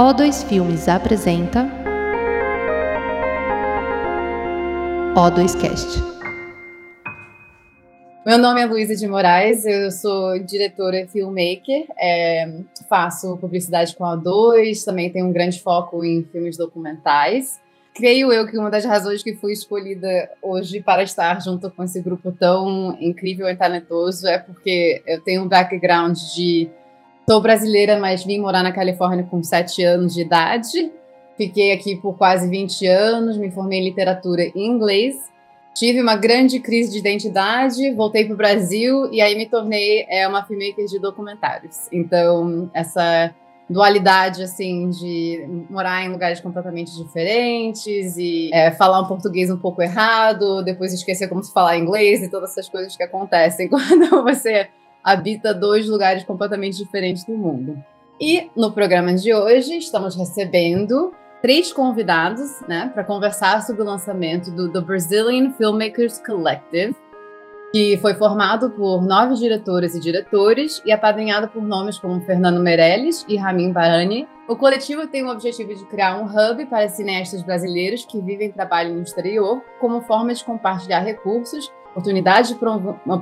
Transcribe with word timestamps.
O2 0.00 0.48
Filmes 0.48 0.88
apresenta 0.88 1.68
O2Cast. 5.14 6.02
Meu 8.24 8.38
nome 8.38 8.62
é 8.62 8.64
Luísa 8.64 8.96
de 8.96 9.06
Moraes, 9.06 9.66
eu 9.66 9.90
sou 9.90 10.38
diretora 10.38 11.02
e 11.02 11.06
filmmaker, 11.06 11.84
é, 11.98 12.50
faço 12.88 13.36
publicidade 13.36 13.94
com 13.94 14.06
a 14.06 14.16
O2, 14.16 14.82
também 14.86 15.10
tenho 15.10 15.26
um 15.26 15.32
grande 15.34 15.60
foco 15.60 16.02
em 16.02 16.24
filmes 16.32 16.56
documentais. 16.56 17.60
Creio 17.94 18.32
eu 18.32 18.46
que 18.46 18.56
uma 18.56 18.70
das 18.70 18.86
razões 18.86 19.22
que 19.22 19.34
fui 19.34 19.52
escolhida 19.52 20.30
hoje 20.40 20.80
para 20.80 21.02
estar 21.02 21.42
junto 21.42 21.70
com 21.70 21.84
esse 21.84 22.00
grupo 22.00 22.32
tão 22.32 22.96
incrível 22.98 23.46
e 23.50 23.54
talentoso 23.54 24.26
é 24.26 24.38
porque 24.38 25.02
eu 25.06 25.20
tenho 25.20 25.42
um 25.42 25.48
background 25.48 26.16
de 26.34 26.70
Sou 27.28 27.40
brasileira, 27.40 27.98
mas 27.98 28.24
vim 28.24 28.38
morar 28.38 28.62
na 28.62 28.72
Califórnia 28.72 29.24
com 29.24 29.42
7 29.42 29.82
anos 29.84 30.14
de 30.14 30.22
idade. 30.22 30.90
Fiquei 31.36 31.72
aqui 31.72 31.96
por 31.96 32.18
quase 32.18 32.48
20 32.48 32.86
anos, 32.86 33.38
me 33.38 33.50
formei 33.50 33.78
em 33.78 33.84
literatura 33.84 34.42
em 34.42 34.66
inglês. 34.66 35.16
Tive 35.74 36.02
uma 36.02 36.16
grande 36.16 36.58
crise 36.58 36.92
de 36.92 36.98
identidade, 36.98 37.94
voltei 37.94 38.24
para 38.24 38.34
o 38.34 38.36
Brasil 38.36 39.10
e 39.12 39.20
aí 39.20 39.36
me 39.36 39.46
tornei 39.46 40.04
é, 40.08 40.26
uma 40.26 40.44
filmmaker 40.44 40.84
de 40.84 40.98
documentários. 40.98 41.88
Então, 41.92 42.68
essa 42.74 43.32
dualidade, 43.70 44.42
assim, 44.42 44.90
de 44.90 45.46
morar 45.70 46.04
em 46.04 46.08
lugares 46.08 46.40
completamente 46.40 46.94
diferentes 46.96 48.16
e 48.18 48.50
é, 48.52 48.72
falar 48.72 49.00
um 49.00 49.06
português 49.06 49.48
um 49.48 49.56
pouco 49.56 49.80
errado, 49.80 50.62
depois 50.64 50.92
esquecer 50.92 51.28
como 51.28 51.42
se 51.42 51.52
falar 51.52 51.78
inglês 51.78 52.20
e 52.20 52.28
todas 52.28 52.50
essas 52.50 52.68
coisas 52.68 52.96
que 52.96 53.02
acontecem 53.04 53.68
quando 53.70 54.24
você 54.24 54.68
habita 55.02 55.54
dois 55.54 55.88
lugares 55.88 56.24
completamente 56.24 56.76
diferentes 56.76 57.24
do 57.24 57.32
mundo. 57.32 57.82
E 58.20 58.50
no 58.54 58.72
programa 58.72 59.14
de 59.14 59.32
hoje 59.34 59.78
estamos 59.78 60.14
recebendo 60.14 61.12
três 61.40 61.72
convidados, 61.72 62.60
né, 62.68 62.90
para 62.92 63.02
conversar 63.02 63.62
sobre 63.62 63.82
o 63.82 63.84
lançamento 63.84 64.50
do 64.50 64.70
The 64.70 64.80
Brazilian 64.80 65.52
Filmmakers 65.52 66.18
Collective, 66.18 66.94
que 67.72 67.96
foi 67.98 68.14
formado 68.14 68.70
por 68.70 69.00
nove 69.00 69.34
diretoras 69.36 69.94
e 69.94 70.00
diretores 70.00 70.82
e 70.84 70.92
apadrinhado 70.92 71.48
por 71.48 71.62
nomes 71.62 71.98
como 71.98 72.20
Fernando 72.22 72.60
Meirelles 72.60 73.24
e 73.28 73.36
Ramin 73.36 73.72
Barani. 73.72 74.28
O 74.48 74.56
coletivo 74.56 75.06
tem 75.06 75.24
o 75.24 75.30
objetivo 75.30 75.74
de 75.74 75.84
criar 75.86 76.20
um 76.20 76.24
hub 76.24 76.66
para 76.66 76.88
cineastas 76.88 77.42
brasileiros 77.42 78.04
que 78.04 78.20
vivem 78.20 78.48
e 78.48 78.52
trabalham 78.52 78.96
no 78.96 79.02
exterior, 79.02 79.62
como 79.78 80.02
forma 80.02 80.34
de 80.34 80.44
compartilhar 80.44 81.00
recursos 81.00 81.72
oportunidade 81.90 82.54
de 82.54 82.60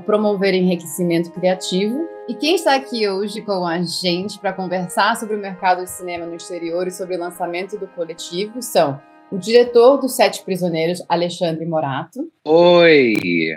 promover 0.05 0.55
enriquecimento 0.55 1.31
criativo. 1.33 2.07
E 2.29 2.35
quem 2.35 2.55
está 2.55 2.75
aqui 2.75 3.09
hoje 3.09 3.41
com 3.41 3.67
a 3.67 3.83
gente 3.83 4.39
para 4.39 4.53
conversar 4.53 5.17
sobre 5.17 5.37
o 5.37 5.39
mercado 5.39 5.83
de 5.83 5.91
cinema 5.91 6.27
no 6.27 6.35
exterior 6.35 6.87
e 6.87 6.91
sobre 6.91 7.17
o 7.17 7.19
lançamento 7.19 7.79
do 7.79 7.87
coletivo 7.89 8.61
são 8.61 9.01
o 9.31 9.37
diretor 9.37 9.99
dos 9.99 10.17
Sete 10.17 10.43
Prisioneiros, 10.43 11.03
Alexandre 11.07 11.67
Morato. 11.67 12.21
Oi! 12.47 13.15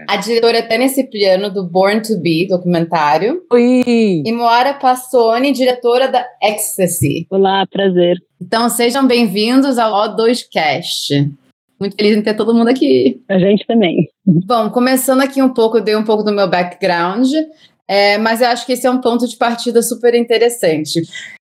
A 0.10 0.18
diretora 0.18 0.62
Tânia 0.62 0.90
Cipriano, 0.90 1.50
do 1.50 1.64
Born 1.66 2.02
to 2.02 2.20
Be, 2.20 2.46
documentário. 2.48 3.42
Oi! 3.52 4.22
E 4.26 4.32
Moara 4.34 4.74
Passoni, 4.74 5.54
diretora 5.54 6.10
da 6.10 6.26
Ecstasy. 6.44 7.26
Olá, 7.30 7.66
prazer. 7.72 8.18
Então 8.42 8.68
sejam 8.70 9.08
bem-vindos 9.08 9.78
ao 9.78 9.94
O2Cast. 10.16 11.32
Muito 11.82 11.96
feliz 11.96 12.16
em 12.16 12.22
ter 12.22 12.36
todo 12.36 12.54
mundo 12.54 12.68
aqui. 12.68 13.24
A 13.28 13.40
gente 13.40 13.66
também. 13.66 14.08
Bom, 14.24 14.70
começando 14.70 15.22
aqui 15.22 15.42
um 15.42 15.50
pouco, 15.50 15.78
eu 15.78 15.84
dei 15.84 15.96
um 15.96 16.04
pouco 16.04 16.22
do 16.22 16.32
meu 16.32 16.48
background, 16.48 17.28
é, 17.88 18.20
mas 18.20 18.40
eu 18.40 18.50
acho 18.50 18.68
que 18.68 18.74
esse 18.74 18.86
é 18.86 18.92
um 18.92 19.02
ponto 19.02 19.28
de 19.28 19.36
partida 19.36 19.82
super 19.82 20.14
interessante. 20.14 21.02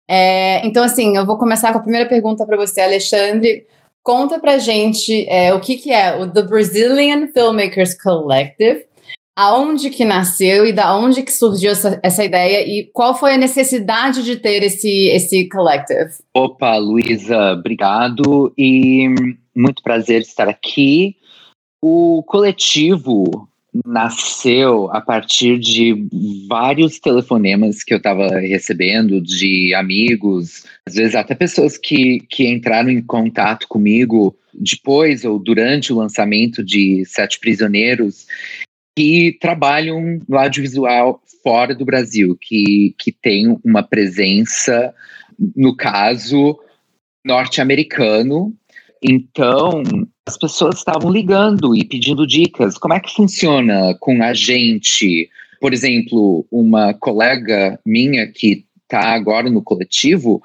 É, 0.09 0.65
então, 0.65 0.85
assim, 0.85 1.17
eu 1.17 1.25
vou 1.25 1.37
começar 1.37 1.73
com 1.73 1.79
a 1.79 1.81
primeira 1.81 2.07
pergunta 2.07 2.45
para 2.45 2.55
você, 2.55 2.79
Alexandre. 2.79 3.65
Conta 4.01 4.39
pra 4.39 4.57
gente 4.57 5.27
é, 5.27 5.53
o 5.53 5.59
que, 5.59 5.75
que 5.75 5.91
é 5.91 6.15
o 6.15 6.25
The 6.31 6.43
Brazilian 6.43 7.27
Filmmakers 7.33 8.01
Collective, 8.01 8.85
aonde 9.37 9.89
que 9.89 10.05
nasceu 10.05 10.65
e 10.65 10.71
da 10.71 10.95
onde 10.95 11.23
que 11.23 11.31
surgiu 11.33 11.71
essa, 11.71 11.99
essa 12.01 12.23
ideia 12.23 12.65
e 12.65 12.89
qual 12.93 13.13
foi 13.13 13.33
a 13.33 13.37
necessidade 13.37 14.23
de 14.23 14.37
ter 14.37 14.63
esse, 14.63 15.09
esse 15.09 15.49
collective? 15.49 16.09
Opa, 16.33 16.77
Luísa, 16.77 17.51
obrigado 17.51 18.53
e 18.57 19.07
muito 19.55 19.83
prazer 19.83 20.21
estar 20.21 20.47
aqui. 20.47 21.15
O 21.81 22.23
coletivo 22.23 23.47
nasceu 23.85 24.91
a 24.91 24.99
partir 24.99 25.57
de 25.57 26.05
vários 26.47 26.99
telefonemas 26.99 27.83
que 27.83 27.93
eu 27.93 27.97
estava 27.97 28.27
recebendo 28.39 29.21
de 29.21 29.73
amigos, 29.73 30.65
às 30.85 30.95
vezes 30.95 31.15
até 31.15 31.33
pessoas 31.33 31.77
que, 31.77 32.19
que 32.29 32.47
entraram 32.47 32.89
em 32.89 33.01
contato 33.01 33.67
comigo 33.67 34.35
depois 34.53 35.23
ou 35.23 35.39
durante 35.39 35.93
o 35.93 35.97
lançamento 35.97 36.63
de 36.63 37.05
Sete 37.05 37.39
Prisioneiros, 37.39 38.27
que 38.97 39.37
trabalham 39.39 40.19
no 40.27 40.37
audiovisual 40.37 41.21
fora 41.41 41.73
do 41.73 41.85
Brasil, 41.85 42.37
que, 42.39 42.93
que 42.97 43.11
tem 43.11 43.57
uma 43.63 43.81
presença, 43.81 44.93
no 45.55 45.75
caso, 45.75 46.59
norte-americano, 47.25 48.53
então, 49.03 49.81
as 50.27 50.37
pessoas 50.37 50.77
estavam 50.77 51.11
ligando 51.11 51.75
e 51.75 51.83
pedindo 51.83 52.27
dicas. 52.27 52.77
Como 52.77 52.93
é 52.93 52.99
que 52.99 53.13
funciona 53.13 53.95
com 53.99 54.21
a 54.21 54.33
gente? 54.33 55.29
Por 55.59 55.73
exemplo, 55.73 56.45
uma 56.51 56.93
colega 56.93 57.79
minha 57.85 58.27
que 58.27 58.65
está 58.83 59.13
agora 59.13 59.49
no 59.49 59.61
coletivo, 59.61 60.41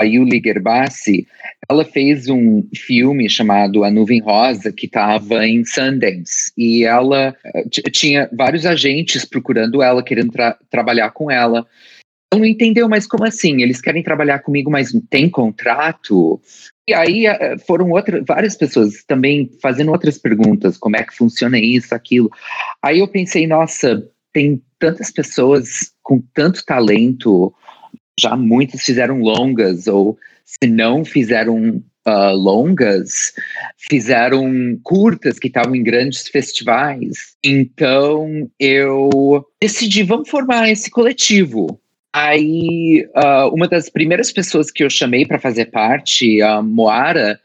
a 0.00 0.04
Yuli 0.04 0.40
Gerbassi, 0.42 1.26
ela 1.68 1.84
fez 1.84 2.28
um 2.28 2.66
filme 2.74 3.28
chamado 3.28 3.84
A 3.84 3.90
Nuvem 3.90 4.20
Rosa, 4.20 4.72
que 4.72 4.86
estava 4.86 5.46
em 5.46 5.62
Sundance, 5.64 6.50
e 6.56 6.84
ela 6.84 7.36
eh, 7.44 7.64
tinha 7.92 8.28
vários 8.32 8.64
agentes 8.64 9.26
procurando 9.26 9.82
ela, 9.82 10.02
querendo 10.02 10.32
tra 10.32 10.56
trabalhar 10.70 11.10
com 11.10 11.30
ela. 11.30 11.66
Não 12.32 12.44
entendeu, 12.44 12.88
mas 12.88 13.06
como 13.06 13.24
assim? 13.24 13.60
Eles 13.60 13.80
querem 13.80 14.02
trabalhar 14.02 14.38
comigo, 14.38 14.70
mas 14.70 14.94
não 14.94 15.00
tem 15.00 15.28
contrato? 15.28 16.40
E 16.88 16.94
aí 16.94 17.26
eh, 17.26 17.58
foram 17.66 17.90
outras, 17.90 18.24
várias 18.26 18.56
pessoas 18.56 19.02
também 19.04 19.50
fazendo 19.60 19.90
outras 19.90 20.16
perguntas, 20.16 20.78
como 20.78 20.96
é 20.96 21.02
que 21.02 21.16
funciona 21.16 21.58
isso, 21.58 21.94
aquilo. 21.94 22.30
Aí 22.80 23.00
eu 23.00 23.08
pensei, 23.08 23.46
nossa, 23.46 24.08
tem 24.32 24.62
tantas 24.78 25.10
pessoas 25.10 25.92
com 26.02 26.22
tanto 26.32 26.64
talento, 26.64 27.52
já 28.18 28.36
muitas 28.36 28.82
fizeram 28.82 29.20
longas, 29.20 29.88
ou 29.88 30.16
se 30.44 30.68
não 30.68 31.04
fizeram 31.04 31.82
uh, 32.06 32.34
longas, 32.34 33.32
fizeram 33.76 34.78
curtas 34.82 35.38
que 35.38 35.48
estavam 35.48 35.74
em 35.74 35.82
grandes 35.82 36.28
festivais. 36.28 37.34
Então 37.44 38.50
eu 38.58 39.44
decidi, 39.60 40.02
vamos 40.02 40.28
formar 40.28 40.70
esse 40.70 40.90
coletivo. 40.90 41.80
Aí, 42.12 43.06
uh, 43.14 43.54
uma 43.54 43.68
das 43.68 43.88
primeiras 43.88 44.32
pessoas 44.32 44.70
que 44.70 44.82
eu 44.82 44.90
chamei 44.90 45.24
para 45.24 45.38
fazer 45.38 45.66
parte, 45.66 46.42
a 46.42 46.60
Moara, 46.60 47.40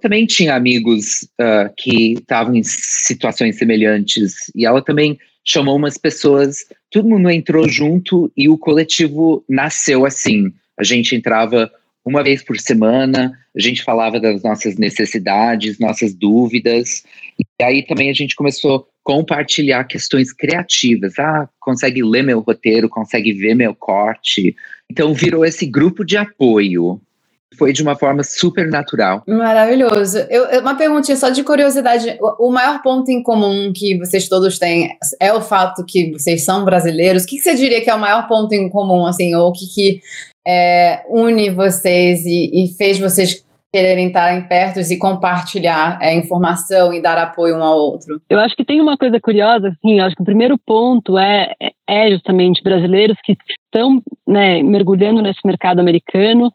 também 0.00 0.26
tinha 0.26 0.54
amigos 0.54 1.22
uh, 1.40 1.72
que 1.76 2.12
estavam 2.12 2.54
em 2.54 2.62
situações 2.62 3.56
semelhantes. 3.56 4.34
E 4.54 4.64
ela 4.64 4.82
também 4.82 5.18
chamou 5.44 5.76
umas 5.76 5.98
pessoas, 5.98 6.58
todo 6.90 7.08
mundo 7.08 7.30
entrou 7.30 7.68
junto 7.68 8.32
e 8.36 8.48
o 8.48 8.56
coletivo 8.56 9.44
nasceu 9.48 10.06
assim. 10.06 10.52
A 10.78 10.84
gente 10.84 11.14
entrava 11.14 11.70
uma 12.04 12.22
vez 12.22 12.42
por 12.42 12.58
semana, 12.58 13.32
a 13.56 13.60
gente 13.60 13.82
falava 13.82 14.20
das 14.20 14.42
nossas 14.42 14.76
necessidades, 14.76 15.78
nossas 15.78 16.14
dúvidas, 16.14 17.02
e 17.38 17.64
aí 17.64 17.82
também 17.86 18.10
a 18.10 18.14
gente 18.14 18.36
começou 18.36 18.88
compartilhar 19.04 19.84
questões 19.84 20.32
criativas. 20.32 21.18
Ah, 21.18 21.46
consegue 21.60 22.02
ler 22.02 22.22
meu 22.22 22.40
roteiro, 22.40 22.88
consegue 22.88 23.32
ver 23.32 23.54
meu 23.54 23.74
corte. 23.74 24.56
Então 24.90 25.12
virou 25.12 25.44
esse 25.44 25.66
grupo 25.66 26.04
de 26.04 26.16
apoio. 26.16 27.00
Foi 27.56 27.72
de 27.72 27.82
uma 27.82 27.94
forma 27.94 28.24
super 28.24 28.68
natural. 28.68 29.22
Maravilhoso. 29.28 30.18
Eu, 30.28 30.60
uma 30.60 30.74
perguntinha 30.74 31.16
só 31.16 31.28
de 31.28 31.44
curiosidade. 31.44 32.18
O, 32.20 32.48
o, 32.48 32.50
maior 32.50 32.82
ponto 32.82 33.08
em 33.10 33.22
comum 33.22 33.72
que 33.72 33.96
vocês 33.96 34.28
todos 34.28 34.58
têm 34.58 34.96
é 35.20 35.32
o 35.32 35.40
fato 35.40 35.84
que 35.86 36.10
vocês 36.10 36.44
são 36.44 36.64
brasileiros. 36.64 37.22
O 37.22 37.26
que, 37.26 37.36
que 37.36 37.42
você 37.42 37.54
diria 37.54 37.80
que 37.80 37.88
é 37.88 37.94
o 37.94 38.00
maior 38.00 38.26
ponto 38.26 38.52
em 38.54 38.68
comum, 38.68 39.06
assim, 39.06 39.36
ou 39.36 39.50
o 39.50 39.52
que, 39.52 39.66
que 39.72 40.00
é, 40.46 41.02
une 41.08 41.50
vocês 41.50 42.24
e, 42.24 42.64
e 42.64 42.68
fez 42.76 42.98
vocês 42.98 43.44
quererem 43.72 44.06
estar 44.06 44.48
perto 44.48 44.78
e 44.78 44.98
compartilhar 44.98 45.98
é, 46.00 46.14
informação 46.14 46.94
e 46.94 47.02
dar 47.02 47.18
apoio 47.18 47.56
um 47.56 47.62
ao 47.62 47.76
outro? 47.76 48.20
Eu 48.30 48.38
acho 48.38 48.54
que 48.54 48.64
tem 48.64 48.80
uma 48.80 48.96
coisa 48.96 49.18
curiosa, 49.20 49.68
assim, 49.68 49.98
acho 49.98 50.14
que 50.14 50.22
o 50.22 50.24
primeiro 50.24 50.56
ponto 50.56 51.18
é, 51.18 51.52
é 51.88 52.10
justamente 52.12 52.62
brasileiros 52.62 53.16
que 53.24 53.36
estão 53.66 54.00
né, 54.28 54.62
mergulhando 54.62 55.20
nesse 55.20 55.40
mercado 55.44 55.80
americano 55.80 56.52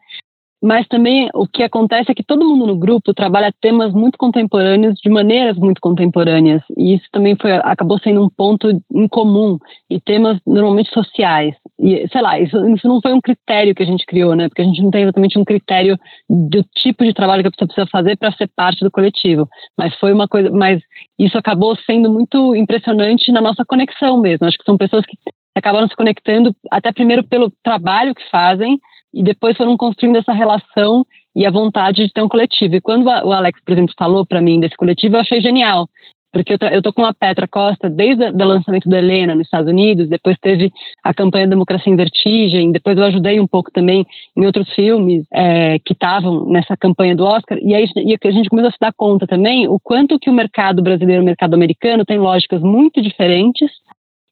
mas 0.62 0.86
também 0.88 1.30
o 1.34 1.46
que 1.46 1.62
acontece 1.62 2.10
é 2.10 2.14
que 2.14 2.22
todo 2.22 2.44
mundo 2.44 2.66
no 2.66 2.76
grupo 2.76 3.14
trabalha 3.14 3.52
temas 3.60 3.92
muito 3.92 4.18
contemporâneos 4.18 4.98
de 5.02 5.08
maneiras 5.08 5.56
muito 5.56 5.80
contemporâneas. 5.80 6.62
E 6.76 6.94
isso 6.94 7.06
também 7.10 7.34
foi 7.34 7.52
acabou 7.52 7.98
sendo 7.98 8.22
um 8.22 8.28
ponto 8.28 8.68
em 8.94 9.08
comum 9.08 9.58
e 9.88 9.98
temas 10.00 10.38
normalmente 10.46 10.90
sociais. 10.90 11.54
E 11.78 12.06
sei 12.08 12.20
lá 12.20 12.38
isso, 12.38 12.56
isso 12.68 12.86
não 12.86 13.00
foi 13.00 13.14
um 13.14 13.20
critério 13.20 13.74
que 13.74 13.82
a 13.82 13.86
gente 13.86 14.04
criou 14.04 14.34
né? 14.34 14.48
Porque 14.48 14.62
a 14.62 14.64
gente 14.64 14.82
não 14.82 14.90
tem 14.90 15.02
exatamente 15.02 15.38
um 15.38 15.44
critério 15.44 15.98
do 16.28 16.62
tipo 16.74 17.04
de 17.04 17.14
trabalho 17.14 17.42
que 17.42 17.48
a 17.48 17.50
pessoa 17.50 17.66
precisa 17.66 17.86
fazer 17.90 18.16
para 18.18 18.32
ser 18.32 18.50
parte 18.54 18.84
do 18.84 18.90
coletivo. 18.90 19.48
Mas 19.78 19.94
foi 19.96 20.12
uma 20.12 20.28
coisa 20.28 20.50
mas 20.50 20.82
isso 21.18 21.38
acabou 21.38 21.74
sendo 21.86 22.10
muito 22.10 22.54
impressionante 22.54 23.32
na 23.32 23.40
nossa 23.40 23.64
conexão 23.64 24.20
mesmo. 24.20 24.46
Acho 24.46 24.58
que 24.58 24.64
são 24.64 24.76
pessoas 24.76 25.06
que 25.06 25.16
acabaram 25.54 25.88
se 25.88 25.96
conectando 25.96 26.54
até 26.70 26.92
primeiro 26.92 27.24
pelo 27.24 27.50
trabalho 27.62 28.14
que 28.14 28.28
fazem 28.30 28.78
e 29.12 29.22
depois 29.22 29.56
foram 29.56 29.76
construindo 29.76 30.16
essa 30.16 30.32
relação 30.32 31.04
e 31.34 31.46
a 31.46 31.50
vontade 31.50 32.06
de 32.06 32.12
ter 32.12 32.22
um 32.22 32.28
coletivo. 32.28 32.74
E 32.74 32.80
quando 32.80 33.06
o 33.06 33.32
Alex, 33.32 33.60
por 33.64 33.72
exemplo, 33.72 33.94
falou 33.98 34.26
para 34.26 34.40
mim 34.40 34.60
desse 34.60 34.76
coletivo, 34.76 35.16
eu 35.16 35.20
achei 35.20 35.40
genial, 35.40 35.88
porque 36.32 36.56
eu, 36.70 36.82
tô 36.82 36.92
com 36.92 37.04
a 37.04 37.12
Petra 37.12 37.48
Costa 37.48 37.90
desde 37.90 38.24
o 38.24 38.44
lançamento 38.44 38.88
da 38.88 38.98
Helena 38.98 39.34
nos 39.34 39.46
Estados 39.46 39.68
Unidos, 39.68 40.08
depois 40.08 40.36
teve 40.40 40.70
a 41.02 41.12
campanha 41.12 41.48
Democracia 41.48 41.92
em 41.92 41.96
Vertigem, 41.96 42.70
depois 42.70 42.96
eu 42.96 43.04
ajudei 43.04 43.40
um 43.40 43.48
pouco 43.48 43.70
também 43.72 44.06
em 44.36 44.46
outros 44.46 44.72
filmes 44.74 45.26
é, 45.32 45.78
que 45.80 45.92
estavam 45.92 46.46
nessa 46.46 46.76
campanha 46.76 47.16
do 47.16 47.24
Oscar, 47.24 47.58
e 47.60 47.74
aí 47.74 47.84
e 47.96 48.16
a 48.22 48.30
gente 48.30 48.48
começou 48.48 48.68
a 48.68 48.72
se 48.72 48.78
dar 48.80 48.92
conta 48.92 49.26
também 49.26 49.66
o 49.66 49.80
quanto 49.80 50.20
que 50.20 50.30
o 50.30 50.32
mercado 50.32 50.82
brasileiro 50.82 51.22
e 51.22 51.24
o 51.24 51.26
mercado 51.26 51.54
americano 51.54 52.04
tem 52.04 52.18
lógicas 52.18 52.62
muito 52.62 53.02
diferentes 53.02 53.70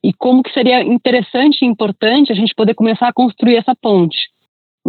e 0.03 0.13
como 0.13 0.45
que 0.45 0.53
seria 0.53 0.83
interessante 0.83 1.63
e 1.63 1.67
importante 1.67 2.31
a 2.31 2.37
gente 2.37 2.55
poder 2.55 2.75
começar 2.75 3.09
a 3.09 3.13
construir 3.13 3.57
essa 3.57 3.75
ponte. 3.75 4.17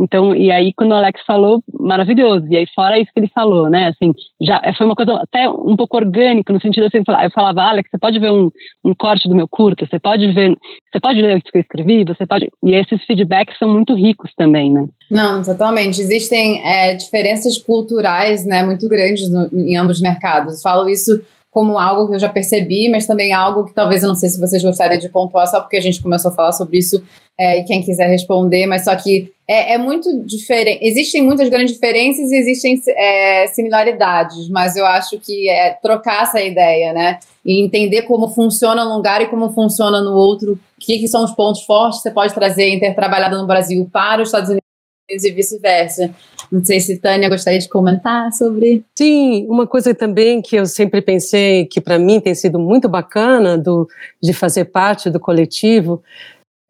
Então, 0.03 0.35
e 0.35 0.51
aí 0.51 0.73
quando 0.73 0.91
o 0.91 0.95
Alex 0.95 1.21
falou, 1.25 1.61
maravilhoso. 1.79 2.47
E 2.49 2.57
aí 2.57 2.65
fora 2.73 2.99
isso 2.99 3.11
que 3.13 3.19
ele 3.19 3.31
falou, 3.33 3.69
né? 3.69 3.87
Assim, 3.87 4.13
já 4.41 4.61
foi 4.77 4.85
uma 4.85 4.95
coisa 4.95 5.13
até 5.15 5.47
um 5.49 5.75
pouco 5.75 5.97
orgânica 5.97 6.51
no 6.51 6.61
sentido 6.61 6.87
assim, 6.87 6.99
eu 6.99 7.31
falava, 7.31 7.61
Alex, 7.61 7.89
você 7.89 7.97
pode 7.97 8.19
ver 8.19 8.31
um, 8.31 8.49
um 8.83 8.95
corte 8.95 9.29
do 9.29 9.35
meu 9.35 9.47
curta, 9.47 9.85
você 9.85 9.99
pode 9.99 10.31
ver, 10.31 10.57
você 10.91 10.99
pode 10.99 11.21
ler 11.21 11.37
o 11.37 11.41
que 11.41 11.57
eu 11.57 11.61
escrevi, 11.61 12.03
você 12.03 12.25
pode. 12.25 12.49
E 12.63 12.73
esses 12.73 13.03
feedbacks 13.05 13.57
são 13.57 13.69
muito 13.69 13.93
ricos 13.93 14.31
também, 14.35 14.71
né? 14.71 14.87
Não, 15.09 15.41
totalmente. 15.43 16.01
Existem 16.01 16.65
é, 16.65 16.95
diferenças 16.95 17.57
culturais, 17.57 18.45
né, 18.45 18.63
muito 18.63 18.87
grandes 18.87 19.29
no, 19.29 19.49
em 19.53 19.75
ambos 19.75 19.99
os 19.99 20.01
mercados. 20.01 20.61
Falo 20.61 20.89
isso 20.89 21.21
como 21.51 21.79
algo 21.79 22.07
que 22.07 22.15
eu 22.15 22.19
já 22.19 22.29
percebi, 22.29 22.89
mas 22.89 23.07
também 23.07 23.33
algo 23.33 23.65
que 23.65 23.73
talvez 23.73 24.03
eu 24.03 24.09
não 24.09 24.15
sei 24.15 24.29
se 24.29 24.39
vocês 24.39 24.63
gostariam 24.63 24.99
de 24.99 25.09
pontuar, 25.09 25.47
só 25.47 25.59
porque 25.59 25.77
a 25.77 25.81
gente 25.81 26.01
começou 26.01 26.31
a 26.31 26.33
falar 26.33 26.51
sobre 26.51 26.77
isso 26.77 27.03
é, 27.39 27.59
e 27.59 27.63
quem 27.63 27.81
quiser 27.81 28.07
responder, 28.07 28.67
mas 28.67 28.83
só 28.83 28.95
que 28.95 29.31
é, 29.47 29.73
é 29.73 29.77
muito 29.77 30.23
diferente. 30.25 30.79
Existem 30.85 31.23
muitas 31.23 31.49
grandes 31.49 31.73
diferenças 31.73 32.29
e 32.31 32.35
existem 32.35 32.79
é, 32.89 33.47
similaridades, 33.47 34.47
mas 34.49 34.75
eu 34.75 34.85
acho 34.85 35.17
que 35.19 35.49
é 35.49 35.71
trocar 35.81 36.23
essa 36.23 36.39
ideia, 36.41 36.93
né? 36.93 37.17
E 37.43 37.63
entender 37.63 38.03
como 38.03 38.27
funciona 38.27 38.85
um 38.85 38.95
lugar 38.95 39.21
e 39.21 39.27
como 39.27 39.51
funciona 39.51 40.01
no 40.01 40.11
outro, 40.11 40.53
o 40.53 40.59
que, 40.79 40.99
que 40.99 41.07
são 41.07 41.23
os 41.23 41.31
pontos 41.31 41.63
fortes 41.63 41.99
que 41.99 42.03
você 42.03 42.11
pode 42.11 42.33
trazer 42.33 42.65
em 42.65 42.79
ter 42.79 42.93
trabalhado 42.93 43.37
no 43.37 43.47
Brasil 43.47 43.89
para 43.91 44.21
os 44.21 44.27
Estados 44.27 44.49
Unidos 44.49 45.25
e 45.25 45.31
vice-versa. 45.31 46.13
Não 46.51 46.63
sei 46.63 46.79
se 46.79 46.97
Tânia 46.97 47.29
gostaria 47.29 47.59
de 47.59 47.69
comentar 47.69 48.31
sobre. 48.33 48.83
Sim, 48.97 49.45
uma 49.47 49.67
coisa 49.67 49.93
também 49.93 50.41
que 50.41 50.55
eu 50.55 50.65
sempre 50.65 51.01
pensei 51.01 51.65
que 51.65 51.79
para 51.79 51.99
mim 51.99 52.19
tem 52.19 52.33
sido 52.33 52.59
muito 52.59 52.89
bacana 52.89 53.57
do, 53.57 53.87
de 54.21 54.33
fazer 54.33 54.65
parte 54.65 55.09
do 55.09 55.19
coletivo 55.19 56.01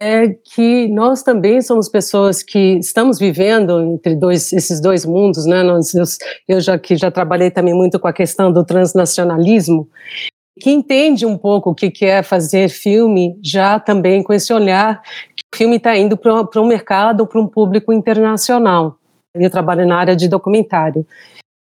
é 0.01 0.29
que 0.29 0.87
nós 0.87 1.23
também 1.23 1.61
somos 1.61 1.89
pessoas 1.89 2.41
que 2.41 2.77
estamos 2.77 3.19
vivendo 3.19 3.81
entre 3.83 4.15
dois, 4.15 4.53
esses 4.53 4.79
dois 4.79 5.05
mundos, 5.05 5.45
né? 5.45 5.61
Nós, 5.61 5.93
eu, 5.93 6.05
eu 6.47 6.61
já 6.61 6.79
que 6.79 6.95
já 6.95 7.11
trabalhei 7.11 7.51
também 7.51 7.73
muito 7.73 7.99
com 7.99 8.07
a 8.07 8.13
questão 8.13 8.51
do 8.51 8.63
transnacionalismo, 8.63 9.89
que 10.57 10.71
entende 10.71 11.25
um 11.25 11.37
pouco 11.37 11.71
o 11.71 11.75
que, 11.75 11.91
que 11.91 12.05
é 12.05 12.23
fazer 12.23 12.69
filme, 12.69 13.37
já 13.43 13.77
também 13.77 14.23
com 14.23 14.31
esse 14.31 14.53
olhar 14.53 15.01
o 15.53 15.57
filme 15.57 15.77
está 15.77 15.97
indo 15.97 16.15
para 16.15 16.61
um 16.61 16.67
mercado, 16.67 17.25
para 17.25 17.41
um 17.41 17.47
público 17.47 17.91
internacional. 17.91 18.98
Eu 19.35 19.49
trabalho 19.49 19.85
na 19.85 19.97
área 19.97 20.15
de 20.15 20.27
documentário. 20.27 21.05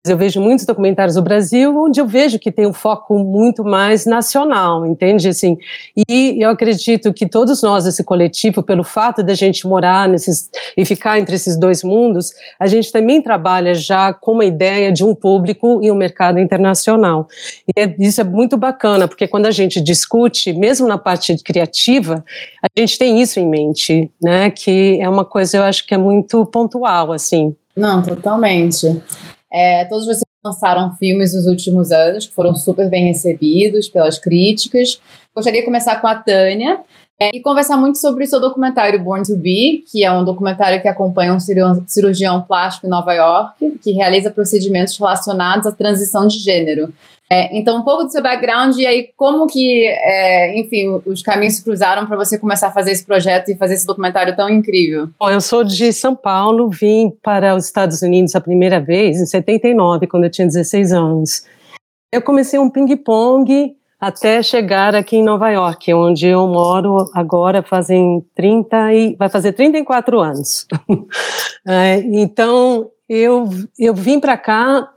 Eu 0.09 0.17
vejo 0.17 0.41
muitos 0.41 0.65
documentários 0.65 1.15
do 1.15 1.21
Brasil 1.21 1.75
onde 1.77 1.99
eu 1.99 2.07
vejo 2.07 2.39
que 2.39 2.51
tem 2.51 2.65
um 2.65 2.73
foco 2.73 3.17
muito 3.19 3.63
mais 3.63 4.05
nacional, 4.05 4.85
entende? 4.85 5.27
Assim, 5.27 5.57
e 6.09 6.37
eu 6.41 6.49
acredito 6.49 7.13
que 7.13 7.27
todos 7.27 7.61
nós, 7.61 7.85
esse 7.85 8.03
coletivo, 8.03 8.63
pelo 8.63 8.83
fato 8.83 9.23
de 9.23 9.31
a 9.31 9.35
gente 9.35 9.67
morar 9.67 10.07
nesses 10.07 10.49
e 10.75 10.85
ficar 10.85 11.19
entre 11.19 11.35
esses 11.35 11.57
dois 11.57 11.83
mundos, 11.83 12.31
a 12.59 12.67
gente 12.67 12.91
também 12.91 13.21
trabalha 13.21 13.73
já 13.73 14.13
com 14.13 14.33
uma 14.33 14.45
ideia 14.45 14.91
de 14.91 15.03
um 15.03 15.13
público 15.13 15.79
e 15.83 15.91
um 15.91 15.95
mercado 15.95 16.39
internacional. 16.39 17.27
E 17.67 17.79
é, 17.79 17.95
isso 17.99 18.21
é 18.21 18.23
muito 18.23 18.57
bacana, 18.57 19.07
porque 19.07 19.27
quando 19.27 19.45
a 19.45 19.51
gente 19.51 19.81
discute, 19.81 20.53
mesmo 20.53 20.87
na 20.87 20.97
parte 20.97 21.35
criativa, 21.43 22.23
a 22.61 22.79
gente 22.79 22.97
tem 22.97 23.21
isso 23.21 23.39
em 23.39 23.47
mente, 23.47 24.11
né? 24.21 24.49
Que 24.49 24.99
é 25.01 25.09
uma 25.09 25.25
coisa, 25.25 25.57
eu 25.57 25.63
acho 25.63 25.85
que 25.85 25.93
é 25.93 25.97
muito 25.97 26.45
pontual, 26.45 27.11
assim. 27.11 27.55
Não, 27.75 28.01
totalmente. 28.01 29.01
É, 29.51 29.85
todos 29.85 30.05
vocês 30.05 30.23
lançaram 30.43 30.95
filmes 30.95 31.33
nos 31.33 31.45
últimos 31.45 31.91
anos 31.91 32.27
que 32.27 32.33
foram 32.33 32.55
super 32.55 32.89
bem 32.89 33.07
recebidos 33.07 33.87
pelas 33.87 34.17
críticas. 34.17 34.99
Gostaria 35.35 35.61
de 35.61 35.65
começar 35.65 35.99
com 35.99 36.07
a 36.07 36.15
Tânia 36.15 36.79
é, 37.19 37.35
e 37.35 37.41
conversar 37.41 37.77
muito 37.77 37.97
sobre 37.97 38.23
o 38.23 38.27
seu 38.27 38.39
documentário 38.39 39.03
Born 39.03 39.25
to 39.25 39.35
Be, 39.35 39.83
que 39.91 40.03
é 40.03 40.11
um 40.11 40.23
documentário 40.23 40.81
que 40.81 40.87
acompanha 40.87 41.33
um 41.33 41.39
cirurgião 41.87 42.41
plástico 42.43 42.85
em 42.85 42.89
Nova 42.89 43.13
York, 43.13 43.79
que 43.81 43.91
realiza 43.91 44.29
procedimentos 44.29 44.97
relacionados 44.97 45.65
à 45.65 45.71
transição 45.71 46.27
de 46.27 46.37
gênero. 46.37 46.93
É, 47.29 47.57
então, 47.57 47.77
um 47.77 47.83
pouco 47.83 48.05
do 48.05 48.11
seu 48.11 48.23
background 48.23 48.77
e 48.77 48.87
aí 48.87 49.09
como 49.17 49.47
que, 49.47 49.85
é, 49.85 50.57
enfim, 50.57 51.01
os 51.05 51.21
caminhos 51.21 51.55
se 51.55 51.63
cruzaram 51.63 52.05
para 52.05 52.15
você 52.15 52.37
começar 52.39 52.67
a 52.67 52.71
fazer 52.71 52.91
esse 52.91 53.05
projeto 53.05 53.49
e 53.49 53.57
fazer 53.57 53.73
esse 53.73 53.85
documentário 53.85 54.35
tão 54.35 54.49
incrível? 54.49 55.09
Bom, 55.19 55.29
eu 55.29 55.41
sou 55.41 55.63
de 55.63 55.91
São 55.91 56.15
Paulo, 56.15 56.69
vim 56.69 57.11
para 57.21 57.53
os 57.55 57.65
Estados 57.65 58.01
Unidos 58.01 58.33
a 58.33 58.39
primeira 58.41 58.79
vez 58.79 59.19
em 59.19 59.25
79, 59.25 60.07
quando 60.07 60.23
eu 60.23 60.29
tinha 60.29 60.47
16 60.47 60.93
anos. 60.93 61.43
Eu 62.13 62.21
comecei 62.21 62.57
um 62.57 62.69
ping-pong 62.69 63.75
até 63.99 64.41
chegar 64.41 64.95
aqui 64.95 65.17
em 65.17 65.23
Nova 65.23 65.49
York, 65.49 65.93
onde 65.93 66.27
eu 66.27 66.47
moro 66.47 67.09
agora 67.13 67.61
fazem 67.61 68.23
30 68.35 68.93
e 68.93 69.15
vai 69.15 69.27
fazer 69.27 69.51
34 69.51 70.19
anos. 70.19 70.65
é, 71.67 71.97
então, 71.97 72.89
eu, 73.09 73.49
eu 73.77 73.93
vim 73.93 74.19
para 74.19 74.37
cá 74.37 74.87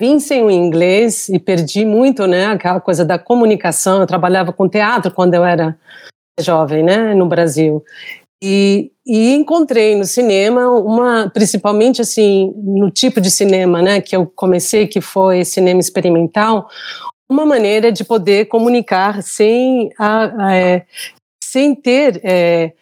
vim 0.00 0.18
sem 0.18 0.42
o 0.42 0.50
inglês 0.50 1.28
e 1.28 1.38
perdi 1.38 1.84
muito, 1.84 2.26
né, 2.26 2.46
aquela 2.46 2.80
coisa 2.80 3.04
da 3.04 3.18
comunicação. 3.18 4.00
Eu 4.00 4.06
trabalhava 4.06 4.52
com 4.52 4.68
teatro 4.68 5.10
quando 5.10 5.34
eu 5.34 5.44
era 5.44 5.78
jovem, 6.40 6.82
né, 6.82 7.14
no 7.14 7.26
Brasil. 7.26 7.82
E, 8.42 8.90
e 9.06 9.32
encontrei 9.34 9.96
no 9.96 10.04
cinema 10.04 10.68
uma, 10.68 11.30
principalmente 11.30 12.02
assim, 12.02 12.52
no 12.56 12.90
tipo 12.90 13.20
de 13.20 13.30
cinema, 13.30 13.80
né, 13.80 14.00
que 14.00 14.14
eu 14.14 14.26
comecei, 14.26 14.86
que 14.86 15.00
foi 15.00 15.44
cinema 15.44 15.80
experimental, 15.80 16.68
uma 17.28 17.46
maneira 17.46 17.90
de 17.90 18.04
poder 18.04 18.46
comunicar 18.46 19.22
sem, 19.22 19.90
a, 19.98 20.46
a, 20.46 20.56
é, 20.56 20.84
sem 21.42 21.74
ter 21.74 22.20
é, 22.22 22.72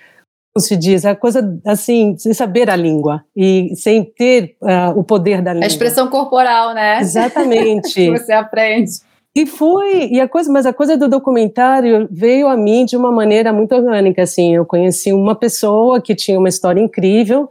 se 0.61 0.77
diz, 0.77 1.05
a 1.05 1.15
coisa 1.15 1.59
assim, 1.67 2.17
sem 2.19 2.35
saber 2.35 2.69
a 2.69 2.77
língua 2.77 3.25
e 3.35 3.75
sem 3.77 4.05
ter 4.05 4.57
uh, 4.61 4.99
o 4.99 5.03
poder 5.03 5.41
da 5.41 5.53
língua. 5.53 5.67
A 5.67 5.69
expressão 5.69 6.09
corporal, 6.09 6.75
né? 6.75 7.01
Exatamente. 7.01 7.95
que 7.95 8.11
você 8.11 8.33
aprende. 8.33 8.91
E 9.35 9.47
foi, 9.47 10.09
e 10.11 10.21
a 10.21 10.29
coisa, 10.29 10.53
mas 10.53 10.67
a 10.67 10.75
coisa 10.75 10.95
do 10.95 11.09
documentário 11.09 12.07
veio 12.11 12.49
a 12.49 12.55
mim 12.55 12.85
de 12.85 12.99
uma 12.99 13.11
maneira 13.11 13.51
muito 13.51 13.75
orgânica, 13.75 14.23
assim, 14.25 14.55
eu 14.55 14.67
conheci 14.67 15.11
uma 15.11 15.35
pessoa 15.35 16.03
que 16.03 16.15
tinha 16.15 16.39
uma 16.39 16.51
história 16.51 16.79
incrível, 16.79 17.49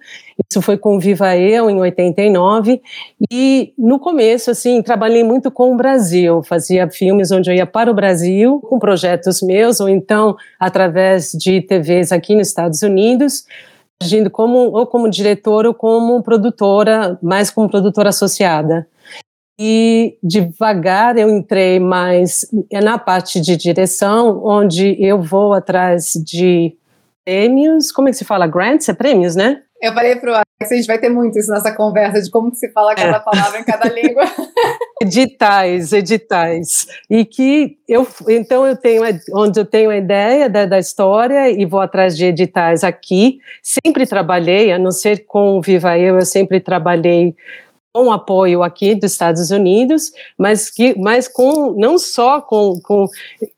isso 0.47 0.61
foi 0.61 0.77
com 0.77 0.99
Viva 0.99 1.35
Eu, 1.35 1.71
em 1.71 1.79
89, 1.79 2.79
e 3.31 3.73
no 3.75 3.99
começo, 3.99 4.51
assim, 4.51 4.79
trabalhei 4.83 5.23
muito 5.23 5.49
com 5.49 5.73
o 5.73 5.75
Brasil, 5.77 6.43
fazia 6.43 6.87
filmes 6.87 7.31
onde 7.31 7.49
eu 7.49 7.55
ia 7.55 7.65
para 7.65 7.89
o 7.89 7.95
Brasil, 7.95 8.59
com 8.59 8.77
projetos 8.77 9.41
meus, 9.41 9.79
ou 9.79 9.89
então 9.89 10.35
através 10.59 11.31
de 11.31 11.61
TVs 11.61 12.11
aqui 12.11 12.35
nos 12.35 12.49
Estados 12.49 12.83
Unidos, 12.83 13.43
agindo 13.99 14.29
como, 14.29 14.69
ou 14.71 14.85
como 14.85 15.09
diretora 15.09 15.69
ou 15.69 15.73
como 15.73 16.21
produtora, 16.21 17.17
mais 17.23 17.49
como 17.49 17.67
produtora 17.67 18.09
associada 18.09 18.85
e 19.63 20.17
devagar 20.23 21.15
eu 21.19 21.29
entrei 21.29 21.79
mais 21.79 22.47
na 22.71 22.97
parte 22.97 23.39
de 23.39 23.55
direção, 23.55 24.43
onde 24.43 24.97
eu 24.99 25.21
vou 25.21 25.53
atrás 25.53 26.13
de 26.13 26.75
prêmios, 27.23 27.91
como 27.91 28.09
é 28.09 28.11
que 28.11 28.17
se 28.17 28.25
fala? 28.25 28.47
Grants? 28.47 28.89
É 28.89 28.93
prêmios, 28.93 29.35
né? 29.35 29.61
Eu 29.79 29.93
falei 29.93 30.15
pro 30.15 30.31
Alex, 30.31 30.71
a 30.71 30.75
gente 30.75 30.87
vai 30.87 30.97
ter 30.97 31.09
muito 31.09 31.37
isso 31.37 31.51
nessa 31.51 31.71
conversa 31.75 32.19
de 32.23 32.31
como 32.31 32.53
se 32.55 32.71
fala 32.71 32.95
cada 32.95 33.17
é. 33.17 33.19
palavra 33.19 33.59
em 33.59 33.63
cada 33.63 33.87
língua. 33.93 34.23
editais, 34.99 35.93
editais. 35.93 36.87
E 37.07 37.23
que 37.23 37.77
eu, 37.87 38.07
então 38.29 38.65
eu 38.65 38.75
tenho, 38.75 39.03
onde 39.35 39.59
eu 39.59 39.65
tenho 39.65 39.91
a 39.91 39.97
ideia 39.97 40.49
da, 40.49 40.65
da 40.65 40.79
história 40.79 41.51
e 41.51 41.65
vou 41.65 41.81
atrás 41.81 42.17
de 42.17 42.25
editais 42.25 42.83
aqui. 42.83 43.37
Sempre 43.61 44.07
trabalhei, 44.07 44.71
a 44.71 44.79
não 44.79 44.91
ser 44.91 45.25
com 45.27 45.59
o 45.59 45.61
Viva 45.61 45.99
Eu, 45.99 46.15
eu 46.15 46.25
sempre 46.25 46.59
trabalhei 46.59 47.35
com 47.93 48.11
apoio 48.11 48.63
aqui 48.63 48.95
dos 48.95 49.11
Estados 49.11 49.51
Unidos, 49.51 50.11
mas 50.37 50.69
que, 50.69 50.97
mas 50.97 51.27
com 51.27 51.73
não 51.73 51.97
só 51.97 52.39
com, 52.39 52.79
com, 52.81 53.05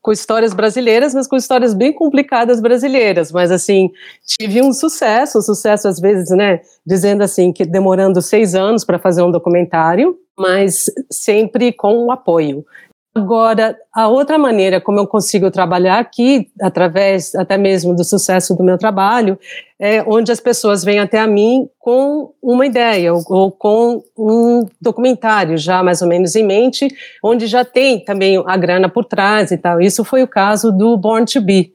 com 0.02 0.12
histórias 0.12 0.52
brasileiras, 0.52 1.14
mas 1.14 1.28
com 1.28 1.36
histórias 1.36 1.72
bem 1.72 1.92
complicadas 1.92 2.60
brasileiras. 2.60 3.30
Mas 3.30 3.50
assim 3.50 3.90
tive 4.26 4.60
um 4.60 4.72
sucesso, 4.72 5.38
um 5.38 5.42
sucesso 5.42 5.86
às 5.86 6.00
vezes, 6.00 6.30
né, 6.30 6.60
dizendo 6.84 7.22
assim 7.22 7.52
que 7.52 7.64
demorando 7.64 8.20
seis 8.20 8.54
anos 8.54 8.84
para 8.84 8.98
fazer 8.98 9.22
um 9.22 9.30
documentário, 9.30 10.18
mas 10.36 10.90
sempre 11.10 11.72
com 11.72 12.06
o 12.06 12.10
apoio. 12.10 12.64
Agora, 13.16 13.78
a 13.92 14.08
outra 14.08 14.36
maneira 14.36 14.80
como 14.80 14.98
eu 14.98 15.06
consigo 15.06 15.48
trabalhar 15.48 16.00
aqui, 16.00 16.48
através 16.60 17.32
até 17.36 17.56
mesmo 17.56 17.94
do 17.94 18.02
sucesso 18.02 18.56
do 18.56 18.64
meu 18.64 18.76
trabalho, 18.76 19.38
é 19.78 20.02
onde 20.02 20.32
as 20.32 20.40
pessoas 20.40 20.82
vêm 20.82 20.98
até 20.98 21.20
a 21.20 21.26
mim 21.26 21.68
com 21.78 22.32
uma 22.42 22.66
ideia 22.66 23.14
ou, 23.14 23.22
ou, 23.28 23.52
com 23.52 24.02
um 24.18 24.66
documentário 24.80 25.56
já 25.56 25.80
mais 25.80 26.02
ou 26.02 26.08
menos 26.08 26.34
em 26.34 26.44
mente, 26.44 26.88
onde 27.22 27.46
já 27.46 27.64
tem 27.64 28.04
também 28.04 28.42
a 28.44 28.56
grana 28.56 28.88
por 28.88 29.04
trás 29.04 29.52
e 29.52 29.56
tal. 29.56 29.80
Isso 29.80 30.02
foi 30.04 30.24
o 30.24 30.28
caso 30.28 30.72
do 30.72 30.96
Born 30.96 31.24
to 31.24 31.40
Be. 31.40 31.72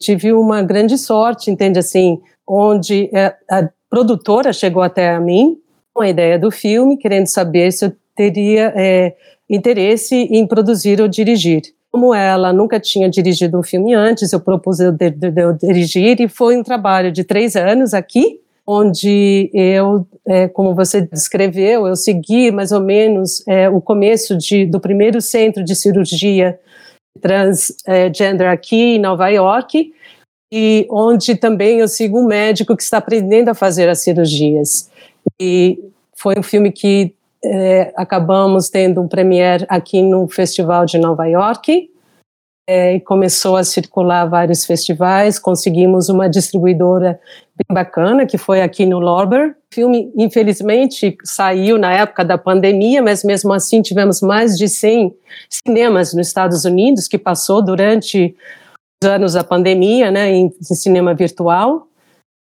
Tive 0.00 0.32
uma 0.32 0.62
grande 0.62 0.98
sorte, 0.98 1.48
entende 1.48 1.78
assim, 1.78 2.20
onde 2.44 3.08
é, 3.14 3.36
a 3.48 3.68
produtora 3.88 4.52
chegou 4.52 4.82
até 4.82 5.10
a 5.10 5.20
mim 5.20 5.58
com 5.94 6.02
a 6.02 6.08
ideia 6.08 6.36
do 6.40 6.50
filme, 6.50 6.96
querendo 6.96 7.28
saber 7.28 7.70
se 7.70 7.84
eu 7.84 7.92
teria 8.16 8.72
é, 8.74 9.14
interesse 9.48 10.14
em 10.14 10.46
produzir 10.46 11.00
ou 11.00 11.08
dirigir. 11.08 11.62
Como 11.90 12.14
ela 12.14 12.52
nunca 12.52 12.80
tinha 12.80 13.08
dirigido 13.08 13.58
um 13.58 13.62
filme 13.62 13.94
antes, 13.94 14.32
eu 14.32 14.40
propus 14.40 14.80
eu, 14.80 14.96
eu 15.36 15.52
dirigir 15.52 16.20
e 16.20 16.28
foi 16.28 16.56
um 16.56 16.62
trabalho 16.62 17.12
de 17.12 17.22
três 17.22 17.54
anos 17.54 17.92
aqui, 17.92 18.40
onde 18.66 19.50
eu, 19.52 20.06
é, 20.26 20.48
como 20.48 20.74
você 20.74 21.02
descreveu, 21.02 21.86
eu 21.86 21.96
segui 21.96 22.50
mais 22.50 22.72
ou 22.72 22.80
menos 22.80 23.46
é, 23.46 23.68
o 23.68 23.80
começo 23.80 24.36
de, 24.36 24.64
do 24.64 24.80
primeiro 24.80 25.20
centro 25.20 25.62
de 25.62 25.74
cirurgia 25.74 26.58
transgender 27.20 28.46
é, 28.46 28.50
aqui 28.50 28.96
em 28.96 28.98
Nova 28.98 29.28
York, 29.28 29.92
e 30.52 30.86
onde 30.90 31.34
também 31.36 31.78
eu 31.78 31.88
sigo 31.88 32.18
um 32.18 32.26
médico 32.26 32.76
que 32.76 32.82
está 32.82 32.98
aprendendo 32.98 33.48
a 33.48 33.54
fazer 33.54 33.88
as 33.88 34.00
cirurgias. 34.00 34.90
E 35.40 35.78
foi 36.14 36.34
um 36.38 36.42
filme 36.42 36.70
que 36.70 37.14
é, 37.44 37.92
acabamos 37.96 38.68
tendo 38.68 39.00
um 39.00 39.08
premiere 39.08 39.66
aqui 39.68 40.02
no 40.02 40.28
Festival 40.28 40.86
de 40.86 40.98
Nova 40.98 41.26
York, 41.26 41.90
é, 42.68 43.00
começou 43.00 43.56
a 43.56 43.64
circular 43.64 44.24
vários 44.26 44.64
festivais, 44.64 45.38
conseguimos 45.38 46.08
uma 46.08 46.28
distribuidora 46.28 47.20
bem 47.56 47.74
bacana, 47.74 48.24
que 48.24 48.38
foi 48.38 48.62
aqui 48.62 48.86
no 48.86 49.00
Lorber. 49.00 49.50
O 49.50 49.74
filme, 49.74 50.12
infelizmente, 50.16 51.16
saiu 51.24 51.76
na 51.76 51.92
época 51.92 52.24
da 52.24 52.38
pandemia, 52.38 53.02
mas 53.02 53.24
mesmo 53.24 53.52
assim 53.52 53.82
tivemos 53.82 54.22
mais 54.22 54.56
de 54.56 54.68
100 54.68 55.12
cinemas 55.50 56.14
nos 56.14 56.28
Estados 56.28 56.64
Unidos, 56.64 57.08
que 57.08 57.18
passou 57.18 57.62
durante 57.62 58.36
os 59.02 59.08
anos 59.10 59.32
da 59.32 59.42
pandemia, 59.42 60.12
né, 60.12 60.30
em, 60.30 60.46
em 60.46 60.74
cinema 60.74 61.14
virtual 61.14 61.88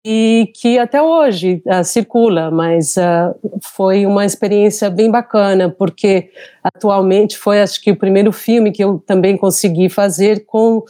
e 0.07 0.51
que 0.53 0.77
até 0.77 1.01
hoje 1.01 1.63
uh, 1.65 1.83
circula, 1.83 2.51
mas 2.51 2.95
uh, 2.95 3.35
foi 3.59 4.05
uma 4.05 4.23
experiência 4.23 4.87
bem 4.87 5.09
bacana, 5.09 5.67
porque 5.67 6.29
atualmente 6.63 7.35
foi, 7.35 7.59
acho 7.59 7.81
que, 7.81 7.89
o 7.89 7.95
primeiro 7.95 8.31
filme 8.31 8.71
que 8.71 8.83
eu 8.83 9.03
também 9.07 9.35
consegui 9.35 9.89
fazer 9.89 10.45
com 10.45 10.83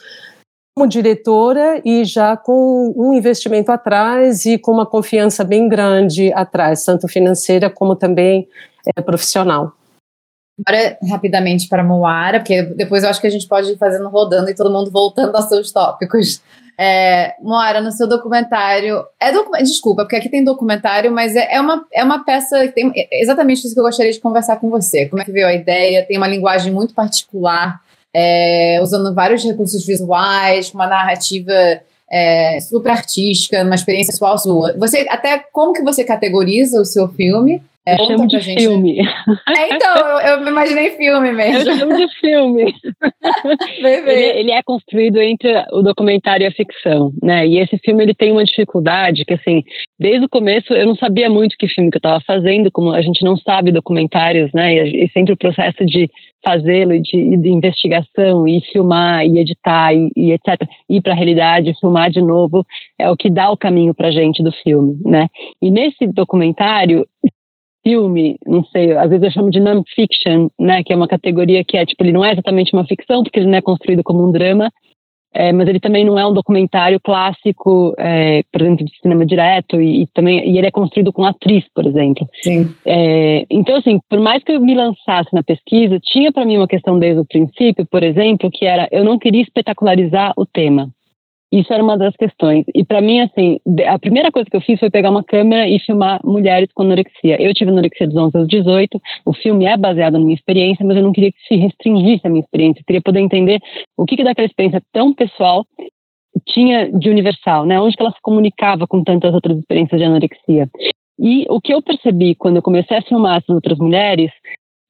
como 0.78 0.90
diretora 0.90 1.82
e 1.86 2.04
já 2.04 2.36
com 2.36 2.94
um 2.98 3.14
investimento 3.14 3.72
atrás 3.72 4.46
e 4.46 4.58
com 4.58 4.74
uma 4.74 4.86
confiança 4.86 5.46
bem 5.46 5.70
grande 5.70 6.34
atrás, 6.34 6.84
tanto 6.84 7.08
financeira 7.08 7.70
como 7.70 7.96
também 7.96 8.50
é, 8.98 9.02
profissional. 9.02 9.72
Agora, 10.66 10.98
rapidamente 11.10 11.68
para 11.68 11.84
Moara, 11.84 12.40
porque 12.40 12.62
depois 12.64 13.04
eu 13.04 13.10
acho 13.10 13.20
que 13.20 13.28
a 13.28 13.32
gente 13.32 13.48
pode 13.48 13.72
ir 13.72 13.78
fazendo 13.78 14.08
rodando 14.08 14.50
e 14.50 14.56
todo 14.56 14.72
mundo 14.72 14.90
voltando 14.90 15.36
aos 15.36 15.50
seus 15.50 15.72
tópicos. 15.72 16.42
É, 16.78 17.36
Moara, 17.42 17.82
no 17.82 17.92
seu 17.92 18.08
documentário. 18.08 19.06
É 19.20 19.32
docu 19.32 19.52
Desculpa, 19.58 20.04
porque 20.04 20.16
aqui 20.16 20.30
tem 20.30 20.44
documentário, 20.44 21.12
mas 21.12 21.36
é, 21.36 21.56
é, 21.56 21.62
uma, 21.62 21.86
é 21.92 22.04
uma 22.04 22.24
peça 22.24 22.68
tem 22.70 22.92
exatamente 23.12 23.66
isso 23.66 23.74
que 23.74 23.80
eu 23.80 23.84
gostaria 23.84 24.12
de 24.12 24.20
conversar 24.20 24.58
com 24.58 24.70
você. 24.70 25.08
Como 25.08 25.22
é 25.22 25.26
que 25.26 25.32
veio 25.32 25.48
a 25.48 25.54
ideia? 25.54 26.06
Tem 26.06 26.18
uma 26.18 26.28
linguagem 26.28 26.72
muito 26.74 26.94
particular, 26.94 27.82
é, 28.14 28.80
usando 28.82 29.14
vários 29.14 29.44
recursos 29.44 29.86
visuais, 29.86 30.74
uma 30.74 30.88
narrativa 30.88 31.54
é, 32.10 32.60
super 32.62 32.92
artística, 32.92 33.64
uma 33.64 33.76
experiência 33.76 34.12
pessoal 34.12 34.38
sua. 34.38 34.74
Você 34.78 35.06
até 35.10 35.44
como 35.52 35.74
que 35.74 35.82
você 35.82 36.04
categoriza 36.04 36.80
o 36.80 36.86
seu 36.86 37.08
filme? 37.10 37.62
É, 37.88 38.02
eu 38.02 38.08
chamo 38.08 38.28
de 38.28 38.40
gente. 38.40 38.62
filme. 38.62 38.98
É, 39.00 39.76
então, 39.76 39.96
eu, 40.20 40.40
eu 40.40 40.48
imaginei 40.48 40.92
filme 40.92 41.32
mesmo. 41.32 41.70
Eu 41.70 41.78
chamo 41.78 41.96
de 41.96 42.08
filme. 42.20 42.74
ele, 43.78 44.40
ele, 44.40 44.52
é 44.52 44.64
construído 44.64 45.22
entre 45.22 45.52
o 45.72 45.84
documentário 45.84 46.46
e 46.46 46.48
a 46.48 46.52
ficção, 46.52 47.12
né? 47.22 47.46
E 47.46 47.60
esse 47.60 47.78
filme 47.78 48.04
ele 48.04 48.16
tem 48.16 48.32
uma 48.32 48.44
dificuldade 48.44 49.24
que, 49.24 49.36
assim, 49.36 49.64
desde 50.00 50.26
o 50.26 50.30
começo 50.30 50.74
eu 50.74 50.88
não 50.88 50.96
sabia 50.96 51.30
muito 51.30 51.56
que 51.58 51.68
filme 51.68 51.92
que 51.92 51.98
eu 51.98 52.00
estava 52.00 52.22
fazendo, 52.26 52.72
como 52.72 52.92
a 52.92 53.02
gente 53.02 53.24
não 53.24 53.38
sabe 53.38 53.72
documentários, 53.72 54.52
né? 54.52 54.74
E, 54.74 55.06
e 55.06 55.10
sempre 55.12 55.34
o 55.34 55.38
processo 55.38 55.86
de 55.86 56.10
fazê-lo, 56.46 57.02
de, 57.02 57.38
de, 57.38 57.50
investigação, 57.50 58.48
e 58.48 58.62
filmar, 58.72 59.26
e 59.26 59.40
editar, 59.40 59.94
e, 59.94 60.12
e 60.16 60.32
etc., 60.32 60.62
ir 60.88 61.02
para 61.02 61.14
a 61.14 61.16
realidade, 61.16 61.74
filmar 61.80 62.12
de 62.12 62.22
novo, 62.22 62.64
é 63.00 63.10
o 63.10 63.18
que 63.18 63.32
dá 63.32 63.50
o 63.50 63.58
caminho 63.58 63.96
para 63.96 64.12
gente 64.12 64.44
do 64.44 64.52
filme, 64.52 64.96
né? 65.04 65.28
E 65.60 65.72
nesse 65.72 66.06
documentário, 66.06 67.06
filme, 67.86 68.38
não 68.48 68.64
sei, 68.66 68.98
às 68.98 69.10
vezes 69.10 69.24
eu 69.24 69.32
chamo 69.32 69.52
de 69.52 69.60
non-fiction, 69.60 70.50
né, 70.60 70.84
que 70.84 70.92
é 70.92 70.96
uma 70.96 71.08
categoria 71.08 71.64
que 71.64 71.78
é, 71.78 71.86
tipo, 71.86 72.04
ele 72.04 72.12
não 72.12 72.26
é 72.26 72.32
exatamente 72.32 72.74
uma 72.74 72.86
ficção, 72.86 73.22
porque 73.22 73.40
ele 73.40 73.48
não 73.48 73.58
é 73.58 73.62
construído 73.62 74.04
como 74.04 74.28
um 74.28 74.32
drama, 74.32 74.72
é, 75.32 75.52
mas 75.52 75.68
ele 75.68 75.82
também 75.82 76.06
não 76.06 76.18
é 76.18 76.26
um 76.26 76.34
documentário 76.34 76.98
clássico, 77.00 77.94
é, 77.98 78.42
por 78.52 78.62
exemplo, 78.62 78.86
de 78.86 78.98
cinema 79.02 79.26
direto, 79.26 79.82
e, 79.82 80.04
e, 80.04 80.08
também 80.08 80.50
e 80.50 80.58
ele 80.58 80.66
é 80.66 80.72
construído 80.72 81.12
com 81.12 81.26
atriz, 81.26 81.66
por 81.76 81.86
exemplo. 81.86 82.26
Sim. 82.42 82.74
É, 82.86 83.46
então, 83.50 83.76
assim, 83.76 84.00
por 84.10 84.20
mais 84.22 84.42
que 84.44 84.54
eu 84.54 84.62
me 84.62 84.74
lançasse 84.74 85.30
na 85.34 85.44
pesquisa, 85.44 86.00
tinha 86.02 86.32
para 86.32 86.46
mim 86.46 86.56
uma 86.58 86.70
questão 86.70 86.98
desde 86.98 87.20
o 87.20 87.26
princípio, 87.26 87.86
por 87.86 88.02
exemplo, 88.02 88.50
que 88.50 88.66
era 88.66 88.88
eu 88.92 89.04
não 89.04 89.20
queria 89.20 89.42
espetacularizar 89.42 90.34
o 90.38 90.46
tema. 90.46 90.90
Isso 91.52 91.72
era 91.72 91.84
uma 91.84 91.98
das 91.98 92.16
questões. 92.16 92.66
E 92.74 92.84
para 92.84 93.02
mim, 93.02 93.22
assim, 93.22 93.60
a 93.88 94.00
primeira 94.00 94.32
coisa 94.32 94.50
que 94.50 94.58
eu 94.58 94.62
fiz 94.62 94.80
foi 94.80 94.90
pegar 94.90 95.10
uma 95.10 95.24
câmera 95.24 95.68
e 95.68 95.80
filmar 95.80 96.20
mulheres 96.24 96.70
com 96.74 96.84
anorexia. 96.84 97.42
Eu 97.42 97.54
tive 97.54 97.72
anorexia 97.72 98.08
dos 98.08 98.16
11 98.16 98.38
aos 98.38 98.48
18, 98.48 99.02
o 99.26 99.34
filme 99.34 99.66
é 99.66 99.78
baseado 99.78 100.14
na 100.14 100.20
minha 100.20 100.34
experiência, 100.34 100.86
mas 100.86 100.98
eu 100.98 101.04
não 101.04 101.14
queria 101.14 101.32
que 101.32 101.40
se 101.48 101.56
restringisse 101.56 102.26
a 102.26 102.30
minha 102.30 102.42
experiência. 102.42 102.82
Eu 102.82 102.86
queria 102.86 103.02
poder 103.02 103.20
entender 103.20 103.62
o 103.96 104.06
que, 104.06 104.18
que 104.18 104.24
daquela 104.24 104.48
experiência 104.48 104.82
tão 104.92 105.14
pessoal 105.14 105.66
tinha 106.48 106.92
de 106.92 107.10
universal, 107.10 107.66
né? 107.66 107.80
Onde 107.80 107.96
que 107.96 108.02
ela 108.02 108.12
se 108.12 108.22
comunicava 108.22 108.86
com 108.88 109.04
tantas 109.04 109.34
outras 109.34 109.58
experiências 109.58 110.00
de 110.00 110.06
anorexia. 110.06 110.70
E 111.18 111.46
o 111.50 111.62
que 111.62 111.74
eu 111.74 111.82
percebi 111.82 112.36
quando 112.36 112.58
eu 112.58 112.62
comecei 112.62 112.98
a 112.98 113.02
filmar 113.02 113.38
essas 113.38 113.56
outras 113.56 113.78
mulheres 113.78 114.32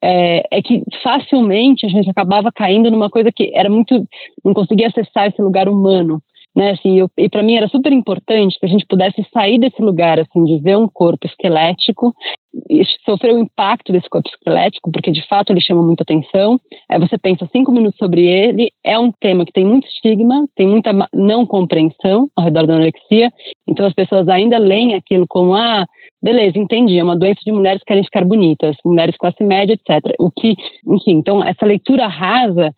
é, 0.03 0.43
é, 0.51 0.62
que 0.62 0.83
facilmente 1.03 1.85
a 1.85 1.89
gente 1.89 2.09
acabava 2.09 2.51
caindo 2.51 2.89
numa 2.89 3.09
coisa 3.09 3.31
que 3.31 3.51
era 3.53 3.69
muito. 3.69 4.07
não 4.43 4.53
conseguia 4.53 4.88
acessar 4.88 5.27
esse 5.27 5.41
lugar 5.41 5.69
humano 5.69 6.21
né, 6.55 6.71
assim, 6.71 7.00
eu, 7.00 7.09
e 7.17 7.29
para 7.29 7.43
mim 7.43 7.55
era 7.55 7.67
super 7.67 7.91
importante 7.91 8.57
que 8.59 8.65
a 8.65 8.69
gente 8.69 8.85
pudesse 8.85 9.25
sair 9.33 9.59
desse 9.59 9.81
lugar, 9.81 10.19
assim, 10.19 10.43
de 10.45 10.59
ver 10.59 10.77
um 10.77 10.88
corpo 10.88 11.27
esquelético, 11.27 12.13
e 12.69 12.83
sofrer 13.03 13.33
o 13.33 13.39
impacto 13.39 13.91
desse 13.91 14.09
corpo 14.09 14.29
esquelético, 14.29 14.91
porque 14.91 15.12
de 15.12 15.25
fato 15.27 15.51
ele 15.51 15.62
chama 15.62 15.83
muita 15.83 16.03
atenção. 16.03 16.59
Aí 16.89 17.00
você 17.00 17.17
pensa 17.17 17.47
cinco 17.51 17.71
minutos 17.71 17.97
sobre 17.97 18.25
ele, 18.25 18.71
é 18.83 18.97
um 18.97 19.12
tema 19.12 19.45
que 19.45 19.51
tem 19.51 19.65
muito 19.65 19.88
estigma, 19.88 20.47
tem 20.55 20.67
muita 20.67 20.91
não 21.13 21.45
compreensão 21.45 22.29
ao 22.35 22.45
redor 22.45 22.65
da 22.65 22.75
anorexia, 22.75 23.31
então 23.67 23.85
as 23.85 23.93
pessoas 23.93 24.27
ainda 24.29 24.57
leem 24.57 24.95
aquilo 24.95 25.25
como, 25.27 25.53
ah, 25.53 25.85
beleza, 26.21 26.57
entendi, 26.57 26.97
é 26.97 27.03
uma 27.03 27.17
doença 27.17 27.41
de 27.45 27.51
mulheres 27.51 27.79
que 27.81 27.88
querem 27.88 28.03
ficar 28.03 28.24
bonitas, 28.24 28.75
mulheres 28.85 29.17
classe 29.17 29.43
média, 29.43 29.74
etc. 29.74 30.15
O 30.19 30.31
que, 30.31 30.55
enfim, 30.88 31.12
então 31.17 31.43
essa 31.43 31.65
leitura 31.65 32.07
rasa 32.07 32.74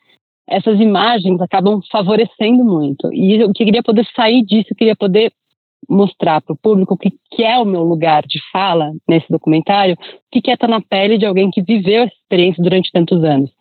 essas 0.47 0.79
imagens 0.79 1.39
acabam 1.41 1.81
favorecendo 1.91 2.63
muito. 2.63 3.11
E 3.13 3.41
eu 3.41 3.51
queria 3.53 3.83
poder 3.83 4.05
sair 4.15 4.43
disso, 4.43 4.67
eu 4.71 4.75
queria 4.75 4.95
poder 4.95 5.31
mostrar 5.89 6.41
para 6.41 6.53
o 6.53 6.57
público 6.57 6.93
o 6.93 6.97
que, 6.97 7.11
que 7.31 7.43
é 7.43 7.57
o 7.57 7.65
meu 7.65 7.83
lugar 7.83 8.23
de 8.23 8.39
fala 8.51 8.91
nesse 9.07 9.27
documentário, 9.29 9.95
o 9.95 9.97
que, 10.31 10.41
que 10.41 10.51
é 10.51 10.53
estar 10.53 10.67
na 10.67 10.81
pele 10.81 11.17
de 11.17 11.25
alguém 11.25 11.49
que 11.51 11.61
viveu 11.61 12.03
essa 12.03 12.15
experiência 12.15 12.63
durante 12.63 12.91
tantos 12.91 13.23
anos. 13.23 13.51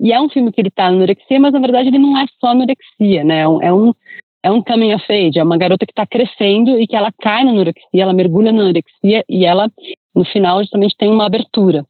E 0.00 0.12
é 0.12 0.20
um 0.20 0.28
filme 0.28 0.52
que 0.52 0.60
ele 0.60 0.68
está 0.68 0.84
na 0.84 0.96
anorexia, 0.96 1.40
mas 1.40 1.52
na 1.52 1.60
verdade 1.60 1.88
ele 1.88 1.98
não 1.98 2.16
é 2.18 2.26
só 2.40 2.48
anorexia, 2.48 3.24
né? 3.24 3.40
É 3.40 3.72
um, 3.72 3.94
é 4.42 4.50
um 4.50 4.62
coming 4.62 4.94
of 4.94 5.04
age, 5.10 5.38
é 5.38 5.42
uma 5.42 5.56
garota 5.56 5.86
que 5.86 5.92
está 5.92 6.06
crescendo 6.06 6.78
e 6.78 6.86
que 6.86 6.96
ela 6.96 7.12
cai 7.20 7.44
na 7.44 7.50
anorexia, 7.50 8.02
ela 8.02 8.12
mergulha 8.12 8.52
na 8.52 8.62
anorexia 8.62 9.24
e 9.28 9.44
ela, 9.44 9.70
no 10.14 10.24
final, 10.24 10.60
justamente 10.60 10.96
tem 10.96 11.10
uma 11.10 11.26
abertura. 11.26 11.84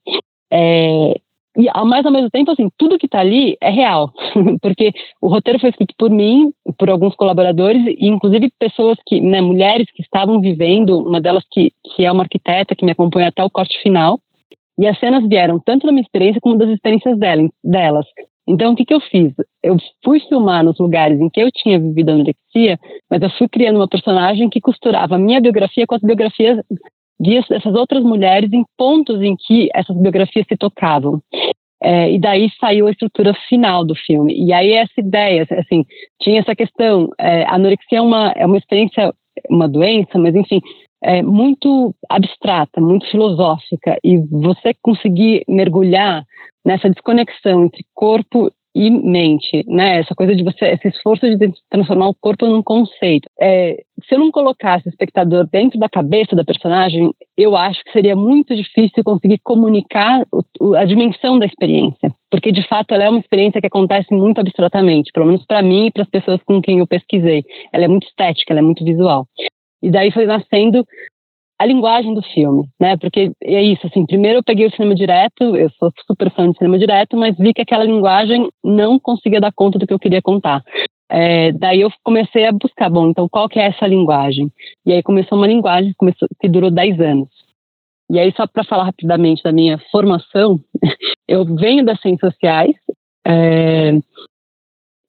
É, 0.53 1.21
e, 1.57 1.69
mas, 1.85 2.05
ao 2.05 2.13
mesmo 2.13 2.31
tempo, 2.31 2.51
assim, 2.51 2.69
tudo 2.77 2.99
que 2.99 3.07
está 3.07 3.21
ali 3.21 3.57
é 3.61 3.71
real, 3.71 4.13
porque 4.61 4.93
o 5.21 5.29
roteiro 5.29 5.61
foi 5.61 5.71
escrito 5.71 5.95
por 5.97 6.11
mim, 6.11 6.53
por 6.79 6.91
alguns 6.91 7.15
colaboradores, 7.15 7.83
e 7.87 8.07
inclusive 8.09 8.51
pessoas 8.59 8.99
que, 9.07 9.21
né, 9.21 9.41
mulheres 9.41 9.87
que 9.93 10.03
estavam 10.03 10.41
vivendo, 10.41 10.99
uma 10.99 11.21
delas 11.21 11.45
que, 11.51 11.73
que 11.95 12.05
é 12.05 12.11
uma 12.11 12.25
arquiteta 12.25 12.75
que 12.75 12.85
me 12.85 12.93
acompanha 12.93 13.29
até 13.29 13.45
o 13.45 13.51
corte 13.51 13.81
final, 13.83 14.19
e 14.77 14.87
as 14.87 14.99
cenas 14.99 15.27
vieram 15.29 15.61
tanto 15.61 15.87
da 15.87 15.93
minha 15.93 16.03
experiência 16.03 16.41
como 16.41 16.59
das 16.59 16.69
experiências 16.71 17.17
dela, 17.17 17.49
delas. 17.63 18.07
Então, 18.47 18.73
o 18.73 18.77
que, 18.77 18.85
que 18.85 18.93
eu 18.93 19.01
fiz? 19.01 19.33
Eu 19.63 19.77
fui 20.05 20.21
filmar 20.21 20.63
nos 20.65 20.79
lugares 20.79 21.19
em 21.19 21.31
que 21.31 21.41
eu 21.41 21.51
tinha 21.51 21.79
vivido 21.79 22.11
a 22.11 22.13
anorexia, 22.13 22.79
mas 23.09 23.23
eu 23.23 23.31
fui 23.31 23.49
criando 23.49 23.77
uma 23.77 23.89
personagem 23.89 24.51
que 24.51 24.61
costurava 24.61 25.15
a 25.15 25.19
minha 25.19 25.41
biografia 25.41 25.87
com 25.87 25.95
as 25.95 26.03
biografias 26.03 26.59
dessas 27.49 27.75
outras 27.75 28.03
mulheres 28.03 28.53
em 28.53 28.65
pontos 28.77 29.21
em 29.23 29.37
que 29.37 29.69
essas 29.75 29.97
biografias 29.97 30.47
se 30.49 30.57
tocavam. 30.57 31.21
É, 31.83 32.11
e 32.11 32.19
daí 32.19 32.49
saiu 32.59 32.87
a 32.87 32.91
estrutura 32.91 33.35
final 33.49 33.85
do 33.85 33.95
filme. 33.95 34.35
E 34.35 34.53
aí 34.53 34.73
essa 34.73 34.99
ideia, 34.99 35.47
assim, 35.51 35.85
tinha 36.21 36.41
essa 36.41 36.55
questão, 36.55 37.11
é, 37.19 37.45
a 37.45 37.57
anorexia 37.57 37.99
é 37.99 38.01
uma, 38.01 38.33
é 38.35 38.47
uma 38.47 38.57
experiência, 38.57 39.13
uma 39.51 39.69
doença, 39.69 40.19
mas 40.19 40.35
enfim, 40.35 40.61
é 41.03 41.23
muito 41.23 41.95
abstrata, 42.09 42.81
muito 42.81 43.07
filosófica, 43.11 43.99
e 44.03 44.17
você 44.17 44.73
conseguir 44.81 45.45
mergulhar 45.47 46.25
nessa 46.65 46.89
desconexão 46.89 47.65
entre 47.65 47.85
corpo 47.95 48.51
e 48.75 48.91
mente, 48.91 49.65
né? 49.69 50.01
Essa 50.01 50.15
coisa 50.15 50.35
de 50.35 50.43
você, 50.43 50.67
esse 50.67 50.89
esforço 50.89 51.25
de 51.37 51.53
transformar 51.71 52.09
o 52.09 52.15
corpo 52.15 52.47
num 52.47 52.63
conceito. 52.63 53.29
É, 53.41 53.83
se 54.09 54.15
eu 54.15 54.19
não 54.19 54.33
colocasse 54.33 54.89
o 54.89 54.91
espectador 54.91 55.47
dentro 55.47 55.79
da 55.79 55.89
cabeça 55.89 56.35
da 56.35 56.45
personagem, 56.45 57.13
eu 57.37 57.57
acho 57.57 57.83
que 57.85 57.93
seria 57.93 58.17
muito 58.17 58.55
difícil 58.55 59.05
conseguir 59.05 59.39
comunicar 59.45 60.27
o, 60.61 60.75
a 60.75 60.85
dimensão 60.85 61.39
da 61.39 61.47
experiência, 61.47 62.13
porque 62.29 62.51
de 62.51 62.67
fato 62.67 62.93
ela 62.93 63.05
é 63.05 63.11
uma 63.11 63.21
experiência 63.21 63.61
que 63.61 63.67
acontece 63.69 64.13
muito 64.13 64.41
abstratamente, 64.41 65.13
pelo 65.13 65.27
menos 65.27 65.45
para 65.47 65.63
mim 65.63 65.87
e 65.87 65.93
para 65.93 66.03
as 66.03 66.11
pessoas 66.11 66.43
com 66.43 66.61
quem 66.61 66.81
eu 66.81 66.87
pesquisei. 66.87 67.45
Ela 67.73 67.85
é 67.85 67.89
muito 67.89 68.09
estética, 68.09 68.53
ela 68.53 68.61
é 68.61 68.65
muito 68.65 68.85
visual. 68.85 69.27
E 69.81 69.91
daí 69.91 70.11
foi 70.11 70.27
nascendo 70.27 70.85
a 71.59 71.67
linguagem 71.67 72.15
do 72.15 72.23
filme, 72.23 72.69
né? 72.81 72.97
Porque 72.97 73.33
é 73.43 73.63
isso, 73.63 73.87
assim, 73.87 74.05
primeiro 74.07 74.39
eu 74.39 74.45
peguei 74.45 74.67
o 74.67 74.71
cinema 74.71 74.95
direto, 74.95 75.57
eu 75.57 75.71
sou 75.79 75.93
super 76.07 76.31
fã 76.33 76.51
de 76.51 76.59
cinema 76.59 76.79
direto, 76.79 77.17
mas 77.17 77.37
vi 77.37 77.55
que 77.55 77.63
aquela 77.63 77.85
linguagem 77.85 78.49
não 78.63 78.99
conseguia 78.99 79.41
dar 79.41 79.53
conta 79.53 79.79
do 79.79 79.87
que 79.87 79.95
eu 79.95 79.99
queria 79.99 80.23
contar. 80.23 80.63
É, 81.09 81.53
daí 81.53 81.81
eu 81.83 81.91
comecei 82.03 82.47
a 82.47 82.53
buscar, 82.53 82.91
bom, 82.91 83.09
então 83.09 83.29
qual 83.29 83.49
que 83.49 83.61
é 83.61 83.67
essa 83.67 83.87
linguagem? 83.87 84.51
E 84.85 84.93
aí 84.93 85.03
começou 85.03 85.39
uma 85.39 85.47
linguagem 85.47 85.95
começou, 85.97 86.29
que 86.41 86.49
durou 86.49 86.71
10 86.71 87.01
anos. 87.01 87.29
E 88.11 88.19
aí, 88.19 88.33
só 88.37 88.47
para 88.47 88.65
falar 88.65 88.85
rapidamente 88.85 89.43
da 89.43 89.53
minha 89.53 89.79
formação, 89.91 90.61
eu 91.27 91.45
venho 91.45 91.85
das 91.85 92.01
ciências 92.01 92.33
sociais, 92.33 92.75
é, 93.27 93.93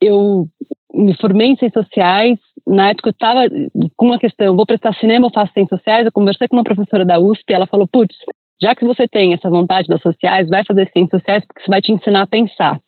eu 0.01 0.47
me 0.93 1.13
formei 1.17 1.47
em 1.47 1.57
ciências 1.57 1.85
sociais, 1.85 2.39
na 2.67 2.89
época 2.89 3.09
eu 3.09 3.11
estava 3.11 3.41
com 3.95 4.05
uma 4.05 4.19
questão, 4.19 4.55
vou 4.55 4.65
prestar 4.65 4.93
cinema 4.95 5.27
ou 5.27 5.33
faço 5.33 5.53
ciências 5.53 5.79
sociais, 5.79 6.05
eu 6.05 6.11
conversei 6.11 6.47
com 6.47 6.55
uma 6.55 6.63
professora 6.63 7.05
da 7.05 7.19
USP, 7.19 7.53
ela 7.53 7.67
falou, 7.67 7.87
putz, 7.87 8.15
já 8.61 8.73
que 8.73 8.85
você 8.85 9.07
tem 9.07 9.33
essa 9.33 9.49
vontade 9.49 9.87
das 9.87 10.01
sociais, 10.01 10.49
vai 10.49 10.63
fazer 10.65 10.89
ciências 10.91 11.21
sociais 11.21 11.43
porque 11.45 11.61
isso 11.61 11.69
vai 11.69 11.81
te 11.81 11.91
ensinar 11.91 12.23
a 12.23 12.27
pensar. 12.27 12.79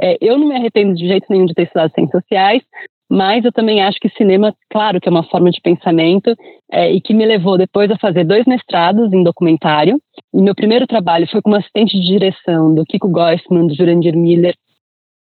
É, 0.00 0.16
eu 0.20 0.38
não 0.38 0.48
me 0.48 0.54
arrependo 0.54 0.94
de 0.94 1.06
jeito 1.06 1.26
nenhum 1.28 1.44
de 1.44 1.54
ter 1.54 1.64
estudado 1.64 1.92
ciências 1.92 2.22
sociais, 2.22 2.62
mas 3.10 3.44
eu 3.44 3.52
também 3.52 3.82
acho 3.82 3.98
que 3.98 4.08
cinema, 4.10 4.54
claro 4.70 5.00
que 5.00 5.08
é 5.08 5.10
uma 5.10 5.24
forma 5.24 5.50
de 5.50 5.60
pensamento, 5.60 6.34
é, 6.70 6.92
e 6.92 7.00
que 7.00 7.14
me 7.14 7.24
levou 7.24 7.56
depois 7.56 7.90
a 7.90 7.98
fazer 7.98 8.24
dois 8.24 8.44
mestrados 8.44 9.12
em 9.12 9.24
documentário. 9.24 9.98
E 10.32 10.42
meu 10.42 10.54
primeiro 10.54 10.86
trabalho 10.86 11.26
foi 11.26 11.40
como 11.40 11.56
assistente 11.56 11.98
de 11.98 12.06
direção 12.06 12.74
do 12.74 12.84
Kiko 12.84 13.08
Goistman, 13.08 13.66
do 13.66 13.74
Jurandir 13.74 14.16
Miller, 14.16 14.54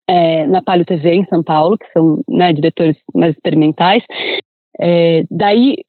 é, 0.09 0.47
na 0.47 0.63
Palio 0.63 0.87
TV 0.87 1.15
em 1.15 1.27
São 1.27 1.43
Paulo, 1.43 1.77
que 1.77 1.87
são 1.93 2.23
né, 2.29 2.53
diretores 2.53 2.97
mais 3.15 3.35
experimentais. 3.35 4.03
É, 4.81 5.25
daí 5.31 5.85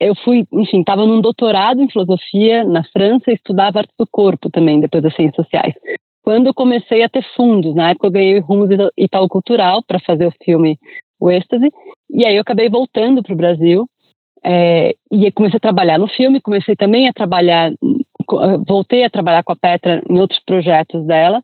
eu 0.00 0.14
fui, 0.14 0.46
enfim, 0.52 0.80
estava 0.80 1.04
num 1.04 1.20
doutorado 1.20 1.82
em 1.82 1.90
filosofia 1.90 2.62
na 2.62 2.84
França 2.84 3.30
e 3.30 3.34
estudava 3.34 3.80
arte 3.80 3.92
do 3.98 4.06
corpo 4.06 4.48
também, 4.48 4.80
depois 4.80 5.02
das 5.02 5.14
ciências 5.16 5.44
sociais. 5.44 5.74
Quando 6.22 6.46
eu 6.46 6.54
comecei 6.54 7.02
a 7.02 7.08
ter 7.08 7.24
fundos, 7.34 7.74
na 7.74 7.90
época 7.90 8.06
eu 8.06 8.12
ganhei 8.12 8.38
rumos 8.38 8.68
Itaú 8.96 9.28
Cultural 9.28 9.82
para 9.82 9.98
fazer 9.98 10.26
o 10.26 10.34
filme 10.44 10.78
O 11.18 11.30
Êxtase, 11.30 11.72
e 12.10 12.24
aí 12.24 12.36
eu 12.36 12.42
acabei 12.42 12.68
voltando 12.68 13.22
para 13.22 13.32
o 13.32 13.36
Brasil 13.36 13.88
é, 14.44 14.94
e 15.10 15.32
comecei 15.32 15.56
a 15.56 15.60
trabalhar 15.60 15.98
no 15.98 16.06
filme, 16.06 16.40
comecei 16.40 16.76
também 16.76 17.08
a 17.08 17.12
trabalhar, 17.12 17.72
voltei 18.66 19.04
a 19.04 19.10
trabalhar 19.10 19.42
com 19.42 19.52
a 19.52 19.56
Petra 19.56 20.02
em 20.08 20.20
outros 20.20 20.40
projetos 20.44 21.04
dela, 21.06 21.42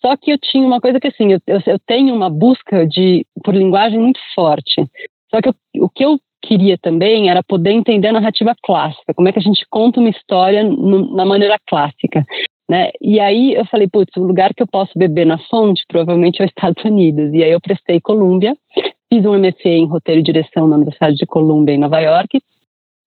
só 0.00 0.16
que 0.16 0.32
eu 0.32 0.38
tinha 0.38 0.66
uma 0.66 0.80
coisa 0.80 0.98
que 0.98 1.08
assim, 1.08 1.32
eu, 1.32 1.40
eu, 1.46 1.78
tenho 1.86 2.14
uma 2.14 2.30
busca 2.30 2.86
de 2.86 3.26
por 3.44 3.54
linguagem 3.54 3.98
muito 3.98 4.20
forte. 4.34 4.86
Só 5.30 5.40
que 5.40 5.48
eu, 5.48 5.54
o 5.84 5.88
que 5.88 6.04
eu 6.04 6.18
queria 6.42 6.78
também 6.78 7.28
era 7.28 7.42
poder 7.42 7.70
entender 7.70 8.08
a 8.08 8.12
narrativa 8.12 8.54
clássica, 8.62 9.14
como 9.14 9.28
é 9.28 9.32
que 9.32 9.38
a 9.38 9.42
gente 9.42 9.64
conta 9.68 10.00
uma 10.00 10.08
história 10.08 10.64
no, 10.64 11.14
na 11.14 11.24
maneira 11.24 11.56
clássica. 11.68 12.24
Né? 12.68 12.90
E 13.00 13.18
aí 13.18 13.54
eu 13.54 13.66
falei, 13.66 13.88
putz, 13.88 14.16
o 14.16 14.22
lugar 14.22 14.54
que 14.54 14.62
eu 14.62 14.66
posso 14.66 14.92
beber 14.96 15.26
na 15.26 15.38
fonte 15.38 15.84
provavelmente 15.88 16.40
é 16.40 16.44
os 16.44 16.50
Estados 16.50 16.82
Unidos. 16.84 17.32
E 17.34 17.42
aí 17.42 17.50
eu 17.50 17.60
prestei 17.60 18.00
Colômbia, 18.00 18.56
fiz 19.12 19.26
um 19.26 19.36
MFA 19.36 19.68
em 19.68 19.86
roteiro 19.86 20.20
e 20.20 20.24
direção 20.24 20.68
na 20.68 20.76
Universidade 20.76 21.16
de 21.16 21.26
Colômbia 21.26 21.74
em 21.74 21.78
Nova 21.78 22.00
York. 22.00 22.40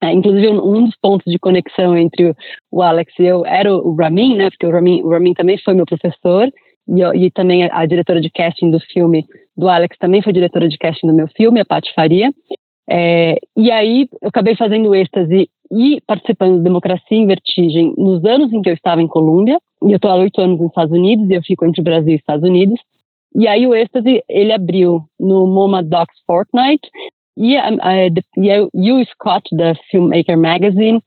É, 0.03 0.11
inclusive 0.11 0.49
um 0.49 0.83
dos 0.83 0.97
pontos 0.97 1.31
de 1.31 1.39
conexão 1.39 1.97
entre 1.97 2.35
o 2.69 2.81
Alex 2.81 3.13
e 3.17 3.23
eu 3.23 3.45
era 3.45 3.73
o 3.73 3.95
Ramin, 3.95 4.35
né? 4.35 4.49
Porque 4.49 4.67
o 4.67 4.71
Ramin, 4.71 5.01
o 5.01 5.09
Ramin 5.09 5.33
também 5.33 5.57
foi 5.57 5.73
meu 5.73 5.85
professor 5.85 6.51
e, 6.87 7.25
e 7.25 7.31
também 7.31 7.65
a, 7.65 7.79
a, 7.79 7.85
diretora 7.85 8.19
de 8.19 8.29
casting 8.29 8.71
do 8.71 8.79
filme 8.79 9.25
do 9.55 9.69
Alex 9.69 9.97
também 9.97 10.21
foi 10.21 10.33
diretora 10.33 10.67
de 10.67 10.77
casting 10.77 11.07
do 11.07 11.13
meu 11.13 11.27
filme, 11.29 11.59
a 11.59 11.65
Paty 11.65 11.93
Faria. 11.93 12.31
É, 12.89 13.37
e 13.55 13.71
aí 13.71 14.07
eu 14.21 14.29
acabei 14.29 14.55
fazendo 14.55 14.93
êxtase 14.93 15.49
e 15.71 16.01
participando 16.05 16.57
do 16.57 16.63
Democracia 16.63 17.17
em 17.17 17.25
Vertigem 17.25 17.93
nos 17.97 18.23
anos 18.25 18.51
em 18.51 18.61
que 18.61 18.69
eu 18.69 18.73
estava 18.73 19.01
em 19.01 19.07
Colômbia. 19.07 19.59
E 19.83 19.91
eu 19.91 19.95
estou 19.95 20.11
há 20.11 20.15
oito 20.15 20.39
anos 20.41 20.59
nos 20.59 20.69
Estados 20.69 20.93
Unidos 20.93 21.29
e 21.29 21.33
eu 21.33 21.41
fico 21.41 21.65
entre 21.65 21.81
Brasil 21.81 22.13
e 22.13 22.17
Estados 22.17 22.47
Unidos. 22.47 22.79
E 23.35 23.47
aí 23.47 23.65
o 23.65 23.73
êxtase 23.73 24.23
ele 24.29 24.51
abriu 24.51 25.03
no 25.19 25.47
MoMA 25.47 25.81
Docs 25.81 26.19
Fortnite 26.27 26.87
e 27.35 27.57
a, 27.57 27.69
a, 27.69 27.93
e 28.37 28.51
a 28.51 28.63
Hugh 28.63 29.05
Scott 29.11 29.43
da 29.55 29.73
Filmmaker 29.89 30.37
Magazine 30.37 31.01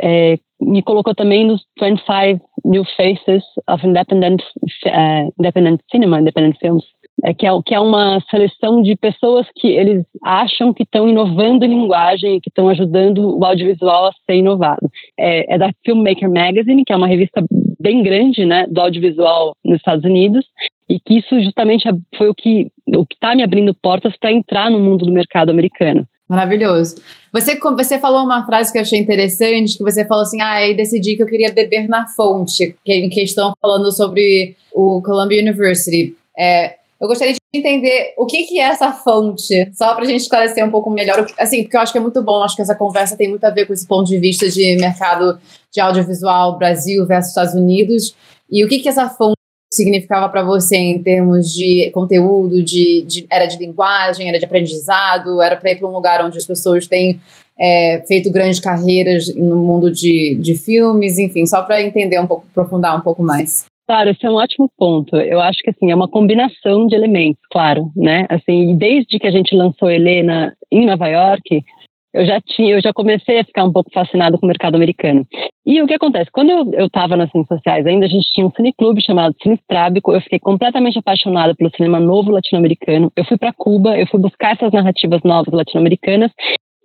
é, 0.00 0.38
me 0.60 0.82
colocou 0.82 1.14
também 1.14 1.46
nos 1.46 1.62
25 1.80 2.44
New 2.64 2.84
Faces 2.96 3.44
of 3.68 3.86
Independent, 3.86 4.42
uh, 4.86 5.32
independent 5.38 5.80
Cinema, 5.90 6.20
Independent 6.20 6.56
Films, 6.58 6.84
é, 7.24 7.32
que, 7.32 7.46
é, 7.46 7.50
que 7.64 7.74
é 7.74 7.80
uma 7.80 8.20
seleção 8.30 8.82
de 8.82 8.96
pessoas 8.96 9.46
que 9.56 9.68
eles 9.68 10.04
acham 10.22 10.72
que 10.72 10.82
estão 10.82 11.08
inovando 11.08 11.64
em 11.64 11.68
linguagem, 11.68 12.40
que 12.40 12.50
estão 12.50 12.68
ajudando 12.68 13.38
o 13.38 13.44
audiovisual 13.44 14.06
a 14.06 14.12
ser 14.24 14.36
inovado. 14.36 14.88
É, 15.18 15.54
é, 15.54 15.58
da 15.58 15.70
Filmmaker 15.84 16.30
Magazine, 16.30 16.84
que 16.84 16.92
é 16.92 16.96
uma 16.96 17.06
revista 17.06 17.44
bem 17.80 18.02
grande 18.02 18.44
né, 18.44 18.66
do 18.68 18.80
audiovisual 18.80 19.54
nos 19.64 19.76
Estados 19.76 20.04
Unidos, 20.04 20.44
e 20.88 21.00
que 21.00 21.18
isso 21.18 21.40
justamente 21.40 21.88
foi 22.16 22.28
o 22.28 22.34
que 22.34 22.68
o 22.94 23.04
está 23.10 23.34
me 23.34 23.42
abrindo 23.42 23.74
portas 23.74 24.16
para 24.18 24.32
entrar 24.32 24.70
no 24.70 24.78
mundo 24.78 25.04
do 25.04 25.12
mercado 25.12 25.50
americano. 25.50 26.06
Maravilhoso. 26.28 26.96
Você, 27.32 27.58
você 27.58 27.98
falou 27.98 28.24
uma 28.24 28.44
frase 28.44 28.72
que 28.72 28.78
eu 28.78 28.82
achei 28.82 28.98
interessante, 28.98 29.78
que 29.78 29.84
você 29.84 30.04
falou 30.04 30.22
assim, 30.22 30.40
ah, 30.40 30.54
aí 30.54 30.74
decidi 30.74 31.16
que 31.16 31.22
eu 31.22 31.26
queria 31.26 31.52
beber 31.52 31.88
na 31.88 32.08
fonte, 32.08 32.74
que 32.84 32.92
em 32.92 33.08
questão 33.08 33.54
falando 33.60 33.92
sobre 33.92 34.56
o 34.72 35.00
Columbia 35.02 35.40
University. 35.40 36.16
É, 36.36 36.76
eu 37.00 37.06
gostaria 37.06 37.34
de 37.34 37.38
entender 37.54 38.14
o 38.16 38.26
que, 38.26 38.44
que 38.44 38.58
é 38.58 38.64
essa 38.64 38.90
fonte, 38.90 39.70
só 39.74 39.94
para 39.94 40.04
a 40.04 40.06
gente 40.06 40.22
esclarecer 40.22 40.64
um 40.64 40.70
pouco 40.70 40.90
melhor, 40.90 41.26
assim, 41.38 41.62
porque 41.62 41.76
eu 41.76 41.80
acho 41.80 41.92
que 41.92 41.98
é 41.98 42.00
muito 42.00 42.22
bom, 42.22 42.42
acho 42.42 42.56
que 42.56 42.62
essa 42.62 42.74
conversa 42.74 43.16
tem 43.16 43.28
muito 43.28 43.44
a 43.44 43.50
ver 43.50 43.66
com 43.66 43.72
esse 43.72 43.86
ponto 43.86 44.08
de 44.08 44.18
vista 44.18 44.48
de 44.48 44.76
mercado 44.76 45.38
de 45.70 45.80
audiovisual 45.80 46.58
Brasil 46.58 47.06
versus 47.06 47.30
Estados 47.30 47.54
Unidos, 47.54 48.16
e 48.50 48.64
o 48.64 48.68
que, 48.68 48.78
que 48.78 48.88
essa 48.88 49.08
fonte 49.08 49.36
significava 49.76 50.28
para 50.28 50.42
você 50.42 50.76
em 50.76 51.02
termos 51.02 51.52
de 51.52 51.90
conteúdo, 51.92 52.62
de, 52.62 53.04
de, 53.06 53.26
era 53.30 53.46
de 53.46 53.58
linguagem, 53.58 54.28
era 54.28 54.38
de 54.38 54.44
aprendizado, 54.44 55.40
era 55.42 55.56
para 55.56 55.70
ir 55.72 55.76
para 55.76 55.88
um 55.88 55.92
lugar 55.92 56.24
onde 56.24 56.38
as 56.38 56.46
pessoas 56.46 56.86
têm 56.86 57.20
é, 57.58 58.02
feito 58.06 58.30
grandes 58.30 58.60
carreiras 58.60 59.34
no 59.34 59.56
mundo 59.56 59.90
de, 59.90 60.36
de 60.36 60.56
filmes, 60.56 61.18
enfim, 61.18 61.46
só 61.46 61.62
para 61.62 61.82
entender 61.82 62.20
um 62.20 62.26
pouco, 62.26 62.46
aprofundar 62.50 62.96
um 62.96 63.00
pouco 63.00 63.22
mais. 63.22 63.66
Claro, 63.86 64.10
esse 64.10 64.26
é 64.26 64.30
um 64.30 64.34
ótimo 64.34 64.68
ponto. 64.76 65.16
Eu 65.16 65.40
acho 65.40 65.58
que 65.62 65.70
assim 65.70 65.92
é 65.92 65.94
uma 65.94 66.08
combinação 66.08 66.88
de 66.88 66.96
elementos, 66.96 67.40
claro, 67.50 67.92
né? 67.94 68.26
Assim, 68.28 68.76
desde 68.76 69.18
que 69.18 69.26
a 69.28 69.30
gente 69.30 69.54
lançou 69.54 69.88
Helena 69.88 70.56
em 70.72 70.84
Nova 70.84 71.06
York, 71.06 71.64
eu 72.16 72.24
já 72.24 72.40
tinha, 72.40 72.74
eu 72.74 72.80
já 72.80 72.92
comecei 72.92 73.38
a 73.38 73.44
ficar 73.44 73.64
um 73.64 73.72
pouco 73.72 73.90
fascinado 73.92 74.38
com 74.38 74.46
o 74.46 74.48
mercado 74.48 74.74
americano. 74.74 75.26
E 75.66 75.82
o 75.82 75.86
que 75.86 75.94
acontece? 75.94 76.30
Quando 76.30 76.50
eu 76.74 76.86
estava 76.86 77.16
nas 77.16 77.30
ciências 77.30 77.58
sociais 77.58 77.86
ainda, 77.86 78.06
a 78.06 78.08
gente 78.08 78.30
tinha 78.32 78.46
um 78.46 78.50
cineclube 78.50 79.04
chamado 79.04 79.34
Cine 79.42 79.56
Strábico, 79.56 80.12
eu 80.14 80.20
fiquei 80.22 80.38
completamente 80.38 80.98
apaixonada 80.98 81.54
pelo 81.54 81.70
cinema 81.76 82.00
novo 82.00 82.30
latino-americano. 82.30 83.12
Eu 83.14 83.24
fui 83.24 83.36
para 83.36 83.52
Cuba, 83.52 83.98
eu 83.98 84.06
fui 84.06 84.20
buscar 84.20 84.52
essas 84.52 84.72
narrativas 84.72 85.20
novas 85.24 85.52
latino-americanas 85.52 86.32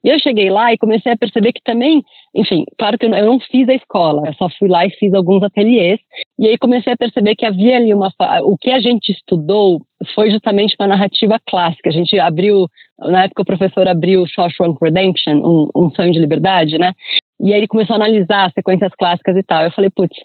e 0.03 0.09
eu 0.09 0.19
cheguei 0.19 0.49
lá 0.49 0.73
e 0.73 0.77
comecei 0.77 1.11
a 1.11 1.17
perceber 1.17 1.53
que 1.53 1.61
também, 1.63 2.03
enfim, 2.35 2.65
claro 2.77 2.97
que 2.97 3.05
eu 3.05 3.09
não 3.09 3.39
fiz 3.39 3.69
a 3.69 3.73
escola, 3.73 4.27
eu 4.27 4.33
só 4.33 4.49
fui 4.57 4.67
lá 4.67 4.85
e 4.85 4.89
fiz 4.91 5.13
alguns 5.13 5.43
ateliês, 5.43 5.99
e 6.39 6.47
aí 6.47 6.57
comecei 6.57 6.93
a 6.93 6.97
perceber 6.97 7.35
que 7.35 7.45
havia 7.45 7.77
ali 7.77 7.93
uma. 7.93 8.11
O 8.43 8.57
que 8.57 8.71
a 8.71 8.79
gente 8.79 9.11
estudou 9.11 9.81
foi 10.15 10.31
justamente 10.31 10.75
uma 10.79 10.87
narrativa 10.87 11.39
clássica. 11.47 11.89
A 11.89 11.93
gente 11.93 12.17
abriu, 12.19 12.67
na 12.99 13.25
época 13.25 13.43
o 13.43 13.45
professor 13.45 13.87
abriu 13.87 14.25
Shawshank 14.25 14.77
Redemption, 14.81 15.35
um, 15.35 15.69
um 15.75 15.91
sonho 15.91 16.11
de 16.11 16.19
liberdade, 16.19 16.77
né? 16.77 16.93
E 17.39 17.53
aí 17.53 17.59
ele 17.59 17.67
começou 17.67 17.93
a 17.93 17.97
analisar 17.97 18.47
as 18.47 18.53
sequências 18.53 18.91
clássicas 18.95 19.35
e 19.37 19.43
tal. 19.43 19.63
Eu 19.63 19.71
falei, 19.71 19.89
putz, 19.89 20.15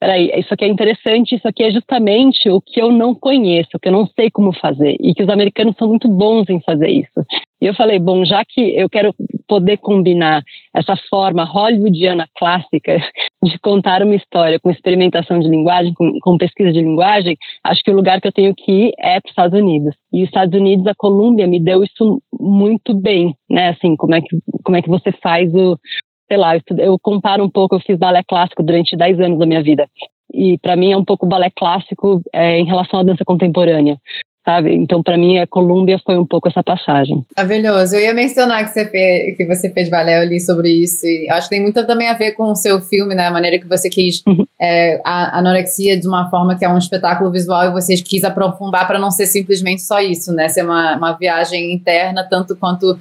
peraí, 0.00 0.32
isso 0.36 0.52
aqui 0.52 0.64
é 0.64 0.68
interessante, 0.68 1.34
isso 1.34 1.46
aqui 1.46 1.62
é 1.62 1.70
justamente 1.70 2.48
o 2.48 2.60
que 2.60 2.80
eu 2.80 2.90
não 2.90 3.14
conheço, 3.14 3.68
o 3.74 3.78
que 3.78 3.88
eu 3.88 3.92
não 3.92 4.06
sei 4.06 4.30
como 4.30 4.52
fazer, 4.52 4.96
e 4.98 5.14
que 5.14 5.22
os 5.22 5.28
americanos 5.28 5.76
são 5.78 5.88
muito 5.88 6.08
bons 6.08 6.48
em 6.48 6.60
fazer 6.62 6.88
isso. 6.88 7.24
E 7.60 7.66
eu 7.66 7.74
falei, 7.74 7.98
bom, 7.98 8.24
já 8.24 8.42
que 8.42 8.74
eu 8.74 8.88
quero 8.88 9.14
poder 9.46 9.76
combinar 9.76 10.42
essa 10.74 10.96
forma 11.10 11.44
hollywoodiana 11.44 12.26
clássica 12.38 12.96
de 13.44 13.58
contar 13.58 14.02
uma 14.02 14.14
história 14.14 14.58
com 14.58 14.70
experimentação 14.70 15.38
de 15.38 15.48
linguagem, 15.48 15.92
com, 15.92 16.18
com 16.20 16.38
pesquisa 16.38 16.72
de 16.72 16.80
linguagem, 16.80 17.36
acho 17.62 17.82
que 17.82 17.90
o 17.90 17.94
lugar 17.94 18.18
que 18.18 18.28
eu 18.28 18.32
tenho 18.32 18.54
que 18.54 18.72
ir 18.72 18.92
é 18.98 19.20
para 19.20 19.28
os 19.28 19.32
Estados 19.32 19.60
Unidos. 19.60 19.94
E 20.10 20.22
os 20.22 20.28
Estados 20.28 20.58
Unidos, 20.58 20.86
a 20.86 20.94
Colômbia 20.94 21.46
me 21.46 21.60
deu 21.60 21.84
isso 21.84 22.22
muito 22.32 22.94
bem, 22.94 23.34
né? 23.50 23.68
Assim, 23.68 23.94
como 23.94 24.14
é 24.14 24.22
que, 24.22 24.38
como 24.64 24.76
é 24.78 24.82
que 24.82 24.88
você 24.88 25.12
faz 25.12 25.54
o, 25.54 25.78
sei 26.30 26.36
lá, 26.36 26.54
eu, 26.54 26.62
eu 26.78 26.98
comparo 27.00 27.44
um 27.44 27.50
pouco, 27.50 27.74
eu 27.74 27.80
fiz 27.80 27.98
balé 27.98 28.22
clássico 28.22 28.62
durante 28.62 28.96
10 28.96 29.18
anos 29.20 29.38
da 29.38 29.46
minha 29.46 29.62
vida. 29.62 29.88
E 30.32 30.56
para 30.58 30.76
mim 30.76 30.92
é 30.92 30.96
um 30.96 31.04
pouco 31.04 31.26
balé 31.26 31.50
clássico 31.50 32.22
é, 32.32 32.58
em 32.58 32.64
relação 32.64 33.00
à 33.00 33.02
dança 33.02 33.24
contemporânea. 33.24 33.98
Sabe? 34.42 34.74
Então, 34.74 35.02
para 35.02 35.18
mim, 35.18 35.38
a 35.38 35.46
Colômbia 35.46 36.00
foi 36.04 36.16
um 36.16 36.24
pouco 36.24 36.48
essa 36.48 36.62
passagem. 36.62 37.22
Maravilhoso. 37.36 37.94
Eu 37.94 38.00
ia 38.00 38.14
mencionar 38.14 38.64
que 38.64 38.70
você 38.70 38.86
fez, 38.86 39.36
que 39.36 39.44
você 39.44 39.70
fez 39.70 39.90
balé, 39.90 40.18
eu 40.18 40.26
li 40.26 40.40
sobre 40.40 40.70
isso. 40.70 41.06
E 41.06 41.28
acho 41.28 41.46
que 41.46 41.56
tem 41.56 41.62
muito 41.62 41.86
também 41.86 42.08
a 42.08 42.14
ver 42.14 42.32
com 42.32 42.44
o 42.44 42.56
seu 42.56 42.80
filme, 42.80 43.14
né? 43.14 43.26
A 43.26 43.30
maneira 43.30 43.58
que 43.58 43.68
você 43.68 43.90
quis 43.90 44.22
uhum. 44.26 44.46
é, 44.58 44.98
a 45.04 45.38
anorexia 45.38 46.00
de 46.00 46.08
uma 46.08 46.30
forma 46.30 46.56
que 46.56 46.64
é 46.64 46.68
um 46.68 46.78
espetáculo 46.78 47.30
visual 47.30 47.64
e 47.66 47.70
você 47.70 47.94
quis 47.96 48.24
aprofundar 48.24 48.86
para 48.86 48.98
não 48.98 49.10
ser 49.10 49.26
simplesmente 49.26 49.82
só 49.82 50.00
isso, 50.00 50.32
né? 50.32 50.48
Ser 50.48 50.64
uma, 50.64 50.96
uma 50.96 51.12
viagem 51.12 51.74
interna, 51.74 52.26
tanto 52.28 52.56
quanto 52.56 52.98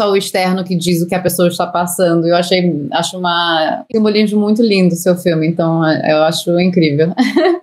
só 0.00 0.10
o 0.10 0.16
externo 0.16 0.64
que 0.64 0.74
diz 0.74 1.02
o 1.02 1.06
que 1.06 1.14
a 1.14 1.20
pessoa 1.20 1.48
está 1.48 1.66
passando. 1.66 2.26
Eu 2.26 2.34
achei, 2.34 2.88
acho 2.90 3.18
uma 3.18 3.84
simbolismo 3.92 4.40
muito 4.40 4.62
lindo 4.62 4.94
o 4.94 4.96
seu 4.96 5.14
filme, 5.14 5.46
então 5.46 5.86
é, 5.86 6.12
eu 6.12 6.22
acho 6.22 6.58
incrível. 6.58 7.12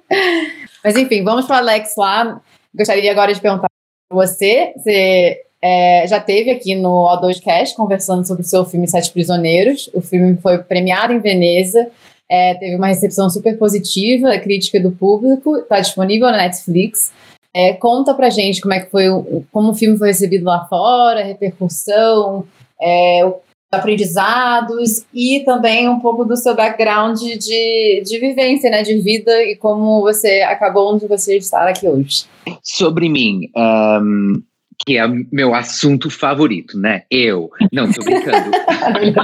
Mas 0.86 0.96
enfim, 0.96 1.24
vamos 1.24 1.48
para 1.48 1.58
Alex 1.58 1.94
lá. 1.98 2.40
Gostaria 2.76 3.12
agora 3.12 3.34
de 3.34 3.42
perguntar 3.42 3.66
para 4.08 4.16
você, 4.16 4.72
você 4.78 5.42
é, 5.64 6.06
já 6.08 6.20
teve 6.20 6.52
aqui 6.52 6.76
no 6.76 7.08
O2 7.08 7.42
Cast 7.42 7.76
conversando 7.76 8.26
sobre 8.28 8.44
o 8.44 8.48
seu 8.48 8.64
filme 8.66 8.88
Sete 8.88 9.12
Prisioneiros. 9.12 9.90
O 9.92 10.00
filme 10.00 10.38
foi 10.38 10.60
premiado 10.60 11.14
em 11.14 11.20
Veneza, 11.20 11.88
é, 12.30 12.54
teve 12.54 12.76
uma 12.76 12.88
recepção 12.88 13.32
super 13.32 13.58
positiva, 13.58 14.38
crítica 14.38 14.80
do 14.80 14.92
público, 14.92 15.58
está 15.58 15.80
disponível 15.80 16.28
na 16.30 16.38
Netflix. 16.38 17.12
É, 17.58 17.74
conta 17.74 18.14
pra 18.14 18.30
gente 18.30 18.62
como 18.62 18.76
é 18.76 18.82
que 18.82 18.92
foi, 18.92 19.10
o, 19.10 19.44
como 19.52 19.72
o 19.72 19.74
filme 19.74 19.98
foi 19.98 20.10
recebido 20.10 20.46
lá 20.46 20.66
fora, 20.66 21.22
a 21.22 21.24
repercussão, 21.24 22.46
é, 22.80 23.26
os 23.26 23.34
aprendizados 23.72 25.04
e 25.12 25.40
também 25.40 25.90
um 25.90 26.00
pouco 26.00 26.24
do 26.24 26.38
seu 26.38 26.56
background 26.56 27.18
de, 27.20 28.04
de 28.06 28.20
vivência, 28.20 28.70
né, 28.70 28.84
de 28.84 29.02
vida 29.02 29.32
e 29.44 29.56
como 29.56 30.02
você 30.02 30.42
acabou 30.42 30.94
onde 30.94 31.08
você 31.08 31.36
está 31.36 31.68
aqui 31.68 31.88
hoje. 31.88 32.26
Sobre 32.62 33.10
mim, 33.10 33.50
um, 33.58 34.44
que 34.86 34.98
é 34.98 35.08
meu 35.32 35.56
assunto 35.56 36.10
favorito, 36.10 36.78
né? 36.80 37.04
Eu. 37.10 37.50
Não, 37.74 37.92
tô 37.92 38.04
brincando. 38.04 38.52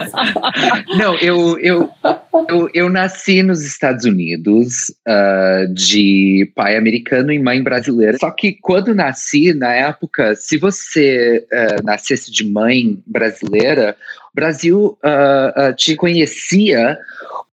não, 0.98 1.16
eu, 1.18 1.60
eu, 1.60 1.89
eu, 2.50 2.70
eu, 2.74 2.89
nasci 2.89 3.44
nos 3.44 3.63
Estados 3.63 4.04
Unidos 4.06 4.89
uh, 5.08 5.72
de 5.74 6.52
pai 6.56 6.76
americano 6.76 7.32
e 7.32 7.39
mãe 7.39 7.62
brasileira. 7.62 8.18
Só 8.18 8.32
que 8.32 8.54
quando 8.62 8.96
nasci, 8.96 9.54
na 9.54 9.74
época, 9.74 10.36
se 10.36 10.58
você 10.58 11.46
uh, 11.52 11.84
nascesse 11.84 12.32
de 12.32 12.46
mãe 12.46 13.00
brasileira, 13.06 13.96
o 14.34 14.36
Brasil 14.36 14.98
uh, 15.04 15.74
te 15.76 15.96
conhecia 15.96 16.98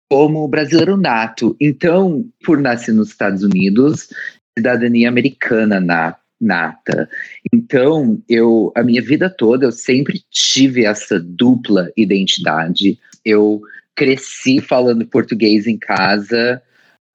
como 0.09 0.47
brasileiro 0.47 0.97
nato. 0.97 1.55
Então, 1.59 2.25
por 2.45 2.59
nascer 2.59 2.93
nos 2.93 3.09
Estados 3.09 3.43
Unidos, 3.43 4.09
cidadania 4.57 5.09
americana 5.09 5.79
nata 5.79 6.28
nata. 6.39 7.09
Então, 7.53 8.21
eu 8.29 8.71
a 8.75 8.83
minha 8.83 9.01
vida 9.01 9.29
toda 9.29 9.65
eu 9.65 9.71
sempre 9.71 10.21
tive 10.31 10.85
essa 10.85 11.19
dupla 11.19 11.91
identidade. 11.97 12.97
Eu 13.25 13.61
cresci 13.95 14.61
falando 14.61 15.05
português 15.05 15.67
em 15.67 15.77
casa, 15.77 16.61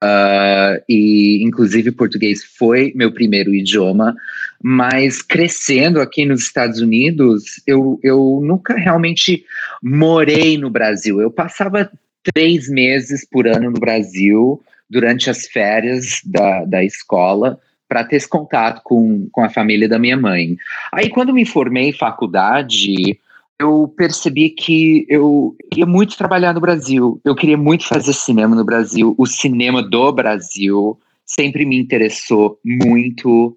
uh, 0.03 0.83
e 0.89 1.43
inclusive 1.43 1.91
português 1.93 2.45
foi 2.45 2.93
meu 2.95 3.13
primeiro 3.13 3.55
idioma, 3.55 4.15
mas 4.63 5.23
crescendo 5.23 6.01
aqui 6.01 6.27
nos 6.27 6.43
Estados 6.43 6.81
Unidos, 6.81 7.63
eu, 7.67 7.99
eu 8.03 8.41
nunca 8.43 8.75
realmente 8.75 9.45
morei 9.83 10.59
no 10.59 10.69
Brasil. 10.69 11.21
Eu 11.21 11.31
passava 11.31 11.91
três 12.35 12.69
meses 12.69 13.27
por 13.29 13.47
ano 13.47 13.71
no 13.71 13.81
Brasil 13.81 14.63
durante 14.89 15.31
as 15.31 15.47
férias 15.47 16.21
da, 16.25 16.65
da 16.65 16.85
escola 16.85 17.59
para 17.95 18.03
ter 18.03 18.17
esse 18.17 18.29
contato 18.29 18.81
com, 18.83 19.29
com 19.31 19.45
a 19.45 19.49
família 19.49 19.89
da 19.89 20.01
minha 20.01 20.17
mãe. 20.17 20.57
Aí, 20.93 21.09
quando 21.09 21.33
me 21.33 21.47
formei 21.47 21.91
em 21.91 21.93
faculdade, 21.93 23.21
eu 23.57 23.87
percebi 23.97 24.51
que 24.51 25.07
eu 25.09 25.57
queria 25.71 25.87
muito 25.87 26.17
trabalhar 26.17 26.53
no 26.53 26.61
Brasil. 26.61 27.21
Eu 27.25 27.37
queria 27.37 27.57
muito 27.57 27.87
fazer 27.87 28.13
cinema 28.13 28.57
no 28.57 28.65
Brasil. 28.65 29.15
O 29.17 29.27
cinema 29.27 29.81
do 29.81 30.13
Brasil 30.13 30.99
sempre 31.25 31.65
me 31.65 31.79
interessou 31.79 32.59
muito, 32.65 33.57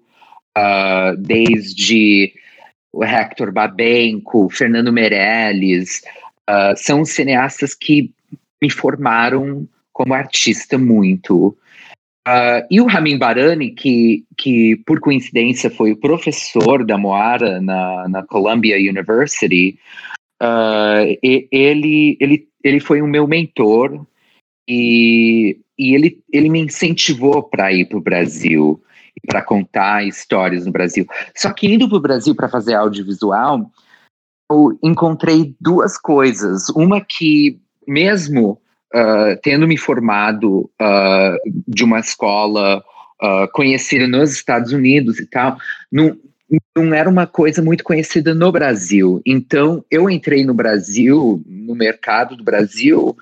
uh, 0.56 1.16
desde 1.18 2.32
o 2.92 3.02
Hector 3.02 3.50
Babenco, 3.50 4.48
Fernando 4.50 4.92
Meirelles. 4.92 6.00
Uh, 6.48 6.76
são 6.76 7.04
cineastas 7.04 7.74
que 7.74 8.12
me 8.62 8.70
formaram 8.70 9.66
como 9.92 10.14
artista 10.14 10.78
muito. 10.78 11.58
Uh, 12.28 12.60
e 12.70 12.78
o 12.78 12.86
Ramin 12.86 13.16
Barani, 13.16 13.70
que, 13.70 14.22
que 14.36 14.76
por 14.84 15.00
coincidência 15.00 15.70
foi 15.70 15.92
o 15.92 15.96
professor 15.96 16.84
da 16.84 16.98
Moara 16.98 17.58
na, 17.58 18.06
na 18.06 18.22
Columbia 18.22 18.76
University, 18.76 19.78
uh, 20.42 21.16
ele, 21.22 22.18
ele, 22.20 22.46
ele 22.62 22.80
foi 22.80 23.00
o 23.00 23.06
meu 23.06 23.26
mentor 23.26 24.04
e, 24.68 25.58
e 25.78 25.94
ele, 25.94 26.22
ele 26.30 26.50
me 26.50 26.60
incentivou 26.60 27.42
para 27.42 27.72
ir 27.72 27.86
para 27.86 27.96
o 27.96 28.02
Brasil 28.02 28.82
para 29.26 29.40
contar 29.40 30.06
histórias 30.06 30.66
no 30.66 30.72
Brasil. 30.72 31.06
Só 31.34 31.50
que 31.54 31.66
indo 31.66 31.88
para 31.88 31.96
o 31.96 32.02
Brasil 32.02 32.34
para 32.34 32.48
fazer 32.48 32.74
audiovisual, 32.74 33.70
eu 34.50 34.78
encontrei 34.82 35.56
duas 35.58 35.96
coisas. 35.96 36.68
Uma 36.70 37.00
que, 37.00 37.58
mesmo 37.86 38.60
uh, 38.94 39.38
tendo 39.42 39.66
me 39.66 39.76
formado 39.76 40.70
uh, 40.80 41.36
de 41.66 41.84
uma 41.84 42.00
escola 42.00 42.82
uh, 43.22 43.50
conhecida 43.52 44.06
nos 44.06 44.32
Estados 44.32 44.72
Unidos 44.72 45.18
e 45.18 45.26
tal, 45.26 45.58
não, 45.90 46.16
não 46.76 46.94
era 46.94 47.08
uma 47.08 47.26
coisa 47.26 47.62
muito 47.62 47.84
conhecida 47.84 48.34
no 48.34 48.50
Brasil. 48.50 49.20
Então, 49.26 49.84
eu 49.90 50.08
entrei 50.08 50.44
no 50.44 50.54
Brasil, 50.54 51.42
no 51.46 51.74
mercado 51.74 52.36
do 52.36 52.44
Brasil, 52.44 53.16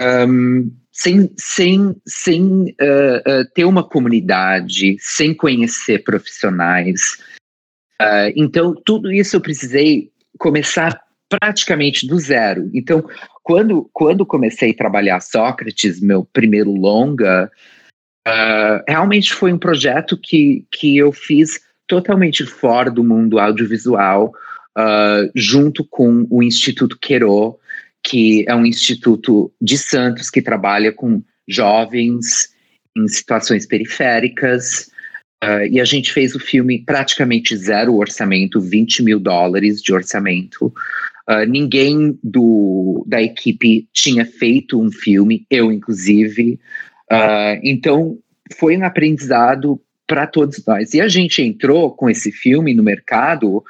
um, 0.00 0.70
sem, 0.90 1.32
sem, 1.36 1.96
sem 2.06 2.42
uh, 2.80 3.40
uh, 3.40 3.44
ter 3.54 3.64
uma 3.64 3.82
comunidade, 3.82 4.96
sem 5.00 5.34
conhecer 5.34 6.02
profissionais. 6.04 7.18
Uh, 8.00 8.32
então, 8.36 8.74
tudo 8.74 9.10
isso 9.10 9.36
eu 9.36 9.40
precisei 9.40 10.10
começar 10.38 11.00
praticamente 11.38 12.06
do 12.06 12.18
zero. 12.18 12.70
Então, 12.74 13.04
quando, 13.42 13.88
quando 13.92 14.26
comecei 14.26 14.70
a 14.70 14.76
trabalhar 14.76 15.20
Sócrates, 15.20 16.00
meu 16.00 16.24
primeiro 16.24 16.72
longa, 16.72 17.50
uh, 18.26 18.82
realmente 18.86 19.32
foi 19.32 19.52
um 19.52 19.58
projeto 19.58 20.18
que, 20.20 20.66
que 20.70 20.96
eu 20.96 21.12
fiz 21.12 21.60
totalmente 21.86 22.44
fora 22.44 22.90
do 22.90 23.02
mundo 23.02 23.38
audiovisual, 23.38 24.32
uh, 24.78 25.30
junto 25.34 25.84
com 25.84 26.26
o 26.30 26.42
Instituto 26.42 26.98
Querô, 26.98 27.58
que 28.04 28.44
é 28.48 28.54
um 28.54 28.66
instituto 28.66 29.52
de 29.60 29.78
Santos 29.78 30.28
que 30.28 30.42
trabalha 30.42 30.92
com 30.92 31.22
jovens 31.48 32.50
em 32.96 33.06
situações 33.06 33.64
periféricas. 33.64 34.90
Uh, 35.42 35.66
e 35.70 35.80
a 35.80 35.84
gente 35.84 36.12
fez 36.12 36.34
o 36.34 36.40
filme 36.40 36.84
praticamente 36.84 37.56
zero 37.56 37.96
orçamento, 37.96 38.60
20 38.60 39.02
mil 39.02 39.18
dólares 39.18 39.80
de 39.80 39.92
orçamento. 39.92 40.72
Uh, 41.28 41.46
ninguém 41.46 42.18
do, 42.22 43.04
da 43.06 43.22
equipe 43.22 43.88
tinha 43.92 44.24
feito 44.24 44.80
um 44.80 44.90
filme, 44.90 45.46
eu 45.48 45.70
inclusive. 45.70 46.58
Uh, 47.10 47.60
então, 47.62 48.18
foi 48.58 48.76
um 48.76 48.84
aprendizado 48.84 49.80
para 50.06 50.26
todos 50.26 50.64
nós. 50.66 50.92
E 50.94 51.00
a 51.00 51.08
gente 51.08 51.40
entrou 51.42 51.94
com 51.94 52.10
esse 52.10 52.32
filme 52.32 52.74
no 52.74 52.82
mercado, 52.82 53.64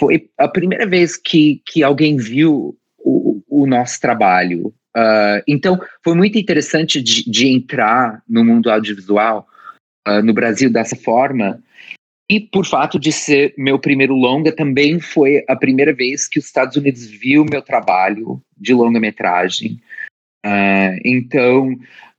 foi 0.00 0.28
a 0.38 0.46
primeira 0.46 0.86
vez 0.86 1.16
que, 1.16 1.60
que 1.66 1.82
alguém 1.82 2.16
viu 2.16 2.76
o, 2.98 3.42
o 3.48 3.66
nosso 3.66 4.00
trabalho. 4.00 4.72
Uh, 4.96 5.42
então, 5.48 5.80
foi 6.04 6.14
muito 6.14 6.38
interessante 6.38 7.02
de, 7.02 7.28
de 7.28 7.48
entrar 7.48 8.22
no 8.28 8.44
mundo 8.44 8.70
audiovisual 8.70 9.46
no 10.24 10.32
Brasil 10.32 10.72
dessa 10.72 10.96
forma 10.96 11.62
e 12.30 12.38
por 12.38 12.66
fato 12.66 12.98
de 12.98 13.10
ser 13.10 13.54
meu 13.56 13.78
primeiro 13.78 14.14
longa, 14.14 14.54
também 14.54 15.00
foi 15.00 15.42
a 15.48 15.56
primeira 15.56 15.94
vez 15.94 16.28
que 16.28 16.38
os 16.38 16.44
Estados 16.44 16.76
Unidos 16.76 17.06
viu 17.06 17.44
meu 17.44 17.62
trabalho 17.62 18.42
de 18.56 18.74
longa-metragem. 18.74 19.80
Uh, 20.44 21.00
então, 21.04 21.74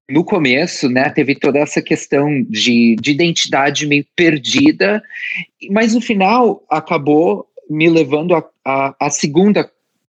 no 0.09 0.23
começo, 0.23 0.89
né, 0.89 1.09
teve 1.09 1.35
toda 1.35 1.59
essa 1.59 1.81
questão 1.81 2.41
de, 2.49 2.95
de 2.99 3.11
identidade 3.11 3.85
meio 3.85 4.05
perdida, 4.15 5.01
mas 5.69 5.93
no 5.93 6.01
final 6.01 6.65
acabou 6.69 7.47
me 7.69 7.87
levando 7.87 8.33
a, 8.33 8.43
a, 8.65 8.95
a 8.99 9.09
segunda 9.11 9.69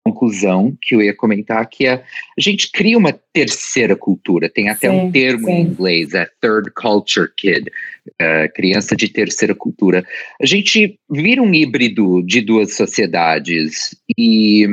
conclusão 0.04 0.76
que 0.80 0.94
eu 0.94 1.02
ia 1.02 1.14
comentar, 1.14 1.64
que 1.68 1.86
é, 1.86 1.94
a 1.94 2.40
gente 2.40 2.70
cria 2.72 2.98
uma 2.98 3.12
terceira 3.32 3.96
cultura, 3.96 4.48
tem 4.48 4.68
até 4.68 4.90
sim, 4.90 4.96
um 4.96 5.10
termo 5.10 5.46
sim. 5.46 5.52
em 5.52 5.60
inglês, 5.62 6.12
é 6.12 6.28
third 6.40 6.70
culture 6.72 7.30
kid, 7.36 7.70
uh, 8.08 8.52
criança 8.54 8.96
de 8.96 9.08
terceira 9.08 9.54
cultura. 9.54 10.04
A 10.40 10.46
gente 10.46 10.98
vira 11.10 11.40
um 11.40 11.54
híbrido 11.54 12.22
de 12.22 12.40
duas 12.40 12.74
sociedades 12.74 13.96
e 14.18 14.66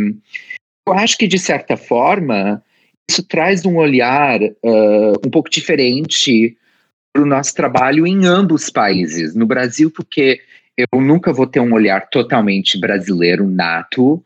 eu 0.88 0.94
acho 0.94 1.18
que, 1.18 1.28
de 1.28 1.38
certa 1.38 1.78
forma, 1.78 2.64
isso 3.10 3.24
traz 3.24 3.66
um 3.66 3.78
olhar 3.78 4.42
uh, 4.42 5.14
um 5.26 5.30
pouco 5.30 5.50
diferente 5.50 6.58
para 7.14 7.24
o 7.24 7.28
nosso 7.28 7.54
trabalho 7.54 8.06
em 8.06 8.26
ambos 8.26 8.70
países. 8.70 9.36
No 9.36 9.46
Brasil, 9.46 9.92
porque 9.92 10.40
eu 10.92 11.02
nunca 11.02 11.34
vou 11.34 11.46
ter 11.46 11.60
um 11.60 11.74
olhar 11.74 12.10
totalmente 12.10 12.80
brasileiro 12.80 13.48
nato, 13.48 14.24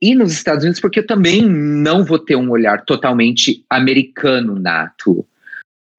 e 0.00 0.14
nos 0.14 0.32
Estados 0.32 0.64
Unidos, 0.64 0.80
porque 0.80 1.00
eu 1.00 1.06
também 1.06 1.42
não 1.42 2.04
vou 2.04 2.18
ter 2.18 2.36
um 2.36 2.50
olhar 2.50 2.84
totalmente 2.84 3.64
americano 3.70 4.58
nato. 4.58 5.26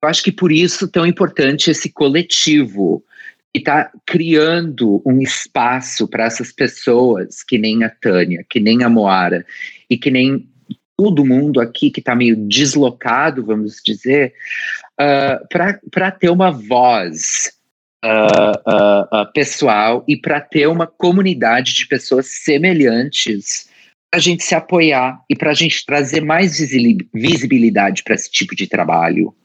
Eu 0.04 0.10
acho 0.10 0.24
que 0.24 0.32
por 0.32 0.52
isso 0.52 0.88
tão 0.88 1.06
importante 1.06 1.72
esse 1.72 1.92
coletivo 1.92 3.04
que 3.52 3.60
está 3.60 3.90
criando 4.06 5.02
um 5.06 5.20
espaço 5.22 6.08
para 6.08 6.26
essas 6.26 6.52
pessoas, 6.52 7.42
que 7.42 7.58
nem 7.58 7.84
a 7.84 7.90
Tânia, 7.90 8.46
que 8.48 8.60
nem 8.60 8.84
a 8.84 8.90
Moara, 8.90 9.46
e 9.90 9.98
que 9.98 10.12
nem 10.12 10.48
todo 10.98 11.26
mundo 11.26 11.60
aqui 11.60 11.90
que 11.90 12.00
está 12.00 12.14
meio 12.16 12.36
deslocado, 12.36 13.44
vamos 13.44 13.82
dizer, 13.84 14.34
uh, 15.00 15.44
ah, 15.54 15.80
para 15.90 16.12
ter 16.12 16.30
uma 16.30 16.52
voz 16.52 17.55
uh, 18.06 19.22
uh, 19.22 19.34
pessoal 19.34 20.04
e 20.08 20.16
para 20.16 20.40
ter 20.40 20.68
uma 20.68 20.88
comunidade 20.88 21.74
de 21.74 21.88
pessoas 21.88 22.28
semelhantes 22.44 23.70
a 24.14 24.20
gente 24.20 24.44
se 24.44 24.56
apoiar 24.56 25.22
e 25.30 25.36
para 25.36 25.52
a 25.52 25.54
gente 25.54 25.86
trazer 25.86 26.22
mais 26.22 26.58
visibilidade 27.14 28.02
para 28.02 28.16
esse 28.16 28.32
tipo 28.32 28.56
de 28.56 28.66
trabalho. 28.66 29.36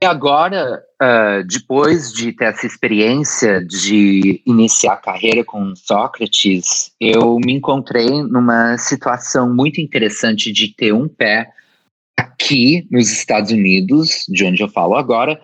E 0.00 0.06
agora, 0.06 0.80
uh, 1.02 1.44
depois 1.48 2.12
de 2.12 2.30
ter 2.32 2.44
essa 2.44 2.64
experiência 2.64 3.60
de 3.64 4.40
iniciar 4.46 4.92
a 4.92 4.98
carreira 4.98 5.44
com 5.44 5.74
Sócrates, 5.74 6.92
eu 7.00 7.40
me 7.44 7.54
encontrei 7.54 8.06
numa 8.06 8.78
situação 8.78 9.52
muito 9.52 9.80
interessante 9.80 10.52
de 10.52 10.68
ter 10.68 10.92
um 10.92 11.08
pé 11.08 11.50
aqui 12.16 12.86
nos 12.88 13.10
Estados 13.10 13.50
Unidos, 13.50 14.26
de 14.28 14.44
onde 14.44 14.62
eu 14.62 14.68
falo 14.68 14.94
agora, 14.94 15.40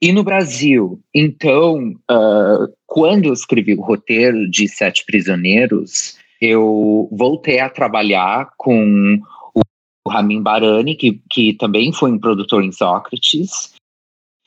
e 0.00 0.12
no 0.12 0.24
Brasil. 0.24 1.00
Então, 1.14 1.94
uh, 2.10 2.72
quando 2.86 3.26
eu 3.26 3.32
escrevi 3.32 3.74
o 3.74 3.82
roteiro 3.82 4.48
de 4.50 4.66
Sete 4.66 5.04
Prisioneiros, 5.04 6.16
eu 6.40 7.08
voltei 7.12 7.60
a 7.60 7.68
trabalhar 7.68 8.50
com 8.56 9.20
o 9.54 10.10
Ramin 10.10 10.42
Barani, 10.42 10.94
que, 10.94 11.20
que 11.30 11.52
também 11.54 11.92
foi 11.92 12.10
um 12.10 12.18
produtor 12.18 12.64
em 12.64 12.72
Sócrates, 12.72 13.74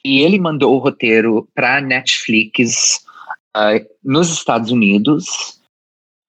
e 0.04 0.22
ele 0.22 0.40
mandou 0.40 0.76
o 0.76 0.80
roteiro 0.80 1.48
para 1.54 1.80
Netflix 1.80 3.06
uh, 3.56 3.86
nos 4.04 4.32
Estados 4.32 4.72
Unidos, 4.72 5.62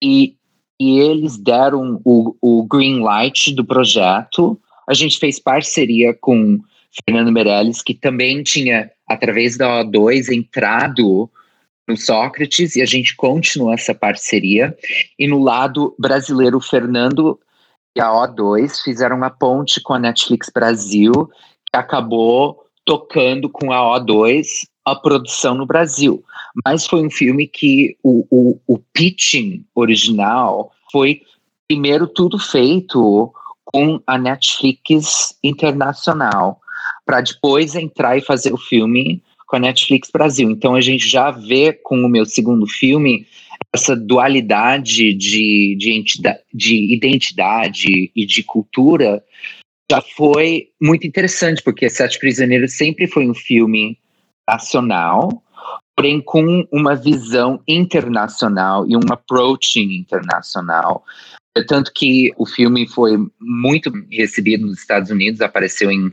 e, 0.02 0.36
e 0.78 0.98
eles 0.98 1.38
deram 1.38 2.00
o, 2.04 2.36
o 2.42 2.62
green 2.64 3.00
light 3.00 3.54
do 3.54 3.64
projeto. 3.64 4.60
A 4.86 4.92
gente 4.92 5.18
fez 5.18 5.40
parceria 5.40 6.12
com 6.12 6.60
Fernando 7.04 7.32
Meirelles, 7.32 7.82
que 7.82 7.94
também 7.94 8.42
tinha, 8.42 8.90
através 9.08 9.56
da 9.56 9.84
O2, 9.84 10.28
entrado 10.28 11.30
no 11.86 11.96
Sócrates 11.96 12.76
e 12.76 12.82
a 12.82 12.86
gente 12.86 13.16
continua 13.16 13.74
essa 13.74 13.94
parceria. 13.94 14.76
E 15.18 15.26
no 15.26 15.42
lado 15.42 15.94
brasileiro, 15.98 16.58
o 16.58 16.62
Fernando 16.62 17.38
e 17.96 18.00
a 18.00 18.08
O2 18.08 18.82
fizeram 18.82 19.16
uma 19.16 19.30
ponte 19.30 19.80
com 19.80 19.94
a 19.94 19.98
Netflix 19.98 20.50
Brasil, 20.52 21.12
que 21.70 21.76
acabou 21.76 22.64
tocando 22.84 23.48
com 23.48 23.72
a 23.72 23.98
O2 23.98 24.46
a 24.84 24.94
produção 24.94 25.54
no 25.54 25.66
Brasil. 25.66 26.22
Mas 26.64 26.86
foi 26.86 27.04
um 27.04 27.10
filme 27.10 27.46
que 27.46 27.96
o, 28.02 28.26
o, 28.30 28.60
o 28.66 28.78
pitching 28.92 29.64
original 29.74 30.72
foi 30.92 31.22
primeiro 31.66 32.06
tudo 32.06 32.38
feito 32.38 33.32
com 33.64 34.00
a 34.06 34.18
Netflix 34.18 35.36
internacional, 35.42 36.60
para 37.04 37.20
depois 37.20 37.74
entrar 37.74 38.16
e 38.16 38.22
fazer 38.22 38.52
o 38.52 38.58
filme 38.58 39.22
com 39.46 39.56
a 39.56 39.60
Netflix 39.60 40.10
Brasil. 40.10 40.50
Então 40.50 40.74
a 40.74 40.80
gente 40.80 41.08
já 41.08 41.30
vê 41.30 41.72
com 41.72 42.04
o 42.04 42.08
meu 42.08 42.24
segundo 42.24 42.66
filme 42.66 43.26
essa 43.72 43.96
dualidade 43.96 45.12
de, 45.14 45.76
de, 45.78 45.92
entidade, 45.92 46.40
de 46.52 46.94
identidade 46.94 48.10
e 48.14 48.24
de 48.26 48.42
cultura 48.42 49.22
já 49.90 50.00
foi 50.00 50.68
muito 50.80 51.06
interessante, 51.06 51.62
porque 51.62 51.90
Sete 51.90 52.18
Prisioneiros 52.18 52.76
sempre 52.76 53.06
foi 53.06 53.28
um 53.28 53.34
filme 53.34 53.98
nacional, 54.48 55.42
porém 55.96 56.20
com 56.20 56.66
uma 56.72 56.94
visão 56.94 57.60
internacional 57.68 58.86
e 58.88 58.96
um 58.96 59.02
approaching 59.10 59.92
internacional. 59.92 61.04
Tanto 61.68 61.92
que 61.94 62.32
o 62.36 62.46
filme 62.46 62.88
foi 62.88 63.16
muito 63.38 63.92
recebido 64.10 64.66
nos 64.66 64.80
Estados 64.80 65.10
Unidos, 65.10 65.40
apareceu 65.40 65.90
em 65.90 66.12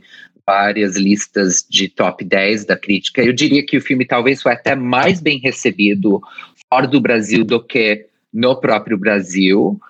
várias 0.52 0.98
listas 0.98 1.66
de 1.66 1.88
top 1.88 2.22
10 2.22 2.66
da 2.66 2.76
crítica. 2.76 3.22
Eu 3.22 3.32
diria 3.32 3.64
que 3.64 3.78
o 3.78 3.80
filme 3.80 4.04
talvez 4.04 4.42
foi 4.42 4.52
até 4.52 4.74
mais 4.74 5.18
bem 5.18 5.38
recebido 5.38 6.20
fora 6.68 6.86
do 6.86 7.00
Brasil 7.00 7.42
do 7.42 7.58
que 7.58 8.04
no 8.30 8.60
próprio 8.60 8.98
Brasil, 8.98 9.80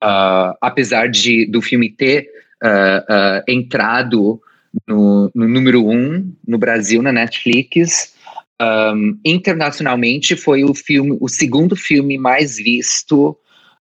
uh, 0.00 0.54
apesar 0.60 1.08
de 1.08 1.44
do 1.46 1.60
filme 1.60 1.90
ter 1.90 2.28
uh, 2.62 3.00
uh, 3.12 3.42
entrado 3.48 4.40
no, 4.86 5.28
no, 5.34 5.48
número 5.48 5.84
um 5.84 6.32
no 6.46 6.56
Brasil 6.56 7.02
na 7.02 7.10
Netflix. 7.10 8.14
Um, 8.60 9.18
internacionalmente 9.24 10.36
foi 10.36 10.62
o 10.62 10.72
filme, 10.72 11.18
o 11.20 11.28
segundo 11.28 11.74
filme 11.74 12.16
mais 12.16 12.58
visto 12.58 13.36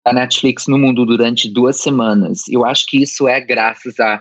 da 0.04 0.12
Netflix 0.12 0.66
no 0.66 0.78
mundo 0.78 1.06
durante 1.06 1.48
duas 1.48 1.80
semanas. 1.80 2.42
Eu 2.48 2.64
acho 2.64 2.86
que 2.86 3.00
isso 3.00 3.28
é 3.28 3.40
graças 3.40 4.00
a 4.00 4.20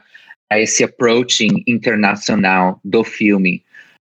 a 0.53 0.59
esse 0.59 0.83
approaching 0.83 1.63
internacional 1.65 2.79
do 2.85 3.03
filme, 3.03 3.63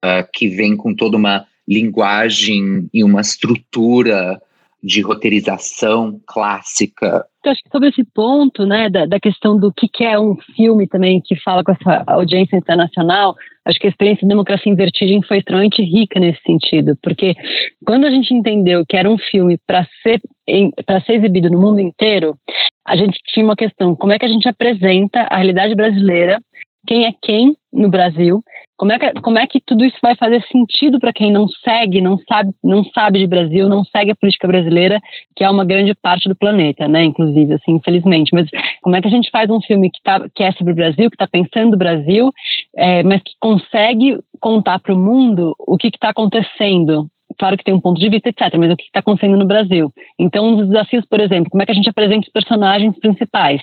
uh, 0.05 0.27
que 0.31 0.47
vem 0.47 0.77
com 0.77 0.93
toda 0.93 1.17
uma 1.17 1.47
linguagem 1.67 2.87
e 2.93 3.03
uma 3.03 3.21
estrutura 3.21 4.39
de 4.83 5.01
roteirização 5.01 6.19
clássica. 6.27 7.25
Eu 7.43 7.51
acho 7.51 7.63
que 7.63 7.69
sobre 7.69 7.89
esse 7.89 8.03
ponto, 8.13 8.65
né, 8.65 8.89
da, 8.89 9.05
da 9.05 9.19
questão 9.19 9.57
do 9.57 9.71
que, 9.71 9.87
que 9.87 10.03
é 10.03 10.19
um 10.19 10.35
filme 10.55 10.87
também 10.87 11.21
que 11.23 11.35
fala 11.41 11.63
com 11.63 11.71
essa 11.71 12.03
audiência 12.05 12.57
internacional, 12.57 13.35
acho 13.65 13.79
que 13.79 13.87
a 13.87 13.89
experiência 13.89 14.21
de 14.21 14.29
Democracia 14.29 14.71
em 14.71 14.75
Vertigem 14.75 15.21
foi 15.23 15.39
extremamente 15.39 15.81
rica 15.81 16.19
nesse 16.19 16.41
sentido, 16.43 16.97
porque 17.01 17.35
quando 17.85 18.05
a 18.05 18.11
gente 18.11 18.33
entendeu 18.33 18.85
que 18.87 18.97
era 18.97 19.09
um 19.09 19.17
filme 19.17 19.57
para 19.65 19.87
ser 20.03 20.21
para 20.85 21.01
ser 21.01 21.15
exibido 21.15 21.49
no 21.49 21.59
mundo 21.59 21.81
inteiro, 21.81 22.37
a 22.87 22.95
gente 22.95 23.19
tinha 23.27 23.43
uma 23.45 23.55
questão: 23.55 23.95
como 23.95 24.13
é 24.13 24.19
que 24.19 24.25
a 24.25 24.29
gente 24.29 24.47
apresenta 24.47 25.21
a 25.29 25.35
realidade 25.35 25.75
brasileira? 25.75 26.39
Quem 26.87 27.05
é 27.05 27.13
quem 27.21 27.55
no 27.71 27.89
Brasil? 27.89 28.41
Como 28.77 28.91
é 28.91 28.99
que, 28.99 29.21
como 29.21 29.37
é 29.37 29.45
que 29.47 29.59
tudo 29.59 29.83
isso 29.83 29.97
vai 30.01 30.15
fazer 30.15 30.41
sentido 30.51 30.99
para 30.99 31.11
quem 31.11 31.31
não 31.31 31.47
segue, 31.47 31.99
não 31.99 32.17
sabe, 32.19 32.53
não 32.63 32.83
sabe 32.85 33.19
de 33.19 33.27
Brasil, 33.27 33.67
não 33.67 33.83
segue 33.83 34.11
a 34.11 34.15
política 34.15 34.47
brasileira, 34.47 35.01
que 35.35 35.43
é 35.43 35.49
uma 35.49 35.65
grande 35.65 35.93
parte 35.95 36.29
do 36.29 36.35
planeta, 36.35 36.87
né? 36.87 37.03
Inclusive, 37.03 37.55
assim, 37.55 37.73
infelizmente. 37.73 38.29
Mas 38.33 38.47
como 38.81 38.95
é 38.95 39.01
que 39.01 39.07
a 39.07 39.11
gente 39.11 39.29
faz 39.31 39.49
um 39.49 39.59
filme 39.59 39.89
que, 39.91 40.01
tá, 40.01 40.27
que 40.33 40.43
é 40.43 40.51
sobre 40.53 40.73
o 40.73 40.75
Brasil, 40.75 41.09
que 41.09 41.15
está 41.15 41.27
pensando 41.27 41.73
o 41.73 41.77
Brasil, 41.77 42.31
é, 42.75 43.03
mas 43.03 43.21
que 43.21 43.33
consegue 43.39 44.19
contar 44.39 44.79
para 44.79 44.93
o 44.93 44.97
mundo 44.97 45.55
o 45.59 45.75
que 45.75 45.87
está 45.87 46.09
acontecendo 46.09 47.09
claro 47.37 47.57
que 47.57 47.63
tem 47.63 47.73
um 47.73 47.79
ponto 47.79 47.99
de 47.99 48.09
vista, 48.09 48.29
etc., 48.29 48.55
mas 48.57 48.71
o 48.71 48.75
que 48.75 48.85
está 48.85 48.99
acontecendo 48.99 49.37
no 49.37 49.45
Brasil? 49.45 49.93
Então, 50.17 50.47
um 50.47 50.55
dos 50.55 50.67
desafios, 50.67 51.05
por 51.05 51.19
exemplo, 51.19 51.49
como 51.51 51.61
é 51.61 51.65
que 51.65 51.71
a 51.71 51.75
gente 51.75 51.89
apresenta 51.89 52.25
os 52.25 52.31
personagens 52.31 52.97
principais? 52.99 53.61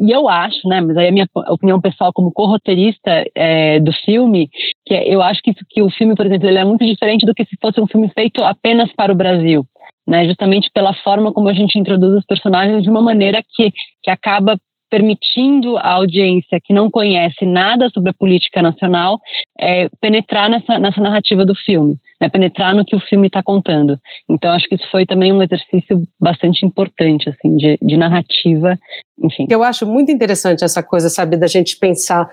E 0.00 0.10
eu 0.10 0.30
acho, 0.30 0.66
né, 0.66 0.80
mas 0.80 0.96
aí 0.96 1.08
a 1.08 1.12
minha 1.12 1.28
opinião 1.50 1.78
pessoal 1.78 2.10
como 2.10 2.32
co-roteirista 2.32 3.22
é, 3.34 3.78
do 3.80 3.92
filme, 3.92 4.48
que 4.86 4.94
é, 4.94 5.14
eu 5.14 5.20
acho 5.20 5.42
que, 5.42 5.52
que 5.68 5.82
o 5.82 5.90
filme, 5.90 6.16
por 6.16 6.24
exemplo, 6.24 6.48
ele 6.48 6.58
é 6.58 6.64
muito 6.64 6.86
diferente 6.86 7.26
do 7.26 7.34
que 7.34 7.44
se 7.44 7.54
fosse 7.60 7.78
um 7.78 7.86
filme 7.86 8.10
feito 8.14 8.42
apenas 8.42 8.90
para 8.94 9.12
o 9.12 9.14
Brasil, 9.14 9.62
né, 10.08 10.24
justamente 10.24 10.70
pela 10.72 10.94
forma 10.94 11.34
como 11.34 11.50
a 11.50 11.52
gente 11.52 11.78
introduz 11.78 12.14
os 12.14 12.24
personagens 12.24 12.82
de 12.82 12.88
uma 12.88 13.02
maneira 13.02 13.42
que, 13.46 13.70
que 14.02 14.10
acaba 14.10 14.58
permitindo 14.90 15.76
à 15.76 15.92
audiência 15.92 16.58
que 16.64 16.72
não 16.72 16.90
conhece 16.90 17.44
nada 17.44 17.90
sobre 17.90 18.10
a 18.10 18.14
política 18.14 18.62
nacional 18.62 19.20
é, 19.58 19.90
penetrar 20.00 20.48
nessa, 20.48 20.78
nessa 20.78 21.00
narrativa 21.00 21.44
do 21.44 21.54
filme, 21.54 21.96
né, 22.20 22.28
penetrar 22.28 22.74
no 22.74 22.84
que 22.84 22.94
o 22.94 23.00
filme 23.00 23.28
está 23.28 23.42
contando. 23.42 23.98
Então, 24.28 24.50
acho 24.50 24.68
que 24.68 24.74
isso 24.74 24.88
foi 24.90 25.06
também 25.06 25.32
um 25.32 25.42
exercício 25.42 26.02
bastante 26.20 26.66
importante, 26.66 27.30
assim, 27.30 27.56
de, 27.56 27.78
de 27.80 27.96
narrativa, 27.96 28.78
enfim. 29.22 29.46
Eu 29.48 29.62
acho 29.62 29.86
muito 29.86 30.12
interessante 30.12 30.62
essa 30.62 30.82
coisa, 30.82 31.08
sabe, 31.08 31.36
da 31.36 31.46
gente 31.46 31.76
pensar 31.78 32.28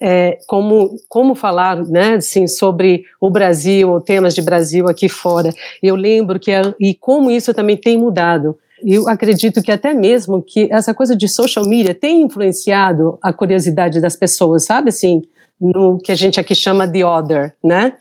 é, 0.00 0.38
como, 0.46 0.90
como 1.08 1.34
falar, 1.34 1.82
né, 1.84 2.14
assim, 2.14 2.46
sobre 2.46 3.04
o 3.20 3.30
Brasil, 3.30 3.90
ou 3.90 4.00
temas 4.00 4.34
de 4.34 4.42
Brasil 4.42 4.86
aqui 4.88 5.08
fora. 5.08 5.50
Eu 5.82 5.96
lembro 5.96 6.38
que, 6.38 6.50
e 6.78 6.94
como 6.94 7.30
isso 7.30 7.54
também 7.54 7.76
tem 7.76 7.96
mudado 7.96 8.56
eu 8.84 9.08
acredito 9.08 9.62
que 9.62 9.70
até 9.70 9.94
mesmo 9.94 10.42
que 10.42 10.68
essa 10.72 10.92
coisa 10.92 11.14
de 11.14 11.28
social 11.28 11.64
media 11.64 11.94
tem 11.94 12.22
influenciado 12.22 13.16
a 13.22 13.32
curiosidade 13.32 14.00
das 14.00 14.16
pessoas, 14.16 14.64
sabe 14.64 14.88
assim, 14.88 15.22
no 15.60 15.98
que 15.98 16.10
a 16.10 16.14
gente 16.16 16.40
aqui 16.40 16.54
chama 16.54 16.86
de 16.86 17.04
other, 17.04 17.54
né? 17.62 17.92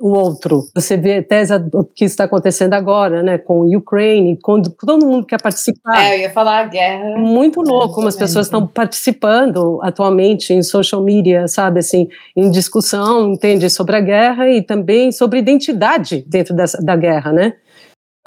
O 0.00 0.10
outro. 0.10 0.68
Você 0.74 0.96
vê 0.96 1.18
até 1.18 1.42
o 1.72 1.84
que 1.84 2.04
está 2.04 2.24
acontecendo 2.24 2.74
agora, 2.74 3.22
né? 3.22 3.36
Com 3.36 3.60
o 3.60 3.76
Ukraine, 3.76 4.38
com 4.40 4.62
todo 4.62 5.04
mundo 5.04 5.26
quer 5.26 5.42
participar. 5.42 6.00
É, 6.00 6.14
eu 6.14 6.20
ia 6.20 6.30
falar 6.30 6.60
a 6.60 6.64
guerra. 6.64 7.18
Muito 7.18 7.60
louco 7.60 7.94
como 7.94 8.06
as 8.06 8.14
pessoas 8.14 8.46
estão 8.46 8.66
participando 8.66 9.80
atualmente 9.82 10.52
em 10.52 10.62
social 10.62 11.02
media, 11.02 11.48
sabe? 11.48 11.80
Assim, 11.80 12.08
em 12.36 12.50
discussão, 12.50 13.32
entende? 13.32 13.68
Sobre 13.68 13.96
a 13.96 14.00
guerra 14.00 14.48
e 14.48 14.62
também 14.62 15.10
sobre 15.10 15.40
identidade 15.40 16.24
dentro 16.28 16.54
dessa, 16.54 16.80
da 16.80 16.94
guerra, 16.94 17.32
né? 17.32 17.54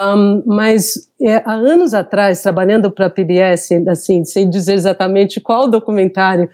Um, 0.01 0.43
mas 0.45 1.10
é, 1.21 1.36
há 1.45 1.53
anos 1.53 1.93
atrás, 1.93 2.41
trabalhando 2.41 2.91
para 2.91 3.05
a 3.05 3.10
PBS, 3.10 3.71
assim, 3.88 4.25
sem 4.25 4.49
dizer 4.49 4.73
exatamente 4.73 5.39
qual 5.39 5.69
documentário, 5.69 6.49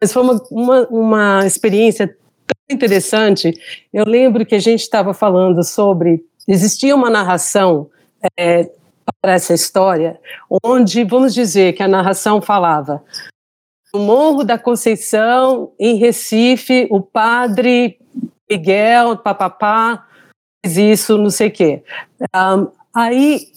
mas 0.00 0.12
foi 0.12 0.22
uma, 0.22 0.42
uma, 0.50 0.88
uma 0.88 1.46
experiência 1.46 2.14
interessante. 2.70 3.52
Eu 3.92 4.04
lembro 4.06 4.44
que 4.44 4.54
a 4.54 4.60
gente 4.60 4.80
estava 4.80 5.14
falando 5.14 5.62
sobre 5.64 6.24
existia 6.46 6.94
uma 6.94 7.10
narração 7.10 7.90
é, 8.38 8.70
para 9.20 9.32
essa 9.34 9.54
história, 9.54 10.18
onde 10.64 11.04
vamos 11.04 11.34
dizer 11.34 11.74
que 11.74 11.82
a 11.82 11.88
narração 11.88 12.40
falava 12.40 13.02
no 13.92 14.00
Morro 14.00 14.44
da 14.44 14.58
Conceição, 14.58 15.72
em 15.78 15.96
Recife, 15.96 16.86
o 16.90 17.00
padre 17.00 17.98
Miguel, 18.50 19.16
papapá, 19.16 20.06
fez 20.64 20.76
isso, 20.76 21.16
não 21.16 21.30
sei 21.30 21.48
o 21.48 21.52
quê. 21.52 21.82
Um, 22.34 22.78
Aí, 22.98 23.52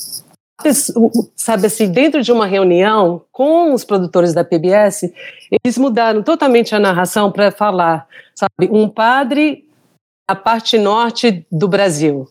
sabe 1.36 1.68
assim, 1.68 1.92
dentro 1.92 2.22
de 2.22 2.32
uma 2.32 2.46
reunião 2.46 3.22
com 3.32 3.74
os 3.74 3.84
produtores 3.84 4.34
da 4.34 4.44
PBS, 4.44 5.12
eles 5.64 5.78
mudaram 5.78 6.22
totalmente 6.24 6.76
a 6.76 6.80
narração 6.80 7.32
para 7.32 7.52
falar, 7.52 8.08
sabe, 8.36 8.72
um 8.72 8.88
padre 8.88 9.66
na 10.30 10.36
parte 10.36 10.78
norte 10.78 11.46
do 11.52 11.68
Brasil. 11.68 12.28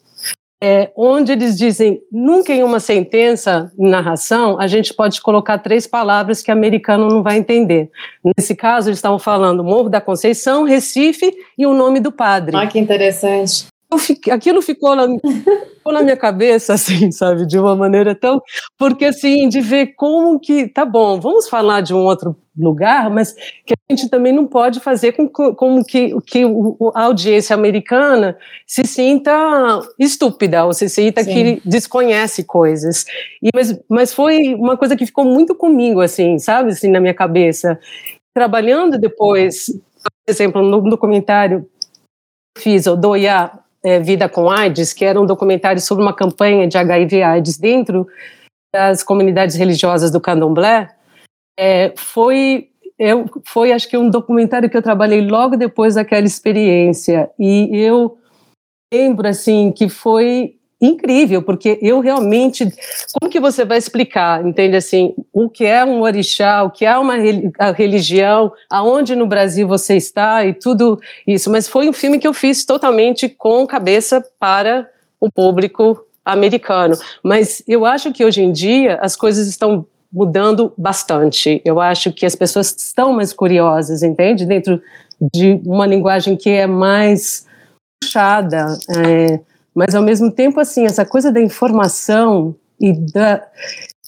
É, 0.63 0.93
onde 0.95 1.33
eles 1.33 1.57
dizem, 1.57 2.03
nunca 2.13 2.53
em 2.53 2.63
uma 2.63 2.81
sentença, 2.81 3.73
narração, 3.79 4.61
a 4.61 4.67
gente 4.67 4.93
pode 4.93 5.21
colocar 5.23 5.57
três 5.59 5.87
palavras 5.87 6.43
que 6.43 6.51
o 6.51 6.55
americano 6.55 7.09
não 7.09 7.23
vai 7.23 7.39
entender. 7.39 7.91
Nesse 8.37 8.55
caso, 8.55 8.91
eles 8.91 8.99
estavam 8.99 9.19
falando 9.19 9.65
Morro 9.65 9.89
da 9.89 10.03
Conceição, 10.03 10.65
Recife 10.65 11.33
e 11.57 11.67
o 11.67 11.73
nome 11.73 11.99
do 11.99 12.13
padre. 12.13 12.57
Ah, 12.59 12.67
que 12.67 12.79
interessante 12.79 13.71
fiquei, 13.99 14.33
aquilo 14.33 14.63
ficou 14.63 14.95
na, 14.95 15.07
ficou 15.81 15.93
na 15.93 16.03
minha 16.03 16.17
cabeça, 16.17 16.75
assim, 16.75 17.11
sabe, 17.11 17.47
de 17.47 17.59
uma 17.59 17.75
maneira 17.75 18.15
tão. 18.15 18.41
Porque, 18.79 19.07
assim, 19.07 19.49
de 19.49 19.61
ver 19.61 19.95
como 19.97 20.39
que. 20.39 20.69
Tá 20.69 20.85
bom, 20.85 21.19
vamos 21.19 21.49
falar 21.49 21.81
de 21.81 21.93
um 21.93 22.05
outro 22.05 22.37
lugar, 22.57 23.09
mas 23.09 23.33
que 23.65 23.73
a 23.73 23.93
gente 23.93 24.09
também 24.09 24.33
não 24.33 24.47
pode 24.47 24.81
fazer 24.81 25.13
com, 25.13 25.29
com 25.29 25.83
que, 25.83 26.15
que 26.27 26.43
a 26.95 27.05
audiência 27.05 27.55
americana 27.55 28.37
se 28.67 28.85
sinta 28.85 29.81
estúpida, 29.99 30.65
ou 30.65 30.75
se 30.75 30.89
sinta 30.89 31.25
Sim. 31.25 31.33
que 31.33 31.69
desconhece 31.69 32.45
coisas. 32.45 33.05
E, 33.43 33.49
mas, 33.55 33.81
mas 33.89 34.13
foi 34.13 34.55
uma 34.55 34.77
coisa 34.77 34.97
que 34.97 35.07
ficou 35.07 35.25
muito 35.25 35.55
comigo, 35.55 36.01
assim, 36.01 36.39
sabe, 36.39 36.71
assim, 36.71 36.91
na 36.91 37.01
minha 37.01 37.15
cabeça. 37.15 37.79
Trabalhando 38.35 38.99
depois, 38.99 39.67
por 39.67 40.31
exemplo, 40.31 40.63
no 40.63 40.83
documentário 40.83 41.67
fiz 42.59 42.87
o 42.87 42.97
Doia 42.97 43.51
é, 43.83 43.99
Vida 44.01 44.29
com 44.29 44.51
AIDS, 44.51 44.93
que 44.93 45.05
era 45.05 45.21
um 45.21 45.27
documentário 45.27 45.81
sobre 45.81 46.03
uma 46.03 46.15
campanha 46.15 46.69
de 46.69 46.77
HIV/AIDS 46.77 47.59
dentro 47.59 48.07
das 48.73 49.03
comunidades 49.03 49.57
religiosas 49.57 50.11
do 50.11 50.21
Candomblé, 50.21 50.89
é, 51.59 51.93
foi 51.97 52.69
eu 52.99 53.25
foi 53.47 53.73
acho 53.73 53.89
que 53.89 53.97
um 53.97 54.11
documentário 54.11 54.69
que 54.69 54.77
eu 54.77 54.83
trabalhei 54.83 55.23
logo 55.23 55.57
depois 55.57 55.95
daquela 55.95 56.27
experiência. 56.27 57.31
E 57.39 57.71
eu 57.73 58.19
lembro 58.93 59.27
assim 59.27 59.73
que 59.73 59.89
foi 59.89 60.60
incrível, 60.81 61.43
porque 61.43 61.79
eu 61.83 62.01
realmente, 62.01 62.65
como 63.13 63.31
que 63.31 63.39
você 63.39 63.65
vai 63.65 63.77
explicar, 63.77 64.45
entende 64.47 64.77
assim, 64.77 65.15
o 65.33 65.49
que 65.49 65.67
é 65.67 65.85
um 65.85 66.01
orixá, 66.01 66.63
o 66.63 66.71
que 66.71 66.87
é 66.87 66.97
uma 66.97 67.17
religião, 67.73 68.53
aonde 68.69 69.15
no 69.15 69.27
Brasil 69.27 69.69
você 69.69 69.97
está 69.97 70.45
e 70.47 70.55
tudo 70.55 70.99
isso, 71.27 71.51
mas 71.51 71.69
foi 71.69 71.89
um 71.89 71.93
filme 71.93 72.19
que 72.19 72.27
eu 72.27 72.33
fiz 72.33 72.65
totalmente 72.65 73.29
com 73.29 73.67
cabeça 73.67 74.25
para 74.39 74.89
o 75.21 75.31
público 75.31 76.03
americano, 76.25 76.97
mas 77.23 77.63
eu 77.69 77.85
acho 77.85 78.13
que 78.13 78.25
hoje 78.25 78.43
em 78.43 78.53
dia 78.53 78.99
as 79.03 79.17
coisas 79.17 79.47
estão 79.47 79.85
mudando 80.13 80.73
bastante, 80.77 81.61
eu 81.65 81.81
acho 81.81 82.13
que 82.13 82.25
as 82.25 82.35
pessoas 82.35 82.75
estão 82.77 83.13
mais 83.13 83.33
curiosas, 83.33 84.03
entende, 84.03 84.47
dentro 84.47 84.81
de 85.33 85.61
uma 85.65 85.87
linguagem 85.87 86.37
que 86.37 86.49
é 86.49 86.67
mais 86.67 87.47
puxada, 88.03 88.79
é, 88.97 89.41
mas 89.75 89.95
ao 89.95 90.03
mesmo 90.03 90.31
tempo, 90.31 90.61
assim, 90.61 90.85
essa 90.85 91.05
coisa 91.05 91.31
da 91.31 91.41
informação 91.41 92.55
e 92.81 92.93
da 92.93 93.43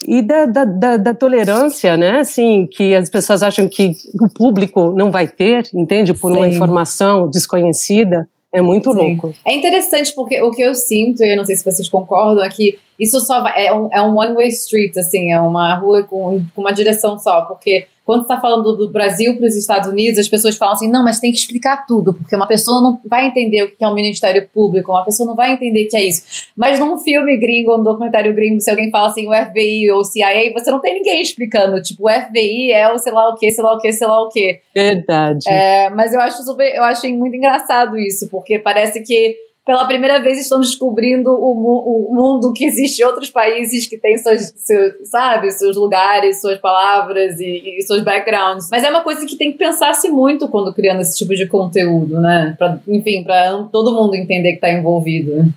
e 0.06 0.20
da, 0.20 0.46
da, 0.46 0.64
da, 0.64 0.96
da, 0.96 1.14
tolerância, 1.14 1.96
né? 1.96 2.20
Assim, 2.20 2.66
que 2.66 2.92
as 2.92 3.08
pessoas 3.08 3.40
acham 3.40 3.68
que 3.68 3.92
o 4.20 4.28
público 4.28 4.92
não 4.92 5.12
vai 5.12 5.28
ter, 5.28 5.68
entende? 5.72 6.12
Por 6.12 6.32
Sim. 6.32 6.38
uma 6.38 6.48
informação 6.48 7.28
desconhecida. 7.28 8.28
É 8.52 8.60
muito 8.60 8.92
Sim. 8.92 8.98
louco. 8.98 9.32
É 9.46 9.54
interessante 9.54 10.12
porque 10.14 10.42
o 10.42 10.50
que 10.50 10.60
eu 10.60 10.74
sinto, 10.74 11.22
e 11.22 11.32
eu 11.32 11.36
não 11.36 11.44
sei 11.44 11.56
se 11.56 11.64
vocês 11.64 11.88
concordam, 11.88 12.44
é 12.44 12.48
que 12.48 12.78
isso 12.98 13.20
só 13.20 13.42
vai, 13.42 13.66
é 13.66 13.74
um, 13.74 13.88
é 13.92 14.02
um 14.02 14.16
one-way 14.16 14.48
street, 14.48 14.96
assim, 14.96 15.32
é 15.32 15.40
uma 15.40 15.74
rua 15.74 16.02
com, 16.02 16.42
com 16.54 16.60
uma 16.60 16.72
direção 16.72 17.18
só, 17.18 17.42
porque 17.42 17.86
quando 18.04 18.22
está 18.22 18.40
falando 18.40 18.76
do 18.76 18.90
Brasil 18.90 19.36
para 19.36 19.46
os 19.46 19.56
Estados 19.56 19.88
Unidos, 19.88 20.18
as 20.18 20.28
pessoas 20.28 20.56
falam 20.56 20.74
assim: 20.74 20.90
não, 20.90 21.04
mas 21.04 21.20
tem 21.20 21.30
que 21.30 21.38
explicar 21.38 21.86
tudo, 21.86 22.12
porque 22.12 22.34
uma 22.34 22.46
pessoa 22.46 22.80
não 22.80 23.00
vai 23.06 23.26
entender 23.26 23.62
o 23.62 23.70
que 23.70 23.82
é 23.82 23.88
um 23.88 23.94
Ministério 23.94 24.48
Público, 24.52 24.90
uma 24.90 25.04
pessoa 25.04 25.26
não 25.26 25.36
vai 25.36 25.52
entender 25.52 25.86
o 25.86 25.88
que 25.88 25.96
é 25.96 26.04
isso. 26.04 26.50
Mas 26.56 26.80
num 26.80 26.98
filme 26.98 27.36
gringo, 27.36 27.76
num 27.76 27.84
documentário 27.84 28.34
gringo, 28.34 28.60
se 28.60 28.70
alguém 28.70 28.90
fala 28.90 29.08
assim, 29.08 29.28
o 29.28 29.32
FBI 29.32 29.90
ou 29.92 30.00
o 30.00 30.04
CIA, 30.04 30.52
você 30.52 30.70
não 30.70 30.80
tem 30.80 30.94
ninguém 30.94 31.22
explicando. 31.22 31.80
Tipo, 31.80 32.08
o 32.08 32.10
FBI 32.10 32.72
é 32.72 32.92
o 32.92 32.98
sei 32.98 33.12
lá 33.12 33.28
o 33.28 33.36
que, 33.36 33.50
sei 33.50 33.62
lá 33.62 33.74
o 33.74 33.78
que, 33.78 33.92
sei 33.92 34.06
lá 34.06 34.22
o 34.22 34.28
que. 34.28 34.60
Verdade. 34.74 35.48
É, 35.48 35.88
mas 35.90 36.12
eu 36.12 36.20
acho 36.20 36.42
super, 36.42 36.74
eu 36.74 36.82
achei 36.82 37.16
muito 37.16 37.36
engraçado 37.36 37.96
isso, 37.96 38.28
porque 38.28 38.58
parece 38.58 39.00
que 39.02 39.36
pela 39.64 39.86
primeira 39.86 40.20
vez 40.20 40.40
estamos 40.40 40.70
descobrindo 40.70 41.30
o, 41.30 42.10
o 42.10 42.14
mundo 42.14 42.52
que 42.52 42.64
existe 42.64 43.04
outros 43.04 43.30
países 43.30 43.86
que 43.86 43.96
têm 43.96 44.18
seus, 44.18 44.52
seus 44.56 45.08
sabe, 45.08 45.52
seus 45.52 45.76
lugares, 45.76 46.40
suas 46.40 46.58
palavras 46.58 47.38
e, 47.38 47.78
e, 47.78 47.82
seus 47.82 48.02
backgrounds. 48.02 48.68
Mas 48.70 48.82
é 48.82 48.90
uma 48.90 49.02
coisa 49.02 49.24
que 49.24 49.36
tem 49.36 49.52
que 49.52 49.58
pensar-se 49.58 50.08
muito 50.08 50.48
quando 50.48 50.74
criando 50.74 51.00
esse 51.00 51.16
tipo 51.16 51.34
de 51.34 51.46
conteúdo, 51.46 52.20
né? 52.20 52.56
Pra, 52.58 52.80
enfim, 52.88 53.22
para 53.22 53.62
todo 53.70 53.94
mundo 53.94 54.16
entender 54.16 54.50
que 54.50 54.56
está 54.56 54.72
envolvido. 54.72 55.52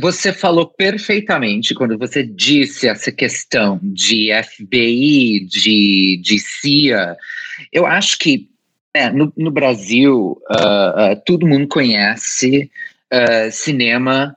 Você 0.00 0.32
falou 0.32 0.66
perfeitamente 0.66 1.74
quando 1.74 1.98
você 1.98 2.22
disse 2.22 2.88
essa 2.88 3.12
questão 3.12 3.78
de 3.82 4.30
FBI, 4.42 5.40
de, 5.40 6.20
de 6.22 6.38
CIA. 6.38 7.14
Eu 7.70 7.86
acho 7.86 8.18
que 8.18 8.48
é, 8.94 9.10
no, 9.10 9.32
no, 9.36 9.50
Brasil, 9.52 10.40
uh, 10.50 11.12
uh, 11.12 11.22
todo 11.24 11.46
mundo 11.46 11.68
conhece 11.68 12.68
uh, 13.12 13.50
cinema 13.50 14.36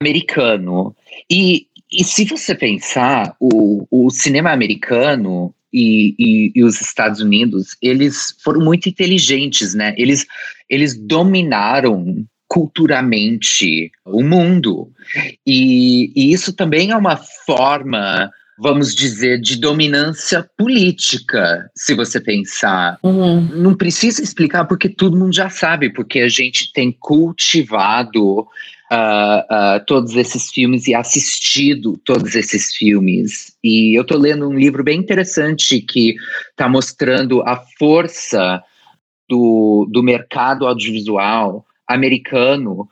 americano. 0.00 0.94
E, 1.30 1.66
e 1.90 2.04
se 2.04 2.24
você 2.24 2.54
pensar, 2.54 3.36
o, 3.40 3.86
o 3.90 4.10
cinema 4.10 4.50
americano 4.50 5.54
e, 5.72 6.14
e, 6.18 6.52
e, 6.54 6.64
os 6.64 6.80
Estados 6.80 7.20
Unidos, 7.20 7.76
eles 7.80 8.36
foram 8.42 8.60
muito 8.60 8.88
inteligentes, 8.88 9.74
né? 9.74 9.94
Eles, 9.96 10.26
eles 10.68 10.96
dominaram 10.98 12.26
culturalmente 12.46 13.90
o 14.04 14.22
mundo. 14.22 14.92
E, 15.46 16.12
e 16.14 16.32
isso 16.32 16.52
também 16.52 16.90
é 16.90 16.96
uma 16.96 17.16
forma 17.16 18.30
vamos 18.58 18.94
dizer, 18.94 19.40
de 19.40 19.56
dominância 19.56 20.48
política, 20.56 21.70
se 21.74 21.94
você 21.94 22.20
pensar. 22.20 22.98
Uhum. 23.02 23.40
Não 23.40 23.74
precisa 23.74 24.22
explicar 24.22 24.66
porque 24.66 24.88
todo 24.88 25.16
mundo 25.16 25.34
já 25.34 25.48
sabe, 25.48 25.92
porque 25.92 26.20
a 26.20 26.28
gente 26.28 26.72
tem 26.72 26.92
cultivado 26.92 28.40
uh, 28.40 28.44
uh, 28.92 29.84
todos 29.86 30.14
esses 30.16 30.50
filmes 30.50 30.86
e 30.86 30.94
assistido 30.94 31.98
todos 32.04 32.34
esses 32.34 32.74
filmes. 32.74 33.56
E 33.64 33.96
eu 33.96 34.02
estou 34.02 34.18
lendo 34.18 34.48
um 34.48 34.54
livro 34.54 34.84
bem 34.84 34.98
interessante 34.98 35.80
que 35.80 36.14
está 36.50 36.68
mostrando 36.68 37.42
a 37.42 37.56
força 37.78 38.62
do, 39.28 39.88
do 39.90 40.02
mercado 40.02 40.66
audiovisual 40.66 41.64
americano 41.88 42.88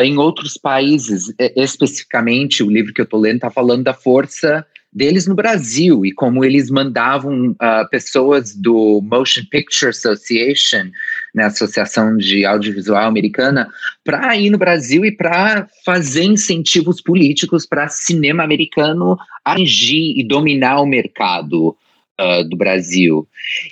em 0.00 0.16
outros 0.16 0.56
países, 0.56 1.32
especificamente 1.54 2.62
o 2.62 2.70
livro 2.70 2.94
que 2.94 3.00
eu 3.00 3.04
estou 3.04 3.20
lendo 3.20 3.36
está 3.36 3.50
falando 3.50 3.84
da 3.84 3.94
força 3.94 4.66
deles 4.92 5.26
no 5.26 5.34
Brasil 5.34 6.04
e 6.04 6.12
como 6.12 6.44
eles 6.44 6.70
mandavam 6.70 7.52
uh, 7.52 7.88
pessoas 7.90 8.54
do 8.54 9.00
Motion 9.02 9.42
Picture 9.50 9.90
Association, 9.90 10.90
né, 11.34 11.44
Associação 11.44 12.16
de 12.16 12.44
Audiovisual 12.44 13.06
Americana, 13.06 13.68
para 14.04 14.36
ir 14.36 14.50
no 14.50 14.58
Brasil 14.58 15.04
e 15.04 15.10
para 15.10 15.66
fazer 15.84 16.24
incentivos 16.24 17.00
políticos 17.00 17.64
para 17.64 17.88
cinema 17.88 18.44
americano 18.44 19.16
agir 19.42 20.12
e 20.16 20.26
dominar 20.26 20.80
o 20.80 20.86
mercado. 20.86 21.76
Uh, 22.20 22.46
do 22.46 22.56
Brasil. 22.56 23.26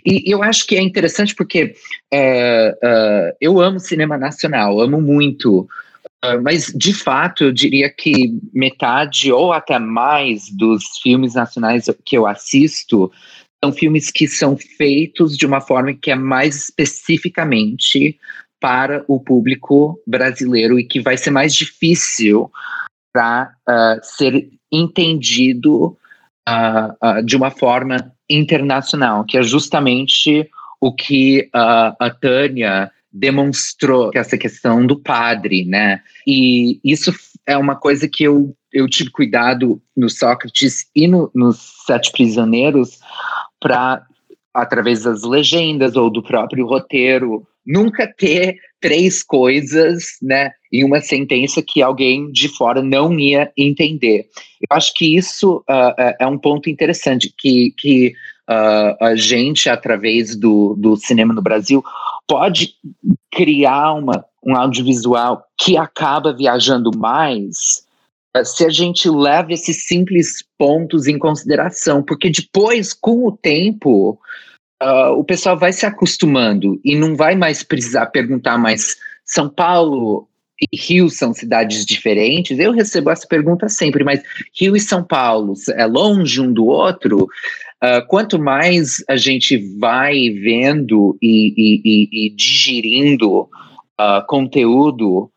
E 0.05 0.33
eu 0.33 0.43
acho 0.43 0.67
que 0.67 0.75
é 0.75 0.81
interessante 0.81 1.35
porque 1.35 1.75
uh, 2.13 3.37
eu 3.39 3.61
amo 3.61 3.79
cinema 3.79 4.17
nacional, 4.17 4.81
amo 4.81 4.99
muito 4.99 5.69
mas, 6.43 6.67
de 6.77 6.93
fato, 6.93 7.45
eu 7.45 7.53
diria 7.53 7.89
que 7.89 8.39
metade 8.53 9.33
ou 9.33 9.53
até 9.53 9.79
mais 9.79 10.51
dos 10.51 10.85
filmes 11.03 11.35
nacionais 11.35 11.87
que 12.05 12.17
eu 12.17 12.27
assisto 12.27 13.11
são 13.63 13.73
filmes 13.73 14.11
que 14.11 14.27
são 14.27 14.57
feitos 14.57 15.37
de 15.37 15.47
uma 15.47 15.61
forma 15.61 15.93
que 15.93 16.11
é 16.11 16.15
mais 16.15 16.65
especificamente 16.65 18.19
para 18.59 19.05
o 19.07 19.21
público 19.21 20.01
brasileiro 20.07 20.79
e 20.79 20.85
que 20.85 21.01
vai 21.01 21.17
ser 21.17 21.31
mais 21.31 21.55
difícil 21.55 22.51
para 23.13 23.53
uh, 23.69 24.01
ser 24.03 24.49
entendido 24.71 25.97
uh, 26.49 27.19
uh, 27.19 27.23
de 27.25 27.37
uma 27.37 27.51
forma 27.51 28.13
internacional, 28.29 29.25
que 29.25 29.37
é 29.37 29.43
justamente 29.43 30.49
o 30.81 30.95
que 30.95 31.51
a 31.53 32.09
Tânia 32.23 32.91
demonstrou 33.13 34.11
essa 34.15 34.39
questão 34.39 34.87
do 34.87 34.99
padre, 34.99 35.65
né? 35.65 36.01
E 36.27 36.81
isso 36.85 37.13
é 37.47 37.57
uma 37.57 37.77
coisa 37.77 38.09
que 38.09 38.25
eu, 38.25 38.55
eu 38.73 38.89
tive 38.89 39.11
cuidado 39.11 39.81
no 39.97 40.09
Sócrates 40.09 40.87
e 40.95 41.09
no, 41.09 41.31
nos 41.35 41.59
Sete 41.87 42.13
Prisioneiros 42.13 42.99
para, 43.61 44.03
através 44.55 45.03
das 45.03 45.23
legendas 45.23 45.97
ou 45.97 46.11
do 46.11 46.23
próprio 46.23 46.67
roteiro, 46.67 47.47
nunca 47.67 48.07
ter 48.07 48.57
três 48.81 49.23
coisas, 49.23 50.17
né, 50.23 50.53
em 50.73 50.85
uma 50.85 51.01
sentença 51.01 51.63
que 51.63 51.83
alguém 51.83 52.31
de 52.33 52.49
fora 52.49 52.83
não 52.83 53.19
ia 53.19 53.53
entender. 53.57 54.27
Eu 54.61 54.77
acho 54.77 54.95
que 54.95 55.17
isso 55.17 55.59
uh, 55.69 56.15
é 56.19 56.27
um 56.27 56.39
ponto 56.39 56.71
interessante, 56.71 57.33
que, 57.37 57.75
que 57.77 58.15
uh, 58.49 59.05
a 59.05 59.15
gente, 59.15 59.69
através 59.69 60.35
do, 60.35 60.75
do 60.79 60.97
cinema 60.97 61.35
no 61.35 61.43
Brasil, 61.43 61.85
pode 62.31 62.77
criar 63.33 63.95
uma, 63.95 64.25
um 64.47 64.55
audiovisual 64.55 65.45
que 65.59 65.77
acaba 65.77 66.33
viajando 66.33 66.97
mais 66.97 67.85
uh, 68.37 68.45
se 68.45 68.65
a 68.65 68.69
gente 68.69 69.11
leva 69.11 69.53
esses 69.53 69.89
simples 69.89 70.45
pontos 70.57 71.09
em 71.09 71.19
consideração, 71.19 72.05
porque 72.05 72.31
depois, 72.31 72.93
com 72.93 73.27
o 73.27 73.33
tempo, 73.33 74.17
uh, 74.81 75.11
o 75.19 75.25
pessoal 75.25 75.59
vai 75.59 75.73
se 75.73 75.85
acostumando 75.85 76.81
e 76.85 76.95
não 76.95 77.17
vai 77.17 77.35
mais 77.35 77.65
precisar 77.65 78.07
perguntar 78.07 78.57
mais 78.57 78.97
São 79.25 79.49
Paulo 79.49 80.29
e 80.61 80.77
Rio 80.77 81.11
são 81.11 81.35
cidades 81.35 81.85
diferentes? 81.85 82.61
Eu 82.61 82.71
recebo 82.71 83.11
essa 83.11 83.27
pergunta 83.27 83.69
sempre, 83.69 84.05
mas 84.05 84.23
Rio 84.57 84.77
e 84.77 84.81
São 84.81 85.03
Paulo 85.03 85.55
é 85.71 85.85
longe 85.85 86.41
um 86.41 86.53
do 86.53 86.67
outro? 86.67 87.29
Uh, 87.83 88.07
quanto 88.07 88.39
mais 88.39 89.03
a 89.09 89.17
gente 89.17 89.57
vai 89.79 90.31
vendo 90.31 91.17
e, 91.21 91.55
e, 91.57 91.81
e, 91.85 92.27
e 92.27 92.31
digerindo 92.31 93.41
uh, 93.41 94.27
conteúdo 94.27 95.31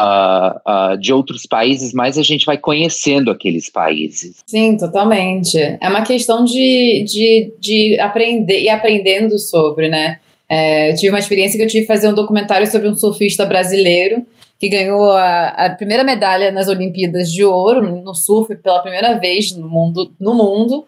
uh, 0.00 0.96
de 0.98 1.12
outros 1.12 1.42
países, 1.46 1.92
mais 1.92 2.16
a 2.16 2.22
gente 2.22 2.46
vai 2.46 2.56
conhecendo 2.56 3.30
aqueles 3.30 3.70
países. 3.70 4.38
Sim, 4.46 4.76
totalmente. 4.76 5.58
É 5.58 5.88
uma 5.88 6.02
questão 6.02 6.44
de, 6.44 7.04
de, 7.06 7.52
de 7.60 8.00
aprender 8.00 8.62
e 8.62 8.68
aprendendo 8.68 9.38
sobre, 9.38 9.88
né? 9.88 10.18
É, 10.48 10.92
tive 10.94 11.10
uma 11.10 11.18
experiência 11.18 11.56
que 11.56 11.64
eu 11.64 11.68
tive 11.68 11.82
de 11.82 11.86
fazer 11.86 12.08
um 12.08 12.14
documentário 12.14 12.70
sobre 12.70 12.88
um 12.88 12.94
surfista 12.94 13.46
brasileiro 13.46 14.26
que 14.58 14.68
ganhou 14.68 15.10
a, 15.10 15.48
a, 15.48 15.70
primeira 15.70 16.04
medalha 16.04 16.52
nas 16.52 16.68
Olimpíadas 16.68 17.32
de 17.32 17.42
Ouro 17.42 18.02
no 18.02 18.14
surf 18.14 18.54
pela 18.56 18.80
primeira 18.80 19.18
vez 19.18 19.56
no 19.56 19.68
mundo. 19.68 20.12
No 20.20 20.34
mundo 20.34 20.84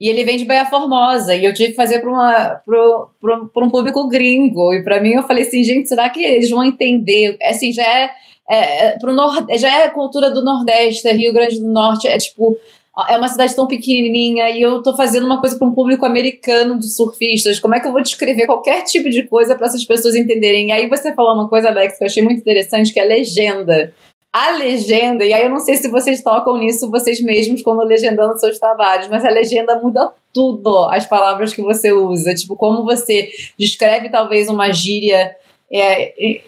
e 0.00 0.08
ele 0.08 0.24
vem 0.24 0.38
de 0.38 0.46
Baía 0.46 0.64
Formosa, 0.64 1.34
e 1.36 1.44
eu 1.44 1.52
tive 1.52 1.70
que 1.70 1.76
fazer 1.76 2.00
para 2.00 2.62
um 3.62 3.68
público 3.68 4.08
gringo. 4.08 4.72
E 4.72 4.82
para 4.82 4.98
mim, 4.98 5.10
eu 5.10 5.22
falei 5.24 5.44
assim, 5.44 5.62
gente, 5.62 5.90
será 5.90 6.08
que 6.08 6.24
eles 6.24 6.48
vão 6.48 6.64
entender? 6.64 7.36
Assim, 7.42 7.70
já 7.70 7.84
é, 7.84 8.10
é, 8.48 8.86
é 8.86 8.98
pro 8.98 9.12
nord, 9.12 9.58
já 9.58 9.82
é 9.82 9.88
cultura 9.90 10.30
do 10.30 10.42
Nordeste, 10.42 11.06
é 11.06 11.12
Rio 11.12 11.34
Grande 11.34 11.60
do 11.60 11.68
Norte, 11.68 12.08
é 12.08 12.16
tipo, 12.16 12.56
é 13.10 13.16
uma 13.18 13.28
cidade 13.28 13.54
tão 13.54 13.66
pequenininha, 13.66 14.48
e 14.48 14.62
eu 14.62 14.78
estou 14.78 14.96
fazendo 14.96 15.26
uma 15.26 15.38
coisa 15.38 15.58
para 15.58 15.68
um 15.68 15.74
público 15.74 16.06
americano 16.06 16.78
de 16.78 16.88
surfistas. 16.88 17.60
Como 17.60 17.74
é 17.74 17.80
que 17.80 17.86
eu 17.86 17.92
vou 17.92 18.00
descrever 18.00 18.46
qualquer 18.46 18.84
tipo 18.84 19.10
de 19.10 19.24
coisa 19.24 19.54
para 19.54 19.66
essas 19.66 19.84
pessoas 19.84 20.16
entenderem? 20.16 20.68
E 20.68 20.72
aí 20.72 20.88
você 20.88 21.12
falou 21.14 21.34
uma 21.34 21.48
coisa, 21.48 21.68
Alex, 21.68 21.98
que 21.98 22.04
eu 22.04 22.06
achei 22.06 22.22
muito 22.22 22.40
interessante, 22.40 22.90
que 22.90 22.98
é 22.98 23.04
legenda 23.04 23.92
a 24.32 24.50
legenda, 24.50 25.24
e 25.24 25.32
aí 25.32 25.42
eu 25.42 25.50
não 25.50 25.58
sei 25.58 25.76
se 25.76 25.88
vocês 25.88 26.22
tocam 26.22 26.56
nisso 26.56 26.90
vocês 26.90 27.20
mesmos 27.20 27.62
quando 27.62 27.82
legendando 27.82 28.38
seus 28.38 28.58
trabalhos, 28.58 29.08
mas 29.08 29.24
a 29.24 29.30
legenda 29.30 29.80
muda 29.80 30.12
tudo, 30.32 30.84
as 30.84 31.04
palavras 31.04 31.52
que 31.52 31.60
você 31.60 31.92
usa, 31.92 32.34
tipo, 32.34 32.54
como 32.54 32.84
você 32.84 33.28
descreve 33.58 34.08
talvez 34.08 34.48
uma 34.48 34.72
gíria. 34.72 35.34
É, 35.72 36.40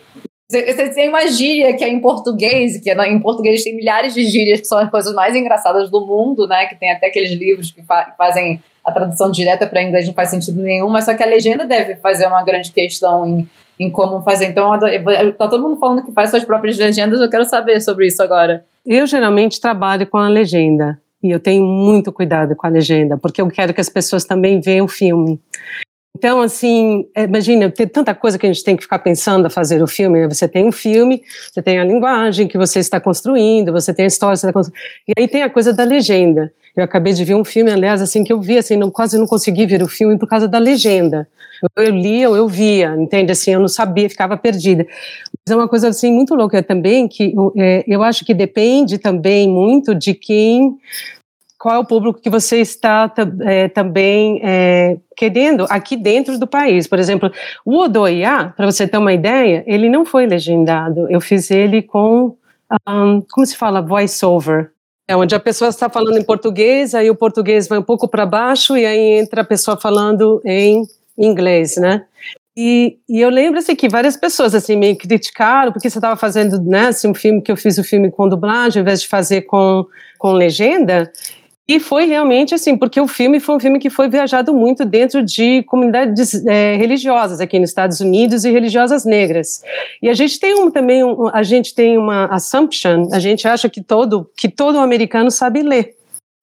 você 0.49 0.91
tem 0.91 1.09
uma 1.09 1.27
gíria 1.27 1.75
que 1.75 1.83
é 1.83 1.89
em 1.89 2.01
português, 2.01 2.79
que 2.79 2.91
é, 2.91 3.09
em 3.09 3.19
português 3.19 3.65
tem 3.65 3.75
milhares 3.75 4.15
de 4.15 4.25
gírias 4.27 4.61
que 4.61 4.67
são 4.67 4.79
as 4.79 4.91
coisas 4.91 5.13
mais 5.15 5.35
engraçadas 5.35 5.91
do 5.91 6.07
mundo, 6.07 6.47
né? 6.47 6.67
Que 6.67 6.77
tem 6.77 6.93
até 6.93 7.07
aqueles 7.07 7.33
livros 7.33 7.73
que, 7.73 7.83
fa 7.83 8.15
fazem 8.17 8.63
a 8.85 8.93
tradução 8.93 9.31
direta 9.31 9.67
para 9.67 9.83
inglês 9.83 10.07
não 10.07 10.15
faz 10.15 10.31
sentido 10.31 10.61
nenhum, 10.61 10.89
mas 10.89 11.05
só 11.05 11.15
que 11.15 11.23
a 11.23 11.27
legenda 11.27 11.65
deve 11.65 11.97
fazer 11.97 12.27
uma 12.27 12.43
grande 12.43 12.73
questão 12.73 13.27
em 13.27 13.49
em 13.83 13.91
como 13.91 14.23
fazer. 14.23 14.47
Então, 14.47 14.71
tá 15.37 15.49
todo 15.49 15.63
mundo 15.63 15.79
falando 15.79 16.05
que 16.05 16.13
faz 16.13 16.31
suas 16.31 16.45
próprias 16.45 16.79
legendas, 16.79 17.21
eu 17.21 17.31
quero 17.31 17.45
saber 17.45 17.81
sobre 17.81 18.07
isso 18.07 18.23
agora. 18.23 18.65
Eu 18.87 19.07
geralmente 19.07 19.61
trabalho 19.61 20.07
com 20.07 20.19
a 20.19 20.29
legenda 20.29 21.01
e 21.23 21.31
eu 21.31 21.41
tenho 21.41 21.65
muito 21.65 22.13
cuidado 22.13 22.55
com 22.57 22.67
a 22.67 22.71
legenda, 22.71 23.17
porque 23.17 23.41
eu 23.41 23.49
quero 23.49 23.73
que 23.73 23.81
as 23.81 23.89
pessoas 23.89 24.25
também 24.25 24.61
vejam 24.61 24.85
o 24.85 24.89
filme. 24.89 25.41
Então, 26.17 26.41
assim, 26.41 27.09
é, 27.17 27.25
imagina, 27.25 27.71
tem 27.71 27.87
tanta 27.89 28.15
coisa 28.15 28.39
que 28.39 28.47
a 28.47 28.53
gente 28.53 28.63
tem 28.63 28.77
que 28.77 28.83
ficar 28.83 28.99
pensando 28.99 29.47
a 29.47 29.51
fazer 29.51 29.83
o 29.83 29.87
filme. 29.87 30.29
Você 30.29 30.47
tem 30.47 30.67
um 30.67 30.73
filme, 30.73 31.23
você 31.51 31.63
tem 31.63 31.81
a 31.81 31.85
linguagem 31.85 32.47
que 32.47 32.59
você 32.59 32.79
está 32.79 33.01
construindo, 33.01 33.73
você 33.73 33.95
tem 33.95 34.05
a 34.05 34.09
história 34.09 34.35
que 34.35 34.41
você 34.41 34.47
está 34.47 34.53
construindo. 34.53 34.81
E 35.09 35.13
aí 35.19 35.27
tem 35.27 35.43
a 35.43 35.51
coisa 35.51 35.73
da 35.73 35.85
legenda. 35.85 36.53
Eu 36.77 36.85
acabei 36.85 37.13
de 37.13 37.25
ver 37.25 37.35
um 37.35 37.45
filme, 37.45 37.71
aliás, 37.71 38.01
assim, 38.01 38.23
que 38.23 38.33
eu 38.33 38.41
vi, 38.41 38.59
assim, 38.59 38.77
não, 38.77 38.91
quase 38.91 39.19
não 39.19 39.27
consegui 39.27 39.67
ver 39.67 39.83
o 39.83 39.89
filme 39.89 40.19
por 40.19 40.29
causa 40.29 40.47
da 40.47 40.59
legenda. 40.59 41.27
Eu, 41.63 41.85
eu 41.85 41.91
lia 41.95 42.29
ou 42.29 42.37
eu 42.37 42.49
via, 42.49 42.95
entende? 42.99 43.33
Assim, 43.33 43.53
eu 43.53 43.61
não 43.61 43.69
sabia, 43.69 44.11
ficava 44.11 44.37
perdida. 44.37 44.87
Mas 45.47 45.53
é 45.53 45.57
uma 45.57 45.69
coisa, 45.69 45.89
assim, 45.89 46.13
muito 46.13 46.35
louca 46.35 46.63
também, 46.63 47.09
que 47.09 47.35
é, 47.57 47.85
eu 47.87 48.03
acho 48.03 48.25
que 48.25 48.35
depende 48.35 48.99
também 48.99 49.49
muito 49.49 49.95
de 49.95 50.15
quem 50.15 50.77
qual 51.63 51.77
é 51.77 51.79
o 51.79 51.85
público 51.85 52.21
que 52.21 52.29
você 52.29 52.61
está 52.61 53.09
é, 53.43 53.69
também 53.69 54.41
é, 54.43 54.97
querendo 55.17 55.65
aqui 55.71 55.97
dentro 55.97 56.37
do 56.37 56.45
país. 56.45 56.89
Por 56.89 56.99
exemplo, 56.99 57.31
o 57.65 57.79
Odoiá, 57.79 58.53
para 58.57 58.67
você 58.67 58.89
ter 58.89 58.99
uma 58.99 59.13
ideia, 59.13 59.63
ele 59.65 59.89
não 59.89 60.05
foi 60.05 60.27
legendado. 60.27 61.09
Eu 61.09 61.21
fiz 61.21 61.53
ele 61.53 61.81
com, 61.81 62.37
um, 62.89 63.23
como 63.31 63.47
se 63.47 63.57
fala, 63.57 63.81
voice-over. 63.81 64.73
É 65.07 65.15
onde 65.15 65.37
a 65.37 65.41
pessoa 65.41 65.69
está 65.69 65.89
falando 65.89 66.19
em 66.19 66.25
português, 66.25 66.97
aí 66.97 67.09
o 67.09 67.15
português 67.15 67.69
vai 67.69 67.79
um 67.79 67.83
pouco 67.83 68.09
para 68.09 68.27
baixo 68.27 68.77
e 68.77 68.85
aí 68.85 69.21
entra 69.21 69.43
a 69.43 69.45
pessoa 69.45 69.77
falando 69.77 70.43
em 70.45 70.85
inglês, 71.17 71.77
né? 71.77 72.05
E, 72.57 72.99
e, 73.09 73.21
eu 73.21 73.31
lembro 73.31 73.59
assim, 73.59 73.75
que 73.75 73.89
várias 73.89 74.15
pessoas 74.15 74.55
assim 74.55 74.77
me 74.77 74.95
criticaram 74.95 75.73
porque 75.73 75.89
você 75.89 75.97
estava 75.97 76.17
fazendo 76.17 76.61
né, 76.63 76.89
assim, 76.89 77.09
um 77.09 77.15
filme 77.15 77.41
que 77.41 77.51
eu 77.51 77.57
fiz 77.57 77.79
o 77.79 77.85
filme 77.85 78.11
com 78.11 78.29
dublagem 78.29 78.81
ao 78.81 78.83
invés 78.83 79.01
de 79.01 79.09
fazer 79.09 79.43
com, 79.43 79.87
com 80.19 80.33
legenda 80.33 81.11
E 81.67 81.81
foi 81.81 82.05
realmente 82.05 82.55
assim, 82.55 82.77
porque 82.77 83.01
o 83.01 83.09
filme 83.09 83.41
foi 83.41 83.57
um 83.57 83.61
filme 83.61 83.79
que 83.79 83.89
foi 83.89 84.07
viajado 84.07 84.53
muito 84.53 84.85
dentro 84.85 85.25
de 85.25 85.63
comunidades 85.63 86.45
é, 86.45 86.77
religiosas 86.77 87.41
aqui 87.41 87.59
nos 87.59 87.71
Estados 87.71 88.01
Unidos 88.01 88.45
e 88.45 88.51
religiosas 88.51 89.07
negras. 89.07 89.63
E 90.03 90.11
a 90.11 90.15
gente 90.15 90.39
tem 90.39 90.55
um, 90.55 90.71
também 90.71 91.03
um, 91.03 91.29
a 91.33 91.43
gente 91.43 91.75
tem 91.75 91.97
uma 91.97 92.27
assumption, 92.27 93.09
a 93.13 93.19
gente 93.19 93.49
acha 93.49 93.67
que 93.71 93.83
todo 93.83 94.31
que 94.37 94.51
todo 94.51 94.79
americano 94.79 95.31
sabe 95.31 95.63
ler. 95.63 96.02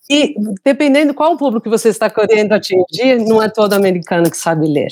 E 0.10 0.36
dependendo 0.64 1.14
qual 1.14 1.38
público 1.38 1.64
que 1.64 1.70
você 1.70 1.90
está 1.90 2.10
querendo 2.10 2.54
atingir, 2.54 3.20
não 3.28 3.42
é 3.42 3.50
todo 3.50 3.74
americano 3.74 4.30
que 4.30 4.38
sabe 4.38 4.68
ler. 4.68 4.90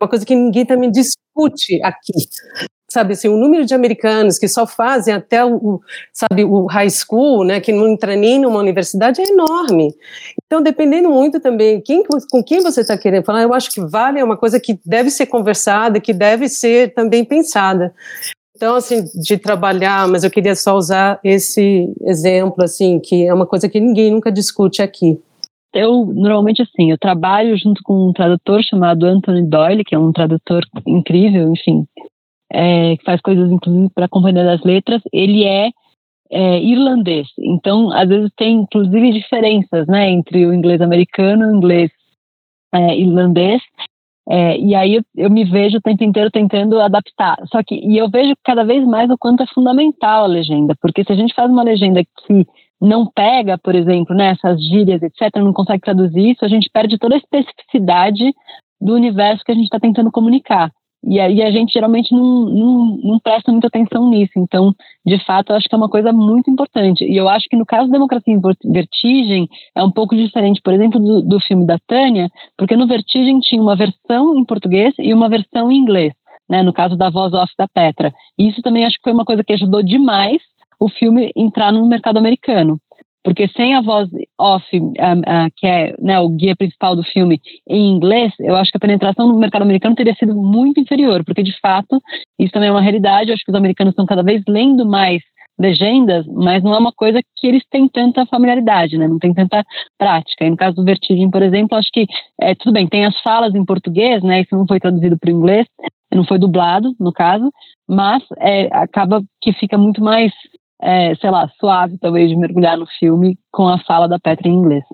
Uma 0.00 0.08
coisa 0.08 0.26
que 0.26 0.34
ninguém 0.34 0.66
também 0.66 0.90
discute 0.90 1.80
aqui 1.82 2.12
sabe 2.92 3.14
assim, 3.14 3.28
o 3.28 3.36
número 3.38 3.64
de 3.64 3.74
americanos 3.74 4.38
que 4.38 4.46
só 4.46 4.66
fazem 4.66 5.14
até 5.14 5.42
o, 5.42 5.80
sabe, 6.12 6.44
o 6.44 6.66
high 6.66 6.90
school, 6.90 7.42
né, 7.42 7.58
que 7.58 7.72
não 7.72 7.88
entra 7.88 8.14
nem 8.14 8.38
numa 8.38 8.58
universidade 8.58 9.20
é 9.22 9.24
enorme. 9.24 9.94
Então, 10.44 10.62
dependendo 10.62 11.08
muito 11.08 11.40
também 11.40 11.80
quem, 11.80 12.02
com 12.04 12.44
quem 12.44 12.60
você 12.60 12.82
está 12.82 12.98
querendo 12.98 13.24
falar, 13.24 13.42
eu 13.42 13.54
acho 13.54 13.70
que 13.70 13.80
vale 13.80 14.20
é 14.20 14.24
uma 14.24 14.36
coisa 14.36 14.60
que 14.60 14.78
deve 14.84 15.10
ser 15.10 15.26
conversada, 15.26 16.00
que 16.00 16.12
deve 16.12 16.48
ser 16.48 16.92
também 16.92 17.24
pensada. 17.24 17.94
Então, 18.62 18.76
assim, 18.76 19.02
de 19.20 19.36
trabalhar, 19.36 20.06
mas 20.06 20.22
eu 20.22 20.30
queria 20.30 20.54
só 20.54 20.76
usar 20.76 21.18
esse 21.24 21.92
exemplo, 22.02 22.62
assim, 22.62 23.00
que 23.00 23.26
é 23.26 23.34
uma 23.34 23.44
coisa 23.44 23.68
que 23.68 23.80
ninguém 23.80 24.12
nunca 24.12 24.30
discute 24.30 24.80
aqui. 24.80 25.20
Eu, 25.74 26.06
normalmente, 26.06 26.62
assim, 26.62 26.92
eu 26.92 26.96
trabalho 26.96 27.58
junto 27.58 27.82
com 27.82 28.10
um 28.10 28.12
tradutor 28.12 28.62
chamado 28.62 29.04
Anthony 29.04 29.44
Doyle, 29.44 29.82
que 29.82 29.96
é 29.96 29.98
um 29.98 30.12
tradutor 30.12 30.62
incrível, 30.86 31.50
enfim, 31.50 31.84
é, 32.52 32.96
que 32.98 33.02
faz 33.02 33.20
coisas 33.20 33.50
inclusive 33.50 33.90
para 33.92 34.04
a 34.04 34.08
Companhia 34.08 34.44
das 34.44 34.62
Letras, 34.62 35.02
ele 35.12 35.42
é, 35.42 35.70
é, 36.30 36.60
irlandês. 36.60 37.26
Então, 37.40 37.90
às 37.90 38.08
vezes 38.08 38.30
tem 38.36 38.60
inclusive 38.60 39.10
diferenças, 39.10 39.88
né, 39.88 40.08
entre 40.08 40.46
o 40.46 40.54
inglês 40.54 40.80
americano 40.80 41.50
o 41.50 41.56
inglês 41.56 41.90
é, 42.72 42.96
irlandês. 42.96 43.60
É, 44.28 44.56
e 44.56 44.74
aí 44.74 45.00
eu, 45.16 45.30
me 45.30 45.44
vejo 45.44 45.78
o 45.78 45.80
tempo 45.80 46.04
inteiro 46.04 46.30
tentando 46.30 46.80
adaptar. 46.80 47.36
Só 47.48 47.62
que 47.62 47.74
e 47.74 47.98
eu 47.98 48.08
vejo 48.08 48.34
cada 48.44 48.64
vez 48.64 48.86
mais 48.86 49.10
o 49.10 49.18
quanto 49.18 49.42
é 49.42 49.46
fundamental 49.46 50.24
a 50.24 50.28
legenda, 50.28 50.74
porque 50.80 51.04
se 51.04 51.12
a 51.12 51.16
gente 51.16 51.34
faz 51.34 51.50
uma 51.50 51.62
legenda 51.62 52.02
que 52.04 52.46
não 52.80 53.06
pega, 53.06 53.58
por 53.58 53.74
exemplo, 53.74 54.14
né, 54.14 54.30
essas 54.30 54.60
gírias, 54.60 55.02
etc., 55.02 55.36
não 55.36 55.52
consegue 55.52 55.82
traduzir 55.82 56.32
isso, 56.32 56.44
a 56.44 56.48
gente 56.48 56.68
perde 56.72 56.98
toda 56.98 57.14
a 57.14 57.18
especificidade 57.18 58.32
do 58.80 58.94
universo 58.94 59.44
que 59.44 59.52
a 59.52 59.54
gente 59.54 59.64
está 59.64 59.78
tentando 59.78 60.10
comunicar. 60.10 60.70
E 61.04 61.18
aí 61.18 61.42
a 61.42 61.50
gente 61.50 61.72
geralmente 61.72 62.12
não, 62.12 62.44
não, 62.44 62.98
não, 63.02 63.18
presta 63.18 63.50
muita 63.50 63.66
atenção 63.66 64.08
nisso. 64.08 64.32
Então, 64.36 64.72
de 65.04 65.18
fato, 65.24 65.50
eu 65.50 65.56
acho 65.56 65.68
que 65.68 65.74
é 65.74 65.78
uma 65.78 65.88
coisa 65.88 66.12
muito 66.12 66.50
importante. 66.50 67.04
E 67.04 67.16
eu 67.16 67.28
acho 67.28 67.48
que 67.48 67.56
no 67.56 67.66
caso 67.66 67.88
da 67.88 67.94
Democracia 67.94 68.32
em 68.32 68.40
Vertigem 68.72 69.48
é 69.74 69.82
um 69.82 69.90
pouco 69.90 70.14
diferente, 70.14 70.60
por 70.62 70.72
exemplo, 70.72 71.00
do, 71.00 71.22
do 71.22 71.40
filme 71.40 71.66
da 71.66 71.78
Tânia, 71.86 72.30
porque 72.56 72.76
no 72.76 72.86
Vertigem 72.86 73.40
tinha 73.40 73.60
uma 73.60 73.74
versão 73.74 74.38
em 74.38 74.44
português 74.44 74.94
e 74.98 75.12
uma 75.12 75.28
versão 75.28 75.72
em 75.72 75.76
inglês, 75.76 76.12
né, 76.48 76.62
no 76.62 76.72
caso 76.72 76.96
da 76.96 77.10
voz 77.10 77.32
off 77.34 77.52
da 77.58 77.66
Petra. 77.66 78.12
E 78.38 78.48
isso 78.48 78.62
também 78.62 78.84
acho 78.84 78.96
que 78.96 79.02
foi 79.02 79.12
uma 79.12 79.24
coisa 79.24 79.42
que 79.42 79.52
ajudou 79.52 79.82
demais 79.82 80.40
o 80.78 80.88
filme 80.88 81.32
entrar 81.36 81.72
no 81.72 81.86
mercado 81.86 82.18
americano 82.18 82.78
porque 83.24 83.48
sem 83.48 83.74
a 83.74 83.80
voz 83.80 84.08
off, 84.38 84.64
uh, 84.76 84.82
uh, 84.82 85.50
que 85.56 85.66
é 85.66 85.94
né, 86.00 86.18
o 86.18 86.28
guia 86.28 86.56
principal 86.56 86.96
do 86.96 87.02
filme, 87.02 87.40
em 87.68 87.90
inglês, 87.92 88.32
eu 88.40 88.56
acho 88.56 88.70
que 88.70 88.76
a 88.76 88.80
penetração 88.80 89.28
no 89.28 89.38
mercado 89.38 89.62
americano 89.62 89.94
teria 89.94 90.14
sido 90.14 90.34
muito 90.34 90.80
inferior, 90.80 91.24
porque 91.24 91.42
de 91.42 91.58
fato 91.60 92.00
isso 92.38 92.52
também 92.52 92.68
é 92.68 92.72
uma 92.72 92.80
realidade. 92.80 93.30
Eu 93.30 93.34
acho 93.34 93.44
que 93.44 93.50
os 93.50 93.56
americanos 93.56 93.92
estão 93.92 94.06
cada 94.06 94.22
vez 94.22 94.42
lendo 94.48 94.84
mais 94.86 95.22
legendas, 95.58 96.26
mas 96.26 96.62
não 96.62 96.74
é 96.74 96.78
uma 96.78 96.92
coisa 96.92 97.20
que 97.36 97.46
eles 97.46 97.62
têm 97.70 97.86
tanta 97.88 98.26
familiaridade, 98.26 98.96
né? 98.96 99.06
Não 99.06 99.18
tem 99.18 99.32
tanta 99.32 99.64
prática. 99.98 100.44
E 100.44 100.50
no 100.50 100.56
caso 100.56 100.76
do 100.76 100.84
Vertigem, 100.84 101.30
por 101.30 101.42
exemplo, 101.42 101.76
acho 101.76 101.90
que 101.92 102.06
é, 102.40 102.54
tudo 102.54 102.72
bem, 102.72 102.88
tem 102.88 103.04
as 103.04 103.18
falas 103.20 103.54
em 103.54 103.64
português, 103.64 104.22
né? 104.22 104.40
Isso 104.40 104.56
não 104.56 104.66
foi 104.66 104.80
traduzido 104.80 105.16
para 105.18 105.30
o 105.30 105.36
inglês, 105.36 105.66
não 106.12 106.24
foi 106.24 106.38
dublado, 106.38 106.94
no 106.98 107.12
caso, 107.12 107.50
mas 107.88 108.22
é, 108.38 108.68
acaba 108.72 109.22
que 109.40 109.52
fica 109.52 109.78
muito 109.78 110.02
mais 110.02 110.32
é, 110.82 111.14
sei 111.14 111.30
lá, 111.30 111.48
suave 111.60 111.96
talvez 111.98 112.28
de 112.28 112.36
mergulhar 112.36 112.76
no 112.76 112.86
filme 112.98 113.38
com 113.50 113.68
a 113.68 113.78
fala 113.84 114.08
da 114.08 114.18
Petra 114.18 114.48
em 114.48 114.54
inglês. 114.54 114.84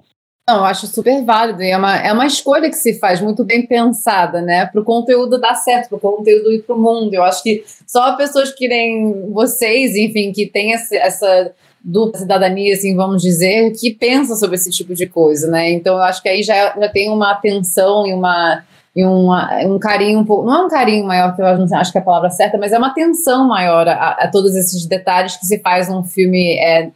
Não, 0.49 0.59
eu 0.59 0.65
acho 0.65 0.87
super 0.87 1.23
válido 1.25 1.63
e 1.63 1.71
é 1.71 1.77
uma, 1.77 1.97
é 1.97 2.11
uma 2.11 2.27
escolha 2.27 2.71
que 2.71 2.77
se 2.77 2.99
faz 2.99 3.21
muito 3.21 3.45
bem 3.45 3.67
pensada, 3.67 4.41
né? 4.41 4.65
Para 4.65 4.81
o 4.81 4.85
conteúdo 4.85 5.39
dar 5.39 5.55
certo, 5.55 5.89
para 5.91 5.97
o 5.97 6.01
conteúdo 6.01 6.51
ir 6.53 6.63
para 6.63 6.75
o 6.75 6.81
mundo. 6.81 7.13
Eu 7.13 7.23
acho 7.23 7.43
que 7.43 7.65
só 7.87 8.17
pessoas 8.17 8.51
que 8.53 8.67
nem 8.67 9.31
vocês, 9.31 9.95
enfim, 9.95 10.33
que 10.33 10.47
têm 10.47 10.73
essa, 10.73 10.97
essa 10.97 11.53
dupla 11.85 12.21
cidadania, 12.21 12.73
assim, 12.73 12.97
vamos 12.97 13.21
dizer, 13.21 13.73
que 13.73 13.93
pensam 13.93 14.37
sobre 14.37 14.57
esse 14.57 14.71
tipo 14.71 14.95
de 14.95 15.07
coisa, 15.07 15.51
né? 15.51 15.71
Então 15.71 15.97
eu 15.97 16.03
acho 16.03 16.23
que 16.23 16.29
aí 16.31 16.43
já, 16.43 16.75
já 16.79 16.89
tem 16.89 17.11
uma 17.11 17.33
atenção 17.33 18.07
e 18.07 18.15
uma 18.15 18.65
e 18.95 19.05
uma, 19.05 19.51
um 19.65 19.79
carinho 19.79 20.19
um 20.19 20.25
pouco, 20.25 20.47
não 20.47 20.55
é 20.55 20.65
um 20.65 20.69
carinho 20.69 21.07
maior 21.07 21.35
que 21.35 21.43
eu 21.43 21.59
não 21.59 21.79
acho 21.79 21.93
que 21.93 21.99
é 21.99 22.01
a 22.01 22.05
palavra 22.05 22.31
certa, 22.31 22.59
mas 22.59 22.73
é 22.73 22.79
uma 22.79 22.89
atenção 22.89 23.47
maior 23.47 23.87
a, 23.89 24.11
a 24.11 24.29
todos 24.29 24.55
esses 24.55 24.87
detalhes 24.87 25.37
que 25.37 25.47
se 25.47 25.61
faz 25.61 25.89
um 25.89 26.03
filme 26.03 26.59
é, 26.59 26.91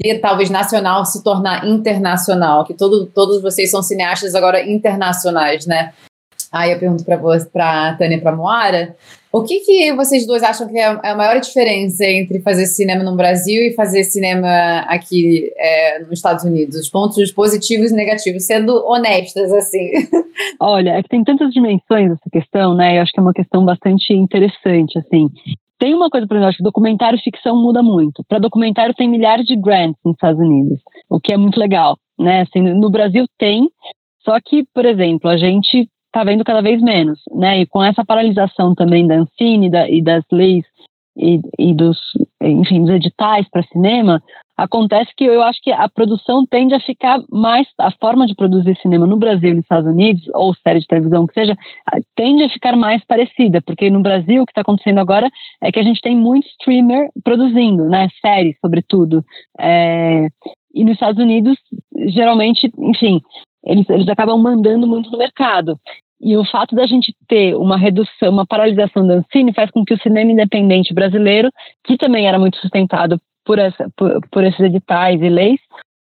que 0.00 0.18
talvez 0.18 0.50
nacional 0.50 1.04
se 1.04 1.22
tornar 1.22 1.66
internacional, 1.66 2.64
que 2.64 2.74
todo, 2.74 3.06
todos 3.06 3.40
vocês 3.40 3.70
são 3.70 3.82
cineastas 3.82 4.34
agora 4.34 4.62
internacionais, 4.68 5.66
né? 5.66 5.92
Aí 6.52 6.70
eu 6.70 6.78
pergunto 6.78 7.04
para 7.04 7.88
a 7.88 7.94
Tânia 7.94 8.16
e 8.16 8.20
para 8.20 8.36
Moara, 8.36 8.94
o 9.32 9.42
que, 9.42 9.60
que 9.60 9.92
vocês 9.94 10.26
dois 10.26 10.42
acham 10.42 10.68
que 10.68 10.78
é 10.78 10.84
a 10.84 11.16
maior 11.16 11.40
diferença 11.40 12.04
entre 12.04 12.40
fazer 12.40 12.66
cinema 12.66 13.02
no 13.02 13.16
Brasil 13.16 13.62
e 13.62 13.72
fazer 13.72 14.04
cinema 14.04 14.80
aqui 14.80 15.50
é, 15.56 16.00
nos 16.00 16.12
Estados 16.12 16.44
Unidos? 16.44 16.76
Os 16.76 16.90
pontos 16.90 17.32
positivos 17.32 17.90
e 17.90 17.94
negativos, 17.94 18.44
sendo 18.44 18.86
honestas, 18.86 19.50
assim. 19.50 19.90
Olha, 20.60 20.90
é 20.90 21.02
que 21.02 21.08
tem 21.08 21.24
tantas 21.24 21.50
dimensões 21.54 22.12
essa 22.12 22.30
questão, 22.30 22.74
né? 22.74 22.98
Eu 22.98 23.02
acho 23.02 23.12
que 23.12 23.20
é 23.20 23.22
uma 23.22 23.32
questão 23.32 23.64
bastante 23.64 24.12
interessante, 24.12 24.98
assim. 24.98 25.30
Tem 25.78 25.94
uma 25.94 26.10
coisa, 26.10 26.26
por 26.26 26.34
exemplo, 26.34 26.48
acho 26.50 26.58
que 26.58 26.64
documentário 26.64 27.18
ficção 27.18 27.56
muda 27.56 27.82
muito. 27.82 28.22
Para 28.28 28.38
documentário 28.38 28.94
tem 28.94 29.08
milhares 29.08 29.46
de 29.46 29.56
grants 29.56 29.98
nos 30.04 30.14
Estados 30.14 30.38
Unidos, 30.38 30.78
o 31.08 31.18
que 31.18 31.32
é 31.32 31.38
muito 31.38 31.58
legal, 31.58 31.96
né? 32.18 32.42
Assim, 32.42 32.60
no 32.60 32.90
Brasil 32.90 33.24
tem, 33.38 33.70
só 34.22 34.38
que, 34.44 34.64
por 34.74 34.84
exemplo, 34.84 35.30
a 35.30 35.38
gente 35.38 35.88
está 36.12 36.22
vendo 36.24 36.44
cada 36.44 36.60
vez 36.60 36.80
menos, 36.82 37.18
né? 37.32 37.60
E 37.60 37.66
com 37.66 37.82
essa 37.82 38.04
paralisação 38.04 38.74
também 38.74 39.06
da 39.06 39.16
Ancine 39.16 39.70
da, 39.70 39.88
e 39.88 40.02
das 40.02 40.24
leis 40.30 40.64
e, 41.16 41.40
e, 41.58 41.74
dos, 41.74 41.98
enfim, 42.40 42.80
dos 42.80 42.90
editais 42.90 43.48
para 43.50 43.62
cinema, 43.64 44.22
acontece 44.56 45.10
que 45.16 45.24
eu 45.24 45.42
acho 45.42 45.60
que 45.62 45.72
a 45.72 45.88
produção 45.88 46.46
tende 46.46 46.74
a 46.74 46.80
ficar 46.80 47.20
mais, 47.30 47.66
a 47.78 47.90
forma 47.90 48.26
de 48.26 48.34
produzir 48.34 48.76
cinema 48.80 49.06
no 49.06 49.16
Brasil 49.16 49.50
e 49.50 49.54
nos 49.54 49.64
Estados 49.64 49.90
Unidos, 49.90 50.22
ou 50.34 50.54
série 50.54 50.80
de 50.80 50.86
televisão 50.86 51.26
que 51.26 51.34
seja, 51.34 51.56
tende 52.14 52.44
a 52.44 52.50
ficar 52.50 52.76
mais 52.76 53.04
parecida, 53.04 53.60
porque 53.62 53.90
no 53.90 54.02
Brasil 54.02 54.42
o 54.42 54.46
que 54.46 54.52
está 54.52 54.60
acontecendo 54.60 54.98
agora 54.98 55.30
é 55.62 55.72
que 55.72 55.80
a 55.80 55.82
gente 55.82 56.00
tem 56.00 56.16
muito 56.16 56.46
streamer 56.46 57.10
produzindo, 57.24 57.88
né? 57.88 58.08
Séries, 58.20 58.56
sobretudo. 58.60 59.24
É, 59.58 60.28
e 60.74 60.84
nos 60.84 60.94
Estados 60.94 61.22
Unidos, 61.22 61.58
geralmente, 62.08 62.72
enfim, 62.78 63.20
eles, 63.64 63.88
eles 63.88 64.08
acabam 64.08 64.40
mandando 64.40 64.86
muito 64.86 65.10
no 65.10 65.18
mercado. 65.18 65.78
E 66.22 66.36
o 66.36 66.44
fato 66.44 66.76
da 66.76 66.86
gente 66.86 67.14
ter 67.26 67.56
uma 67.56 67.76
redução, 67.76 68.30
uma 68.30 68.46
paralisação 68.46 69.04
da 69.06 69.14
Ancine 69.14 69.52
faz 69.52 69.70
com 69.70 69.84
que 69.84 69.92
o 69.92 70.00
cinema 70.00 70.30
independente 70.30 70.94
brasileiro, 70.94 71.50
que 71.84 71.96
também 71.96 72.28
era 72.28 72.38
muito 72.38 72.58
sustentado 72.58 73.20
por, 73.44 73.58
essa, 73.58 73.90
por, 73.96 74.20
por 74.30 74.44
esses 74.44 74.60
editais 74.60 75.20
e 75.20 75.28
leis, 75.28 75.60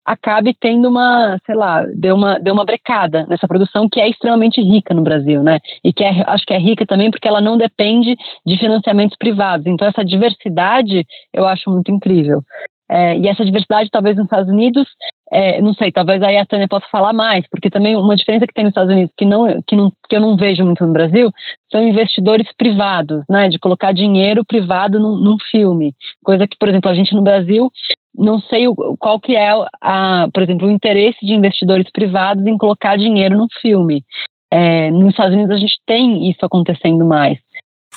acabe 0.04 0.54
tendo 0.60 0.88
uma, 0.88 1.38
sei 1.46 1.54
lá, 1.54 1.84
deu 1.94 2.14
uma, 2.14 2.38
deu 2.38 2.52
uma 2.52 2.64
brecada 2.64 3.26
nessa 3.26 3.48
produção 3.48 3.88
que 3.88 4.00
é 4.00 4.08
extremamente 4.08 4.60
rica 4.60 4.92
no 4.92 5.02
Brasil, 5.02 5.42
né? 5.42 5.58
E 5.82 5.92
que 5.92 6.04
é, 6.04 6.22
acho 6.26 6.44
que 6.44 6.52
é 6.52 6.58
rica 6.58 6.84
também 6.84 7.10
porque 7.10 7.26
ela 7.26 7.40
não 7.40 7.56
depende 7.56 8.14
de 8.44 8.58
financiamentos 8.58 9.16
privados. 9.16 9.66
Então 9.66 9.88
essa 9.88 10.04
diversidade 10.04 11.06
eu 11.32 11.46
acho 11.46 11.70
muito 11.70 11.90
incrível. 11.90 12.42
É, 12.90 13.16
e 13.16 13.28
essa 13.28 13.44
diversidade, 13.44 13.90
talvez 13.90 14.16
nos 14.16 14.26
Estados 14.26 14.48
Unidos, 14.48 14.86
é, 15.32 15.60
não 15.60 15.72
sei, 15.74 15.90
talvez 15.90 16.22
aí 16.22 16.36
a 16.36 16.44
Tânia 16.44 16.68
possa 16.68 16.86
falar 16.90 17.12
mais, 17.12 17.46
porque 17.48 17.70
também 17.70 17.96
uma 17.96 18.14
diferença 18.14 18.46
que 18.46 18.52
tem 18.52 18.64
nos 18.64 18.72
Estados 18.72 18.92
Unidos 18.92 19.12
que, 19.16 19.24
não, 19.24 19.62
que, 19.66 19.74
não, 19.74 19.90
que 20.08 20.16
eu 20.16 20.20
não 20.20 20.36
vejo 20.36 20.64
muito 20.64 20.86
no 20.86 20.92
Brasil 20.92 21.30
são 21.72 21.82
investidores 21.82 22.46
privados, 22.56 23.24
né, 23.28 23.48
de 23.48 23.58
colocar 23.58 23.92
dinheiro 23.92 24.44
privado 24.44 25.00
num, 25.00 25.16
num 25.16 25.36
filme. 25.50 25.94
Coisa 26.22 26.46
que, 26.46 26.56
por 26.58 26.68
exemplo, 26.68 26.90
a 26.90 26.94
gente 26.94 27.14
no 27.14 27.22
Brasil 27.22 27.70
não 28.16 28.38
sei 28.38 28.68
o, 28.68 28.74
qual 28.98 29.18
que 29.18 29.34
é, 29.34 29.50
a, 29.80 30.28
por 30.32 30.42
exemplo, 30.42 30.68
o 30.68 30.70
interesse 30.70 31.18
de 31.24 31.32
investidores 31.32 31.90
privados 31.90 32.46
em 32.46 32.56
colocar 32.56 32.96
dinheiro 32.96 33.36
no 33.36 33.48
filme. 33.60 34.04
É, 34.52 34.90
nos 34.90 35.10
Estados 35.10 35.34
Unidos 35.34 35.56
a 35.56 35.58
gente 35.58 35.80
tem 35.84 36.30
isso 36.30 36.44
acontecendo 36.44 37.04
mais 37.04 37.38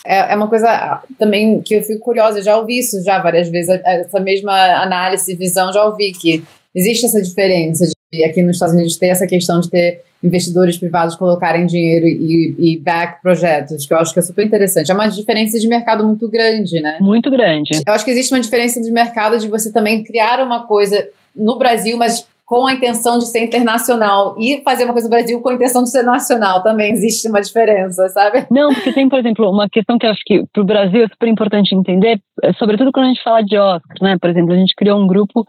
é, 0.06 0.34
é 0.34 0.36
uma 0.36 0.48
coisa 0.48 1.02
também 1.18 1.62
que 1.62 1.76
eu 1.76 1.84
fico 1.84 2.04
curiosa, 2.04 2.40
eu 2.40 2.44
já 2.44 2.58
ouvi 2.58 2.80
isso 2.80 3.04
já 3.04 3.20
várias 3.22 3.50
vezes, 3.50 3.70
essa 3.84 4.20
mesma 4.20 4.54
análise, 4.82 5.36
visão, 5.36 5.72
já 5.74 5.84
ouvi 5.86 6.12
que 6.12 6.44
existe 6.74 7.06
essa 7.06 7.22
diferença 7.22 7.86
de 7.86 8.24
aqui 8.24 8.42
nos 8.42 8.56
Estados 8.56 8.76
Unidos 8.76 8.96
ter 8.96 9.08
essa 9.08 9.28
questão 9.28 9.60
de 9.60 9.70
ter 9.70 10.02
investidores 10.24 10.78
privados 10.78 11.16
colocarem 11.16 11.66
dinheiro 11.66 12.06
e, 12.08 12.56
e 12.58 12.78
back 12.78 13.22
projetos, 13.22 13.86
que 13.86 13.94
eu 13.94 13.98
acho 13.98 14.14
que 14.14 14.20
é 14.20 14.22
super 14.22 14.46
interessante. 14.46 14.92
É 14.92 14.94
uma 14.94 15.08
diferença 15.08 15.60
de 15.60 15.68
mercado 15.68 16.06
muito 16.06 16.28
grande, 16.30 16.80
né? 16.82 16.98
Muito 17.00 17.30
grande. 17.30 17.82
Eu 17.86 17.94
acho 17.94 18.04
que 18.04 18.12
existe 18.12 18.34
uma 18.34 18.40
diferença 18.40 18.82
de 18.82 18.92
mercado 18.92 19.38
de 19.38 19.48
você 19.48 19.72
também 19.72 20.04
criar 20.04 20.40
uma 20.44 20.66
coisa 20.66 21.08
no 21.36 21.58
Brasil, 21.58 21.98
mas 21.98 22.26
com 22.48 22.66
a 22.66 22.74
intenção 22.74 23.20
de 23.20 23.28
ser 23.28 23.44
internacional 23.44 24.34
e 24.40 24.62
fazer 24.64 24.86
uma 24.86 24.94
coisa 24.94 25.10
no 25.10 25.14
Brasil 25.14 25.42
com 25.42 25.50
a 25.50 25.54
intenção 25.54 25.84
de 25.84 25.92
ser 25.92 26.02
nacional. 26.02 26.64
Também 26.64 26.94
existe 26.94 27.28
uma 27.28 27.42
diferença, 27.42 28.08
sabe? 28.08 28.48
Não, 28.50 28.74
porque 28.74 28.94
tem, 28.94 29.10
por 29.10 29.20
exemplo, 29.20 29.52
uma 29.52 29.68
questão 29.70 30.00
que 30.00 30.06
eu 30.06 30.12
acho 30.12 30.22
que 30.26 30.46
para 30.54 30.62
o 30.62 30.66
Brasil 30.66 31.04
é 31.04 31.08
super 31.10 31.28
importante 31.28 31.76
entender, 31.76 32.22
é 32.42 32.54
sobretudo 32.54 32.94
quando 32.94 33.08
a 33.08 33.10
gente 33.10 33.22
fala 33.22 33.44
de 33.44 33.58
Oscar, 33.58 33.98
né? 34.02 34.18
Por 34.18 34.30
exemplo, 34.30 34.54
a 34.54 34.56
gente 34.56 34.74
criou 34.78 34.98
um 34.98 35.06
grupo 35.06 35.46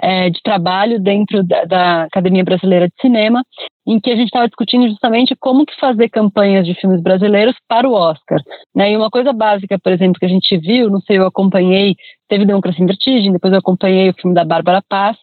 é, 0.00 0.30
de 0.30 0.40
trabalho 0.40 1.00
dentro 1.00 1.42
da, 1.42 1.64
da, 1.64 2.02
Academia 2.04 2.44
Brasileira 2.44 2.86
de 2.86 2.94
Cinema, 3.00 3.42
em 3.84 3.98
que 3.98 4.10
a 4.10 4.14
gente 4.14 4.26
estava 4.26 4.46
discutindo 4.46 4.88
justamente 4.88 5.34
como 5.40 5.66
que 5.66 5.74
fazer 5.80 6.08
campanhas 6.10 6.64
de 6.64 6.74
filmes 6.74 7.02
brasileiros 7.02 7.56
para 7.68 7.88
o 7.88 7.92
Oscar. 7.92 8.40
Né? 8.74 8.92
E 8.92 8.96
uma 8.96 9.10
coisa 9.10 9.32
básica, 9.32 9.78
por 9.82 9.92
exemplo, 9.92 10.20
que 10.20 10.26
a 10.26 10.28
gente 10.28 10.56
viu, 10.58 10.90
não 10.90 11.00
sei, 11.00 11.18
eu 11.18 11.26
acompanhei, 11.26 11.96
teve 12.28 12.44
Democracia 12.44 12.84
em 12.84 12.86
Vertigem, 12.86 13.32
depois 13.32 13.52
eu 13.52 13.58
acompanhei 13.58 14.10
o 14.10 14.14
filme 14.14 14.34
da 14.34 14.44
Bárbara 14.44 14.82
Paz, 14.88 15.16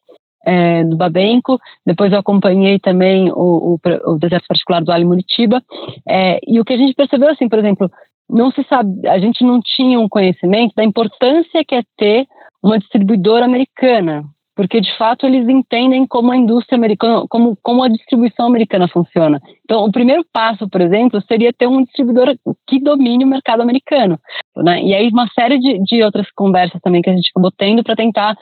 é, 0.46 0.84
do 0.84 0.98
Babenco, 0.98 1.60
depois 1.86 2.12
eu 2.12 2.20
acompanhei 2.20 2.80
também 2.80 3.32
o, 3.32 3.76
o, 3.76 3.80
o 4.12 4.18
Deserto 4.18 4.48
Particular 4.48 4.84
do 4.84 4.92
Ali 4.92 5.06
Muritiba, 5.06 5.62
é, 6.08 6.40
e 6.46 6.60
o 6.60 6.66
que 6.66 6.74
a 6.74 6.78
gente 6.78 6.94
percebeu, 6.96 7.30
assim, 7.30 7.48
por 7.48 7.60
exemplo, 7.60 7.90
não 8.30 8.52
se 8.52 8.64
sabe, 8.64 9.08
a 9.08 9.20
gente 9.20 9.44
não 9.44 9.60
tinha 9.62 10.00
um 10.00 10.10
conhecimento 10.10 10.74
da 10.76 10.84
importância 10.84 11.64
que 11.66 11.76
é 11.76 11.84
ter 11.98 12.26
uma 12.62 12.80
distribuidora 12.80 13.46
americana, 13.46 14.24
porque 14.56 14.80
de 14.80 14.96
fato 14.98 15.26
eles 15.26 15.48
entendem 15.50 16.06
como 16.08 16.32
a 16.32 16.38
indústria 16.38 16.78
americana, 16.78 17.26
como, 17.30 17.58
como 17.62 17.84
a 17.84 17.90
distribuição 17.90 18.46
americana 18.46 18.88
funciona. 18.88 19.42
Então, 19.64 19.84
o 19.84 19.92
primeiro 19.92 20.24
passo, 20.32 20.70
por 20.70 20.80
exemplo, 20.80 21.22
seria 21.28 21.52
ter 21.52 21.68
um 21.68 21.84
distribuidor 21.84 22.36
que 22.68 22.80
domine 22.80 23.24
o 23.24 23.28
mercado 23.28 23.62
americano. 23.62 24.20
Né? 24.56 24.84
E 24.84 24.94
aí, 24.94 25.10
uma 25.10 25.28
série 25.28 25.60
de, 25.60 25.80
de 25.84 26.04
outras 26.04 26.28
conversas 26.36 26.80
também 26.82 27.02
que 27.02 27.10
a 27.10 27.14
gente 27.14 27.30
acabou 27.32 27.52
tendo 27.52 27.84
para 27.84 27.96
tentar 27.96 28.38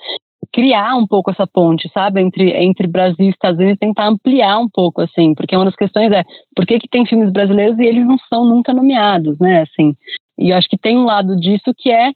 criar 0.53 0.95
um 0.95 1.07
pouco 1.07 1.31
essa 1.31 1.47
ponte, 1.47 1.89
sabe, 1.93 2.21
entre, 2.21 2.51
entre 2.51 2.87
Brasil 2.87 3.25
e 3.25 3.29
Estados 3.29 3.59
Unidos, 3.59 3.79
tentar 3.79 4.07
ampliar 4.07 4.59
um 4.59 4.69
pouco, 4.69 5.01
assim, 5.01 5.33
porque 5.33 5.55
uma 5.55 5.65
das 5.65 5.75
questões 5.75 6.11
é 6.11 6.23
por 6.55 6.65
que, 6.65 6.79
que 6.79 6.89
tem 6.89 7.05
filmes 7.05 7.31
brasileiros 7.31 7.79
e 7.79 7.85
eles 7.85 8.05
não 8.05 8.17
são 8.29 8.45
nunca 8.45 8.73
nomeados, 8.73 9.39
né, 9.39 9.61
assim, 9.61 9.95
e 10.37 10.49
eu 10.49 10.57
acho 10.57 10.67
que 10.67 10.77
tem 10.77 10.97
um 10.97 11.05
lado 11.05 11.39
disso 11.39 11.73
que 11.77 11.91
é, 11.91 12.11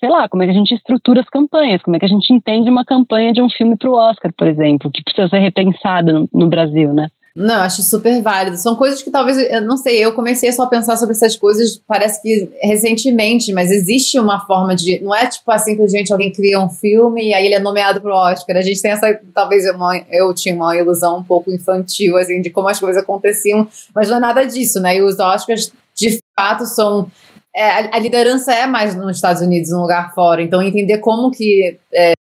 sei 0.00 0.08
lá, 0.08 0.28
como 0.28 0.42
é 0.42 0.46
que 0.46 0.52
a 0.52 0.54
gente 0.54 0.74
estrutura 0.74 1.20
as 1.20 1.28
campanhas, 1.28 1.82
como 1.82 1.96
é 1.96 1.98
que 1.98 2.06
a 2.06 2.08
gente 2.08 2.32
entende 2.32 2.70
uma 2.70 2.84
campanha 2.84 3.32
de 3.32 3.42
um 3.42 3.50
filme 3.50 3.76
para 3.76 3.90
o 3.90 3.94
Oscar, 3.94 4.32
por 4.36 4.48
exemplo, 4.48 4.90
que 4.90 5.04
precisa 5.04 5.28
ser 5.28 5.38
repensada 5.38 6.12
no, 6.12 6.28
no 6.32 6.48
Brasil, 6.48 6.92
né. 6.92 7.08
Não, 7.40 7.62
acho 7.62 7.82
super 7.82 8.20
válido. 8.20 8.58
São 8.58 8.76
coisas 8.76 9.02
que 9.02 9.10
talvez, 9.10 9.38
eu 9.38 9.62
não 9.62 9.78
sei, 9.78 10.04
eu 10.04 10.12
comecei 10.12 10.52
só 10.52 10.64
a 10.64 10.68
pensar 10.68 10.98
sobre 10.98 11.14
essas 11.14 11.36
coisas, 11.36 11.80
parece 11.86 12.20
que 12.20 12.50
recentemente, 12.60 13.50
mas 13.50 13.70
existe 13.70 14.18
uma 14.18 14.44
forma 14.46 14.76
de. 14.76 15.00
Não 15.00 15.14
é 15.14 15.26
tipo 15.26 15.50
assim 15.50 15.74
que 15.74 15.88
gente 15.88 16.12
alguém 16.12 16.30
cria 16.30 16.60
um 16.60 16.68
filme 16.68 17.28
e 17.28 17.34
aí 17.34 17.46
ele 17.46 17.54
é 17.54 17.58
nomeado 17.58 17.98
para 17.98 18.10
o 18.10 18.14
Oscar. 18.14 18.58
A 18.58 18.60
gente 18.60 18.82
tem 18.82 18.90
essa. 18.90 19.18
Talvez 19.32 19.64
eu, 19.64 19.74
eu 20.10 20.34
tinha 20.34 20.54
uma 20.54 20.76
ilusão 20.76 21.18
um 21.18 21.24
pouco 21.24 21.50
infantil, 21.50 22.18
assim, 22.18 22.42
de 22.42 22.50
como 22.50 22.68
as 22.68 22.78
coisas 22.78 23.02
aconteciam, 23.02 23.66
mas 23.94 24.10
não 24.10 24.18
é 24.18 24.20
nada 24.20 24.44
disso, 24.44 24.78
né? 24.78 24.96
E 24.96 25.02
os 25.02 25.18
Oscars, 25.18 25.72
de 25.94 26.18
fato, 26.38 26.66
são. 26.66 27.10
É, 27.56 27.96
a, 27.96 27.98
liderança 27.98 28.52
é 28.52 28.66
mais 28.66 28.94
nos 28.94 29.16
Estados 29.16 29.40
Unidos, 29.40 29.70
num 29.70 29.80
lugar 29.80 30.14
fora. 30.14 30.42
Então, 30.42 30.60
entender 30.60 30.98
como 30.98 31.30
que. 31.30 31.78
É, 31.90 32.12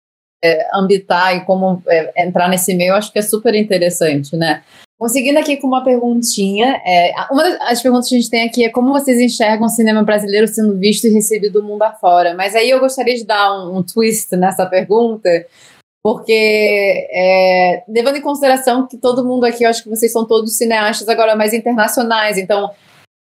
é, 0.41 0.69
ambitar 0.73 1.35
e 1.35 1.41
como 1.41 1.83
é, 1.85 2.25
entrar 2.25 2.47
nesse 2.47 2.73
meio, 2.73 2.95
acho 2.95 3.11
que 3.11 3.19
é 3.19 3.21
super 3.21 3.53
interessante, 3.53 4.37
né? 4.37 4.63
Conseguindo 4.99 5.39
aqui 5.39 5.55
com 5.55 5.65
uma 5.65 5.81
perguntinha, 5.81 6.81
é, 6.85 7.13
uma 7.31 7.41
das 7.41 7.81
perguntas 7.81 8.09
que 8.09 8.15
a 8.15 8.19
gente 8.19 8.29
tem 8.29 8.45
aqui 8.45 8.65
é 8.65 8.69
como 8.69 8.91
vocês 8.91 9.17
enxergam 9.17 9.65
o 9.65 9.69
cinema 9.69 10.03
brasileiro 10.03 10.45
sendo 10.45 10.77
visto 10.77 11.07
e 11.07 11.09
recebido 11.09 11.61
do 11.61 11.65
mundo 11.65 11.83
afora. 11.83 12.33
Mas 12.33 12.53
aí 12.53 12.69
eu 12.69 12.81
gostaria 12.81 13.15
de 13.15 13.23
dar 13.23 13.49
um, 13.53 13.77
um 13.77 13.81
twist 13.81 14.35
nessa 14.35 14.65
pergunta, 14.65 15.29
porque 16.03 17.07
é, 17.13 17.81
levando 17.87 18.17
em 18.17 18.21
consideração 18.21 18.87
que 18.87 18.97
todo 18.97 19.23
mundo 19.23 19.45
aqui, 19.45 19.63
eu 19.63 19.69
acho 19.69 19.83
que 19.83 19.89
vocês 19.89 20.11
são 20.11 20.27
todos 20.27 20.57
cineastas 20.57 21.07
agora 21.07 21.33
mais 21.33 21.53
internacionais, 21.53 22.37
então 22.37 22.69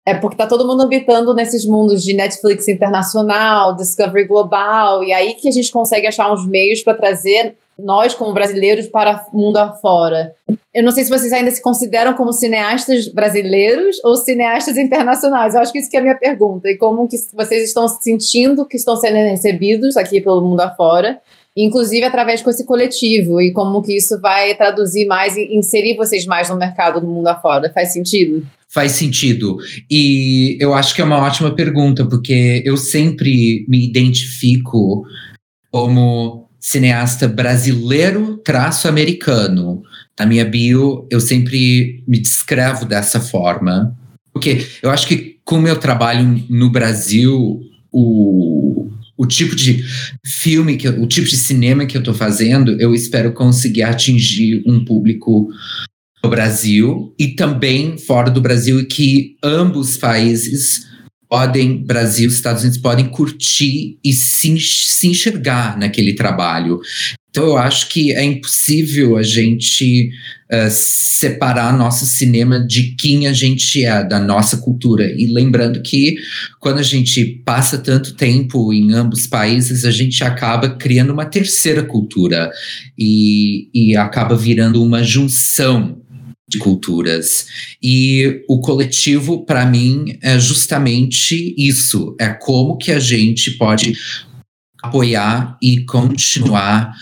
é 0.07 0.13
porque 0.13 0.37
tá 0.37 0.47
todo 0.47 0.65
mundo 0.65 0.83
habitando 0.83 1.33
nesses 1.33 1.65
mundos 1.65 2.05
de 2.05 2.13
Netflix 2.13 2.69
internacional, 2.69 3.75
Discovery 3.75 4.25
global, 4.25 5.03
e 5.03 5.11
aí 5.11 5.33
que 5.33 5.49
a 5.49 5.51
gente 5.51 5.73
consegue 5.73 6.07
achar 6.07 6.31
uns 6.31 6.47
meios 6.47 6.81
para 6.81 6.93
trazer 6.93 7.57
nós, 7.77 8.13
como 8.13 8.33
brasileiros, 8.33 8.87
para 8.87 9.25
o 9.31 9.37
mundo 9.37 9.57
afora. 9.57 10.33
Eu 10.73 10.83
não 10.83 10.91
sei 10.91 11.03
se 11.03 11.09
vocês 11.09 11.31
ainda 11.31 11.51
se 11.51 11.61
consideram 11.61 12.13
como 12.13 12.33
cineastas 12.33 13.07
brasileiros 13.07 13.97
ou 14.03 14.15
cineastas 14.15 14.77
internacionais. 14.77 15.53
Eu 15.53 15.61
acho 15.61 15.71
que 15.71 15.79
isso 15.79 15.89
que 15.89 15.95
é 15.95 15.99
a 15.99 16.03
minha 16.03 16.17
pergunta. 16.17 16.69
E 16.69 16.77
como 16.77 17.07
que 17.07 17.17
vocês 17.33 17.63
estão 17.63 17.87
sentindo 17.87 18.65
que 18.65 18.77
estão 18.77 18.95
sendo 18.97 19.15
recebidos 19.15 19.95
aqui 19.95 20.19
pelo 20.19 20.41
mundo 20.41 20.59
afora, 20.59 21.19
inclusive 21.55 22.03
através 22.03 22.41
com 22.41 22.49
esse 22.49 22.65
coletivo, 22.65 23.39
e 23.39 23.53
como 23.53 23.81
que 23.81 23.95
isso 23.95 24.19
vai 24.19 24.53
traduzir 24.55 25.05
mais 25.05 25.37
e 25.37 25.55
inserir 25.55 25.95
vocês 25.95 26.25
mais 26.25 26.49
no 26.49 26.57
mercado 26.57 26.99
do 26.99 27.07
mundo 27.07 27.27
afora. 27.27 27.71
Faz 27.73 27.93
sentido? 27.93 28.45
Faz 28.67 28.91
sentido. 28.91 29.57
E 29.89 30.57
eu 30.59 30.73
acho 30.73 30.93
que 30.93 31.01
é 31.01 31.05
uma 31.05 31.23
ótima 31.23 31.55
pergunta, 31.55 32.05
porque 32.05 32.61
eu 32.65 32.75
sempre 32.75 33.65
me 33.69 33.87
identifico 33.87 35.05
como 35.71 36.44
cineasta 36.65 37.27
brasileiro 37.27 38.37
traço 38.37 38.87
americano. 38.87 39.83
Na 40.19 40.25
minha 40.25 40.43
bio, 40.43 41.07
eu 41.11 41.21
sempre 41.21 42.03
me 42.07 42.17
descrevo 42.17 42.85
dessa 42.85 43.19
forma. 43.19 43.95
Porque 44.33 44.65
eu 44.81 44.89
acho 44.89 45.07
que 45.07 45.37
com 45.45 45.59
o 45.59 45.61
meu 45.61 45.77
trabalho 45.77 46.43
no 46.49 46.71
Brasil, 46.71 47.61
o, 47.91 48.89
o 49.15 49.27
tipo 49.27 49.55
de 49.55 49.85
filme, 50.25 50.75
que 50.75 50.87
eu, 50.87 50.99
o 51.03 51.05
tipo 51.05 51.27
de 51.27 51.37
cinema 51.37 51.85
que 51.85 51.95
eu 51.95 51.99
estou 51.99 52.15
fazendo, 52.15 52.71
eu 52.81 52.95
espero 52.95 53.31
conseguir 53.31 53.83
atingir 53.83 54.63
um 54.65 54.83
público 54.83 55.47
no 56.23 56.31
Brasil 56.31 57.13
e 57.19 57.27
também 57.27 57.95
fora 57.95 58.31
do 58.31 58.41
Brasil, 58.41 58.79
e 58.79 58.85
que 58.85 59.37
ambos 59.43 59.97
países 59.97 60.87
podem, 61.35 61.83
Brasil, 61.83 62.29
Estados 62.29 62.61
Unidos, 62.61 62.79
podem 62.79 63.07
curtir 63.09 63.97
e 64.01 64.13
se, 64.13 64.57
se 64.57 65.07
enxergar 65.09 65.77
naquele 65.77 66.13
trabalho. 66.13 66.79
Então, 67.29 67.43
eu 67.47 67.57
acho 67.57 67.89
que 67.89 68.13
é 68.13 68.23
impossível 68.23 69.17
a 69.17 69.21
gente 69.21 70.11
uh, 70.49 70.71
separar 70.71 71.77
nosso 71.77 72.05
cinema 72.05 72.65
de 72.65 72.95
quem 72.95 73.27
a 73.27 73.33
gente 73.33 73.83
é, 73.83 74.01
da 74.01 74.17
nossa 74.17 74.55
cultura. 74.55 75.11
E 75.11 75.27
lembrando 75.27 75.81
que 75.81 76.15
quando 76.57 76.77
a 76.77 76.83
gente 76.83 77.25
passa 77.43 77.77
tanto 77.77 78.13
tempo 78.13 78.71
em 78.71 78.93
ambos 78.93 79.27
países, 79.27 79.83
a 79.83 79.91
gente 79.91 80.23
acaba 80.23 80.69
criando 80.69 81.11
uma 81.11 81.25
terceira 81.25 81.83
cultura 81.83 82.49
e, 82.97 83.67
e 83.73 83.97
acaba 83.97 84.37
virando 84.37 84.81
uma 84.81 85.03
junção 85.03 86.01
de 86.47 86.59
culturas. 86.59 87.47
E 87.81 88.43
o 88.47 88.59
coletivo, 88.59 89.45
para 89.45 89.65
mim, 89.65 90.17
é 90.21 90.39
justamente 90.39 91.55
isso. 91.57 92.15
É 92.19 92.29
como 92.29 92.77
que 92.77 92.91
a 92.91 92.99
gente 92.99 93.51
pode 93.51 93.97
apoiar 94.81 95.57
e 95.61 95.83
continuar 95.85 96.93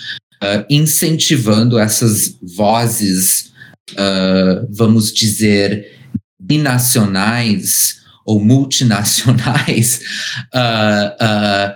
uh, 0.41 0.65
incentivando 0.69 1.77
essas 1.77 2.37
vozes, 2.41 3.51
uh, 3.91 4.67
vamos 4.71 5.13
dizer, 5.13 5.91
binacionais 6.39 8.01
ou 8.25 8.39
multinacionais, 8.39 9.99
uh, 10.55 11.73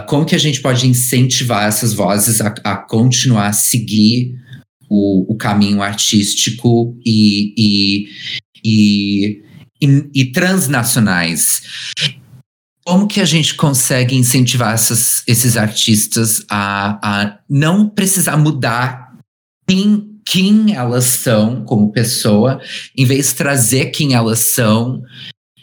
como 0.08 0.24
que 0.24 0.34
a 0.34 0.38
gente 0.38 0.62
pode 0.62 0.88
incentivar 0.88 1.68
essas 1.68 1.92
vozes 1.92 2.40
a, 2.40 2.54
a 2.64 2.76
continuar 2.76 3.48
a 3.48 3.52
seguir 3.52 4.41
o, 4.92 5.32
o 5.32 5.36
caminho 5.36 5.80
artístico 5.80 6.94
e, 7.02 7.54
e, 7.56 9.42
e, 9.80 10.10
e, 10.14 10.32
transnacionais. 10.32 11.62
Como 12.84 13.08
que 13.08 13.20
a 13.20 13.24
gente 13.24 13.54
consegue 13.54 14.14
incentivar 14.14 14.74
essas, 14.74 15.22
esses 15.26 15.56
artistas 15.56 16.44
a, 16.50 16.98
a 17.02 17.38
não 17.48 17.88
precisar 17.88 18.36
mudar 18.36 19.16
quem, 19.66 20.20
quem 20.26 20.74
elas 20.74 21.04
são 21.04 21.64
como 21.64 21.90
pessoa, 21.90 22.60
em 22.94 23.06
vez 23.06 23.28
de 23.28 23.36
trazer 23.36 23.86
quem 23.86 24.12
elas 24.12 24.40
são 24.40 25.02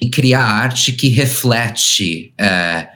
e 0.01 0.09
criar 0.09 0.43
arte 0.43 0.93
que 0.93 1.09
reflete 1.09 2.33
é, 2.39 2.87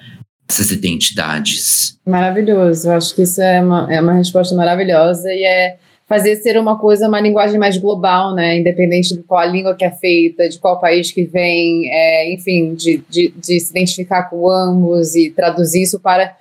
essas 0.50 0.72
identidades? 0.72 2.00
Maravilhoso, 2.08 2.88
eu 2.88 2.94
acho 2.94 3.14
que 3.14 3.22
isso 3.22 3.40
é 3.40 3.62
uma, 3.62 3.94
é 3.94 4.02
uma 4.02 4.14
resposta 4.14 4.56
maravilhosa 4.56 5.32
e 5.32 5.44
é 5.44 5.78
fazer 6.08 6.36
ser 6.38 6.58
uma 6.60 6.78
coisa, 6.78 7.08
uma 7.08 7.20
linguagem 7.20 7.60
mais 7.60 7.78
global, 7.78 8.34
né? 8.36 8.58
Independente 8.58 9.16
de 9.16 9.24
qual 9.24 9.50
língua 9.50 9.76
que 9.76 9.86
é 9.86 9.92
feita, 9.92 10.48
de 10.50 10.60
qual 10.60 10.80
país 10.80 11.12
que 11.12 11.24
vem, 11.24 11.90
é, 11.90 12.34
enfim, 12.34 12.76
de, 12.76 13.04
de, 13.10 13.30
de, 13.30 13.60
se 13.60 13.72
identificar 13.72 14.30
com 14.30 14.50
ambos 14.50 15.16
e 15.16 15.32
traduzir 15.32 15.84
isso 15.84 16.00
para 16.00 16.36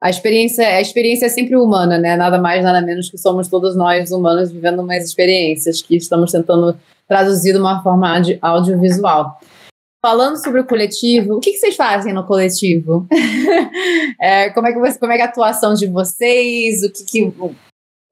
a 0.00 0.10
experiência. 0.10 0.66
A 0.66 0.80
experiência 0.80 1.26
é 1.26 1.28
sempre 1.28 1.56
humana, 1.56 1.98
né? 1.98 2.16
Nada 2.16 2.38
mais, 2.38 2.64
nada 2.64 2.80
menos 2.80 3.10
que 3.10 3.18
somos 3.18 3.48
todos 3.48 3.76
nós 3.76 4.10
humanos 4.10 4.50
vivendo 4.50 4.80
umas 4.80 5.04
experiências 5.04 5.82
que 5.82 5.96
estamos 5.96 6.32
tentando 6.32 6.76
traduzir 7.06 7.52
de 7.52 7.58
uma 7.58 7.82
forma 7.82 8.20
audiovisual. 8.40 9.38
Falando 10.04 10.36
sobre 10.42 10.60
o 10.60 10.66
coletivo, 10.66 11.34
o 11.34 11.40
que, 11.40 11.52
que 11.52 11.58
vocês 11.58 11.76
fazem 11.76 12.12
no 12.12 12.26
coletivo? 12.26 13.06
é, 14.20 14.50
como, 14.50 14.66
é 14.66 14.72
que 14.72 14.78
você, 14.80 14.98
como 14.98 15.12
é 15.12 15.16
que 15.16 15.22
é 15.22 15.26
a 15.26 15.28
atuação 15.28 15.74
de 15.74 15.86
vocês? 15.86 16.82
O 16.82 16.90
que, 16.90 17.04
que 17.04 17.32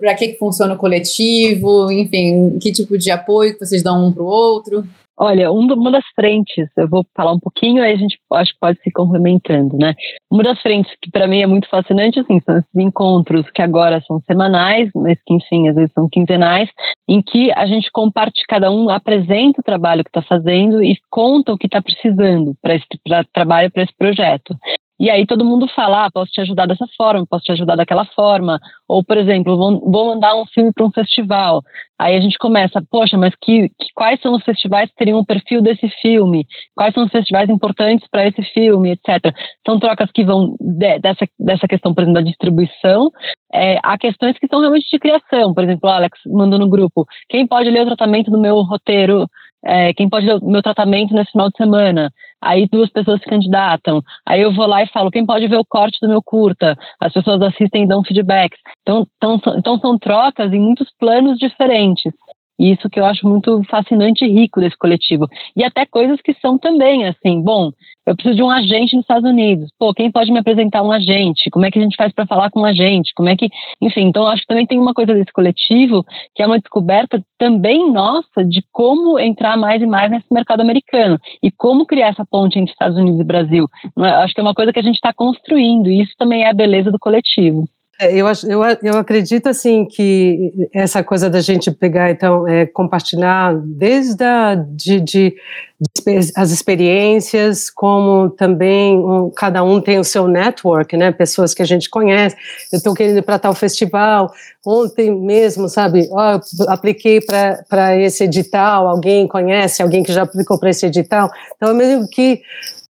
para 0.00 0.14
que, 0.14 0.28
que 0.28 0.38
funciona 0.38 0.74
o 0.74 0.78
coletivo, 0.78 1.92
enfim, 1.92 2.58
que 2.58 2.72
tipo 2.72 2.96
de 2.96 3.10
apoio 3.10 3.52
que 3.52 3.64
vocês 3.64 3.82
dão 3.82 4.06
um 4.06 4.12
para 4.12 4.22
o 4.22 4.26
outro? 4.26 4.84
Olha, 5.22 5.52
uma 5.52 5.90
das 5.90 6.04
frentes, 6.14 6.66
eu 6.78 6.88
vou 6.88 7.04
falar 7.14 7.32
um 7.32 7.38
pouquinho, 7.38 7.82
aí 7.82 7.92
a 7.92 7.96
gente 7.96 8.18
acho 8.32 8.54
que 8.54 8.58
pode 8.58 8.80
se 8.82 8.90
complementando, 8.90 9.76
né? 9.76 9.94
Uma 10.30 10.42
das 10.42 10.58
frentes 10.62 10.90
que 10.98 11.10
para 11.10 11.26
mim 11.26 11.42
é 11.42 11.46
muito 11.46 11.68
fascinante, 11.68 12.18
assim, 12.18 12.40
são 12.40 12.56
esses 12.56 12.74
encontros 12.74 13.44
que 13.50 13.60
agora 13.60 14.02
são 14.06 14.18
semanais, 14.22 14.88
mas 14.94 15.18
que, 15.26 15.34
enfim, 15.34 15.68
às 15.68 15.74
vezes 15.74 15.92
são 15.92 16.08
quinzenais, 16.08 16.70
em 17.06 17.20
que 17.20 17.52
a 17.52 17.66
gente 17.66 17.90
compartilha, 17.92 18.46
cada 18.48 18.70
um 18.70 18.88
apresenta 18.88 19.60
o 19.60 19.64
trabalho 19.64 20.02
que 20.02 20.08
está 20.08 20.22
fazendo 20.22 20.82
e 20.82 20.96
conta 21.10 21.52
o 21.52 21.58
que 21.58 21.66
está 21.66 21.82
precisando 21.82 22.54
para 22.62 22.76
esse 22.76 22.86
pra 23.04 23.22
trabalho, 23.22 23.70
para 23.70 23.82
esse 23.82 23.92
projeto. 23.98 24.56
E 25.00 25.08
aí 25.08 25.24
todo 25.24 25.46
mundo 25.46 25.66
fala, 25.68 26.04
ah, 26.04 26.10
posso 26.12 26.30
te 26.30 26.42
ajudar 26.42 26.66
dessa 26.66 26.86
forma, 26.94 27.26
posso 27.26 27.44
te 27.44 27.52
ajudar 27.52 27.74
daquela 27.74 28.04
forma. 28.04 28.60
Ou, 28.86 29.02
por 29.02 29.16
exemplo, 29.16 29.56
vou, 29.56 30.04
mandar 30.14 30.36
um 30.36 30.44
filme 30.44 30.70
para 30.74 30.84
um 30.84 30.90
festival. 30.90 31.62
Aí 31.98 32.14
a 32.14 32.20
gente 32.20 32.36
começa, 32.36 32.82
poxa, 32.90 33.16
mas 33.16 33.34
que, 33.40 33.70
que, 33.70 33.86
quais 33.94 34.20
são 34.20 34.34
os 34.34 34.44
festivais 34.44 34.90
que 34.90 34.96
teriam 34.96 35.18
o 35.18 35.24
perfil 35.24 35.62
desse 35.62 35.88
filme? 36.02 36.46
Quais 36.74 36.92
são 36.92 37.04
os 37.04 37.10
festivais 37.10 37.48
importantes 37.48 38.06
para 38.10 38.26
esse 38.26 38.42
filme, 38.52 38.90
etc. 38.90 39.34
São 39.66 39.80
trocas 39.80 40.10
que 40.12 40.22
vão 40.22 40.54
de, 40.60 40.98
dessa, 40.98 41.26
dessa 41.38 41.66
questão, 41.66 41.94
por 41.94 42.02
exemplo, 42.02 42.20
da 42.22 42.28
distribuição, 42.28 43.10
é, 43.54 43.78
a 43.82 43.96
questões 43.96 44.38
que 44.38 44.48
são 44.48 44.60
realmente 44.60 44.86
de 44.90 44.98
criação. 44.98 45.54
Por 45.54 45.64
exemplo, 45.64 45.88
o 45.88 45.92
Alex 45.92 46.18
mandou 46.26 46.58
no 46.58 46.68
grupo, 46.68 47.06
quem 47.26 47.46
pode 47.46 47.70
ler 47.70 47.82
o 47.82 47.86
tratamento 47.86 48.30
do 48.30 48.38
meu 48.38 48.56
roteiro 48.60 49.26
é, 49.64 49.92
quem 49.92 50.08
pode 50.08 50.26
ler 50.26 50.36
o 50.36 50.50
meu 50.50 50.62
tratamento 50.62 51.14
nesse 51.14 51.32
final 51.32 51.50
de 51.50 51.56
semana? 51.56 52.12
Aí 52.40 52.66
duas 52.66 52.88
pessoas 52.90 53.20
se 53.20 53.26
candidatam. 53.26 54.02
Aí 54.26 54.40
eu 54.40 54.52
vou 54.54 54.66
lá 54.66 54.82
e 54.82 54.88
falo, 54.88 55.10
quem 55.10 55.26
pode 55.26 55.46
ver 55.46 55.58
o 55.58 55.64
corte 55.64 55.98
do 56.00 56.08
meu 56.08 56.22
curta? 56.22 56.76
As 56.98 57.12
pessoas 57.12 57.42
assistem 57.42 57.84
e 57.84 57.86
dão 57.86 58.02
feedbacks. 58.02 58.58
Então, 58.82 59.06
então, 59.16 59.40
então 59.56 59.78
são 59.78 59.98
trocas 59.98 60.52
em 60.52 60.60
muitos 60.60 60.88
planos 60.98 61.38
diferentes. 61.38 62.12
E 62.60 62.72
isso 62.72 62.90
que 62.90 63.00
eu 63.00 63.06
acho 63.06 63.26
muito 63.26 63.62
fascinante 63.70 64.22
e 64.22 64.28
rico 64.28 64.60
desse 64.60 64.76
coletivo. 64.76 65.26
E 65.56 65.64
até 65.64 65.86
coisas 65.86 66.20
que 66.20 66.34
são 66.34 66.58
também, 66.58 67.06
assim, 67.06 67.40
bom, 67.40 67.70
eu 68.06 68.14
preciso 68.14 68.36
de 68.36 68.42
um 68.42 68.50
agente 68.50 68.94
nos 68.94 69.04
Estados 69.04 69.28
Unidos. 69.28 69.70
Pô, 69.78 69.94
quem 69.94 70.12
pode 70.12 70.30
me 70.30 70.38
apresentar 70.38 70.82
um 70.82 70.92
agente? 70.92 71.48
Como 71.48 71.64
é 71.64 71.70
que 71.70 71.78
a 71.78 71.82
gente 71.82 71.96
faz 71.96 72.12
para 72.12 72.26
falar 72.26 72.50
com 72.50 72.60
um 72.60 72.64
agente? 72.66 73.14
Como 73.14 73.30
é 73.30 73.36
que. 73.36 73.48
Enfim, 73.80 74.02
então 74.02 74.26
acho 74.26 74.42
que 74.42 74.48
também 74.48 74.66
tem 74.66 74.78
uma 74.78 74.92
coisa 74.92 75.14
desse 75.14 75.32
coletivo 75.32 76.04
que 76.34 76.42
é 76.42 76.46
uma 76.46 76.58
descoberta 76.58 77.24
também 77.38 77.90
nossa 77.90 78.44
de 78.44 78.62
como 78.70 79.18
entrar 79.18 79.56
mais 79.56 79.80
e 79.80 79.86
mais 79.86 80.10
nesse 80.10 80.26
mercado 80.30 80.60
americano 80.60 81.18
e 81.42 81.50
como 81.50 81.86
criar 81.86 82.08
essa 82.08 82.26
ponte 82.30 82.58
entre 82.58 82.72
Estados 82.72 82.98
Unidos 82.98 83.20
e 83.20 83.24
Brasil. 83.24 83.66
É? 83.98 84.08
Acho 84.22 84.34
que 84.34 84.40
é 84.40 84.44
uma 84.44 84.54
coisa 84.54 84.70
que 84.70 84.80
a 84.80 84.82
gente 84.82 84.96
está 84.96 85.14
construindo 85.14 85.88
e 85.88 86.02
isso 86.02 86.12
também 86.18 86.42
é 86.42 86.50
a 86.50 86.54
beleza 86.54 86.90
do 86.90 86.98
coletivo. 86.98 87.66
É, 88.00 88.14
eu, 88.16 88.26
eu, 88.48 88.62
eu 88.82 88.96
acredito 88.96 89.46
assim 89.46 89.84
que 89.84 90.70
essa 90.72 91.04
coisa 91.04 91.28
da 91.28 91.42
gente 91.42 91.70
pegar 91.70 92.10
então 92.10 92.48
é, 92.48 92.64
compartilhar 92.64 93.54
desde 93.62 94.24
a, 94.24 94.54
de, 94.54 95.00
de, 95.00 95.36
de, 95.78 96.32
as 96.34 96.50
experiências 96.50 97.68
como 97.68 98.30
também 98.30 98.96
um, 98.96 99.30
cada 99.30 99.62
um 99.62 99.82
tem 99.82 99.98
o 99.98 100.04
seu 100.04 100.26
network 100.26 100.96
né? 100.96 101.12
Pessoas 101.12 101.52
que 101.52 101.60
a 101.60 101.66
gente 101.66 101.90
conhece. 101.90 102.34
Eu 102.72 102.78
estou 102.78 102.94
querendo 102.94 103.18
ir 103.18 103.22
para 103.22 103.38
tal 103.38 103.54
festival. 103.54 104.32
Ontem 104.66 105.14
mesmo 105.14 105.68
sabe? 105.68 106.08
Oh, 106.10 106.70
apliquei 106.70 107.20
para 107.20 107.98
esse 107.98 108.24
edital. 108.24 108.88
Alguém 108.88 109.28
conhece? 109.28 109.82
Alguém 109.82 110.02
que 110.02 110.12
já 110.12 110.22
aplicou 110.22 110.58
para 110.58 110.70
esse 110.70 110.86
edital? 110.86 111.30
Então 111.54 111.68
é 111.68 111.74
mesmo 111.74 112.08
que 112.08 112.40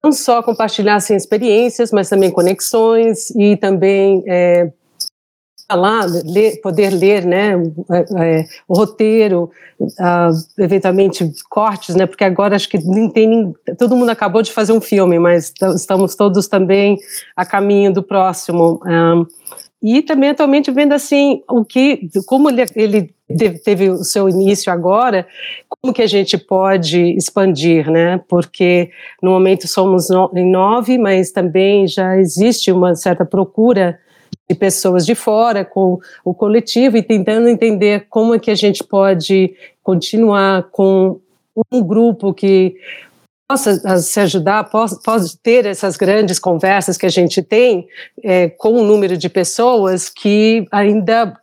não 0.01 0.13
só 0.13 0.45
compartilhar 0.45 0.95
assim, 0.95 1.17
experiências, 1.17 1.91
mas 1.91 2.09
também 2.09 2.31
conexões 2.31 3.31
e 3.31 3.57
também 3.57 4.23
é, 4.29 4.71
falar, 5.73 6.07
ler, 6.25 6.61
poder 6.61 6.91
ler, 6.91 7.25
né, 7.25 7.55
é, 7.91 8.41
é, 8.41 8.45
o 8.69 8.75
roteiro, 8.75 9.51
uh, 9.81 10.63
eventualmente 10.63 11.33
cortes, 11.49 11.95
né, 11.95 12.05
porque 12.05 12.25
agora 12.25 12.55
acho 12.55 12.69
que 12.69 12.79
nem 12.79 13.09
tem, 13.09 13.55
todo 13.79 13.97
mundo 13.97 14.11
acabou 14.11 14.43
de 14.43 14.53
fazer 14.53 14.73
um 14.73 14.81
filme, 14.83 15.19
mas 15.19 15.53
estamos 15.75 16.15
todos 16.15 16.47
também 16.47 16.99
a 17.35 17.47
caminho 17.47 17.91
do 17.91 18.03
próximo. 18.03 18.81
Um, 18.85 19.27
e 19.83 20.01
também 20.03 20.31
atualmente 20.31 20.71
vendo 20.71 20.93
assim 20.93 21.43
o 21.51 21.65
que, 21.65 22.09
como 22.27 22.49
ele, 22.51 22.65
ele 22.77 23.15
teve 23.65 23.91
o 23.91 24.05
seu 24.05 24.29
início 24.29 24.73
agora, 24.73 25.27
como 25.69 25.93
que 25.93 26.03
a 26.03 26.07
gente 26.07 26.39
pode 26.39 27.17
expandir, 27.17 27.91
né? 27.91 28.21
Porque 28.29 28.91
no 29.21 29.33
momento 29.33 29.67
somos 29.67 30.09
em 30.37 30.49
nove, 30.49 30.99
mas 30.99 31.33
também 31.33 31.89
já 31.89 32.17
existe 32.17 32.71
uma 32.71 32.95
certa 32.95 33.25
procura 33.25 33.99
de 34.53 34.59
pessoas 34.59 35.07
de 35.07 35.15
fora 35.15 35.65
com 35.65 35.99
o 36.25 36.35
coletivo 36.35 36.97
e 36.97 37.03
tentando 37.03 37.49
entender 37.49 38.07
como 38.09 38.35
é 38.35 38.39
que 38.39 38.51
a 38.51 38.55
gente 38.55 38.85
pode 38.85 39.55
continuar 39.83 40.65
com 40.71 41.21
um 41.73 41.83
grupo 41.83 42.33
que 42.33 42.77
possa 43.49 43.99
se 43.99 44.21
ajudar, 44.21 44.65
possa, 44.71 44.99
ter 45.43 45.67
essas 45.67 45.97
grandes 45.97 46.39
conversas 46.39 46.97
que 46.97 47.07
a 47.07 47.11
gente 47.11 47.43
tem 47.43 47.87
é, 48.23 48.49
com 48.49 48.73
um 48.73 48.85
número 48.85 49.17
de 49.17 49.29
pessoas 49.29 50.09
que 50.09 50.67
ainda 50.71 51.37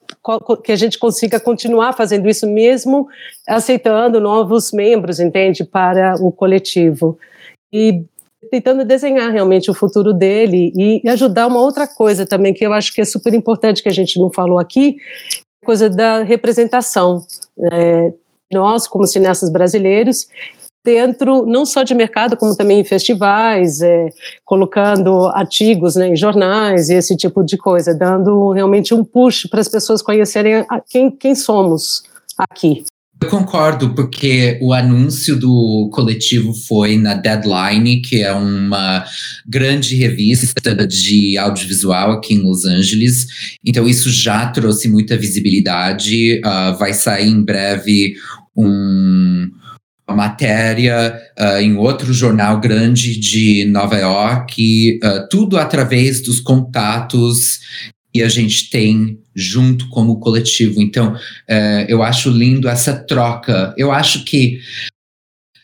que 0.64 0.72
a 0.72 0.76
gente 0.76 0.99
consiga 0.99 1.39
continuar 1.39 1.93
fazendo 1.93 2.30
isso 2.30 2.45
mesmo 2.45 3.07
aceitando 3.47 4.20
novos 4.20 4.72
membros, 4.72 5.20
entende, 5.20 5.64
para 5.64 6.16
o 6.22 6.32
coletivo. 6.32 7.18
E 7.72 8.03
tentando 8.50 8.86
desenhar 8.86 9.32
realmente 9.32 9.70
o 9.70 9.74
futuro 9.74 10.14
dele 10.14 10.72
e 10.76 11.08
ajudar 11.10 11.47
uma 11.47 11.60
outra 11.60 11.88
coisa 11.88 12.26
também 12.26 12.54
que 12.54 12.66
eu 12.66 12.74
acho 12.74 12.93
que 12.93 13.02
é 13.02 13.06
super 13.06 13.34
importante 13.34 13.84
que 13.84 13.89
a 13.89 13.93
gente 13.93 14.20
não 14.20 14.32
falou 14.32 14.60
aqui, 14.60 14.97
coisa 15.64 15.89
da 15.89 16.24
representação. 16.24 17.24
É, 17.72 18.14
nós, 18.52 18.88
como 18.88 19.06
cineastas 19.06 19.52
brasileiros, 19.52 20.28
dentro 20.84 21.45
não 21.45 21.66
só 21.66 21.84
de 21.84 21.93
mercado, 21.93 22.38
como 22.38 22.56
também 22.56 22.80
em 22.80 22.84
festivais, 22.84 23.82
é, 23.82 24.10
colocando 24.43 25.28
artigos 25.28 25.95
né, 25.95 26.08
em 26.08 26.16
jornais 26.16 26.89
e 26.89 26.95
esse 26.95 27.16
tipo 27.16 27.43
de 27.43 27.58
coisa, 27.58 27.93
dando 27.93 28.52
realmente 28.52 28.93
um 28.93 29.04
push 29.04 29.47
para 29.47 29.62
as 29.62 29.68
pessoas 29.68 30.02
conhecerem 30.02 30.66
quem, 30.89 31.12
quem 31.12 31.36
somos 31.36 32.04
aqui. 32.38 32.84
Eu 33.22 33.28
concordo, 33.28 33.93
porque 33.93 34.57
o 34.61 34.74
anúncio 34.74 35.36
do 35.36 35.89
coletivo 35.91 36.53
foi 36.53 36.97
na 36.97 37.15
Deadline, 37.15 38.01
que 38.01 38.22
é 38.22 38.32
uma 38.32 39.03
grande 39.45 39.95
revista 39.97 40.74
de 40.88 41.38
audiovisual 41.38 42.13
aqui 42.13 42.36
em 42.36 42.41
Los 42.41 42.65
Angeles. 42.65 43.57
Então, 43.65 43.86
isso 43.88 44.09
já 44.09 44.47
trouxe 44.47 44.88
muita 44.88 45.17
visibilidade. 45.17 46.39
Uh, 46.39 46.78
vai 46.78 46.93
sair 46.93 47.28
em 47.28 47.43
breve 47.43 48.15
um, 48.55 49.49
uma 50.07 50.15
matéria 50.15 51.13
uh, 51.38 51.59
em 51.59 51.76
outro 51.76 52.13
jornal 52.13 52.59
grande 52.61 53.20
de 53.20 53.65
Nova 53.65 53.97
York, 53.97 54.99
uh, 55.03 55.28
tudo 55.30 55.57
através 55.57 56.22
dos 56.22 56.39
contatos 56.39 57.59
que 58.13 58.24
a 58.24 58.30
gente 58.30 58.70
tem 58.70 59.20
junto 59.39 59.87
como 59.89 60.19
coletivo. 60.19 60.81
Então, 60.81 61.13
uh, 61.13 61.85
eu 61.87 62.03
acho 62.03 62.29
lindo 62.29 62.67
essa 62.67 62.93
troca. 62.93 63.73
Eu 63.77 63.91
acho 63.91 64.25
que 64.25 64.59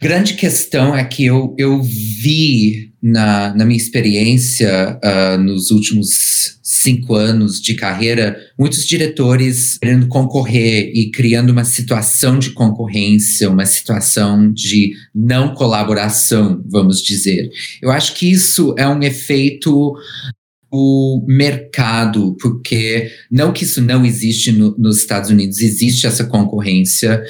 grande 0.02 0.34
questão 0.36 0.96
é 0.96 1.04
que 1.04 1.26
eu, 1.26 1.56
eu 1.58 1.82
vi 1.82 2.94
na, 3.02 3.54
na 3.54 3.66
minha 3.66 3.78
experiência 3.78 5.00
uh, 5.04 5.38
nos 5.38 5.70
últimos 5.70 6.60
cinco 6.64 7.14
anos 7.14 7.62
de 7.62 7.76
carreira, 7.76 8.36
muitos 8.58 8.86
diretores 8.86 9.78
querendo 9.78 10.08
concorrer 10.08 10.92
e 10.94 11.12
criando 11.12 11.52
uma 11.52 11.64
situação 11.64 12.40
de 12.40 12.50
concorrência, 12.52 13.50
uma 13.50 13.66
situação 13.66 14.52
de 14.52 14.94
não 15.14 15.54
colaboração, 15.54 16.64
vamos 16.68 17.04
dizer. 17.04 17.52
Eu 17.82 17.92
acho 17.92 18.16
que 18.16 18.30
isso 18.30 18.74
é 18.78 18.88
um 18.88 19.02
efeito 19.04 19.96
o 20.76 21.26
mercado, 21.28 22.36
porque 22.40 23.10
não 23.32 23.54
que 23.54 23.64
isso 23.64 23.82
não 23.82 24.06
existe 24.06 24.52
no, 24.52 24.76
nos 24.78 24.98
Estados 24.98 25.30
Unidos, 25.30 25.62
existe 25.62 26.06
essa 26.06 26.26
concorrência, 26.26 27.24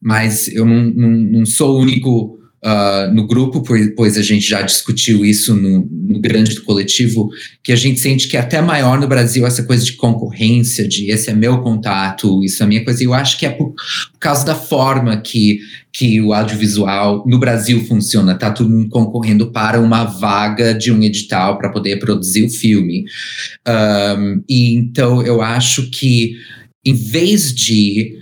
mas 0.00 0.48
eu 0.48 0.64
não, 0.64 0.84
não, 0.84 1.10
não 1.10 1.46
sou 1.46 1.76
o 1.76 1.80
único 1.80 2.41
uh, 2.64 3.12
no 3.12 3.26
grupo, 3.26 3.62
pois 3.96 4.16
a 4.16 4.22
gente 4.22 4.48
já 4.48 4.62
discutiu 4.62 5.24
isso 5.24 5.54
no, 5.54 5.88
no, 5.90 6.20
grande 6.20 6.60
coletivo, 6.60 7.28
que 7.62 7.72
a 7.72 7.76
gente 7.76 7.98
sente 7.98 8.28
que 8.28 8.36
é 8.36 8.40
até 8.40 8.60
maior 8.60 9.00
no 9.00 9.08
Brasil 9.08 9.46
essa 9.46 9.64
coisa 9.64 9.84
de 9.84 9.94
concorrência, 9.94 10.86
de 10.86 11.10
esse 11.10 11.30
é 11.30 11.34
meu 11.34 11.60
contato, 11.60 12.42
isso 12.44 12.62
é 12.62 12.66
minha 12.66 12.84
coisa. 12.84 13.02
E 13.02 13.06
eu 13.06 13.14
acho 13.14 13.38
que 13.38 13.46
é 13.46 13.50
por, 13.50 13.70
por 13.72 14.18
causa 14.20 14.46
da 14.46 14.54
forma 14.54 15.16
que, 15.16 15.58
que 15.92 16.20
o 16.20 16.32
audiovisual 16.32 17.24
no 17.26 17.38
Brasil 17.38 17.84
funciona. 17.86 18.38
Tá 18.38 18.50
todo 18.50 18.70
mundo 18.70 18.88
concorrendo 18.88 19.50
para 19.50 19.80
uma 19.80 20.04
vaga 20.04 20.72
de 20.72 20.92
um 20.92 21.02
edital 21.02 21.58
para 21.58 21.70
poder 21.70 21.98
produzir 21.98 22.44
o 22.44 22.50
filme. 22.50 23.04
Um, 23.66 24.42
e 24.48 24.74
então 24.74 25.22
eu 25.22 25.42
acho 25.42 25.90
que 25.90 26.36
em 26.84 26.94
vez 26.94 27.54
de 27.54 28.18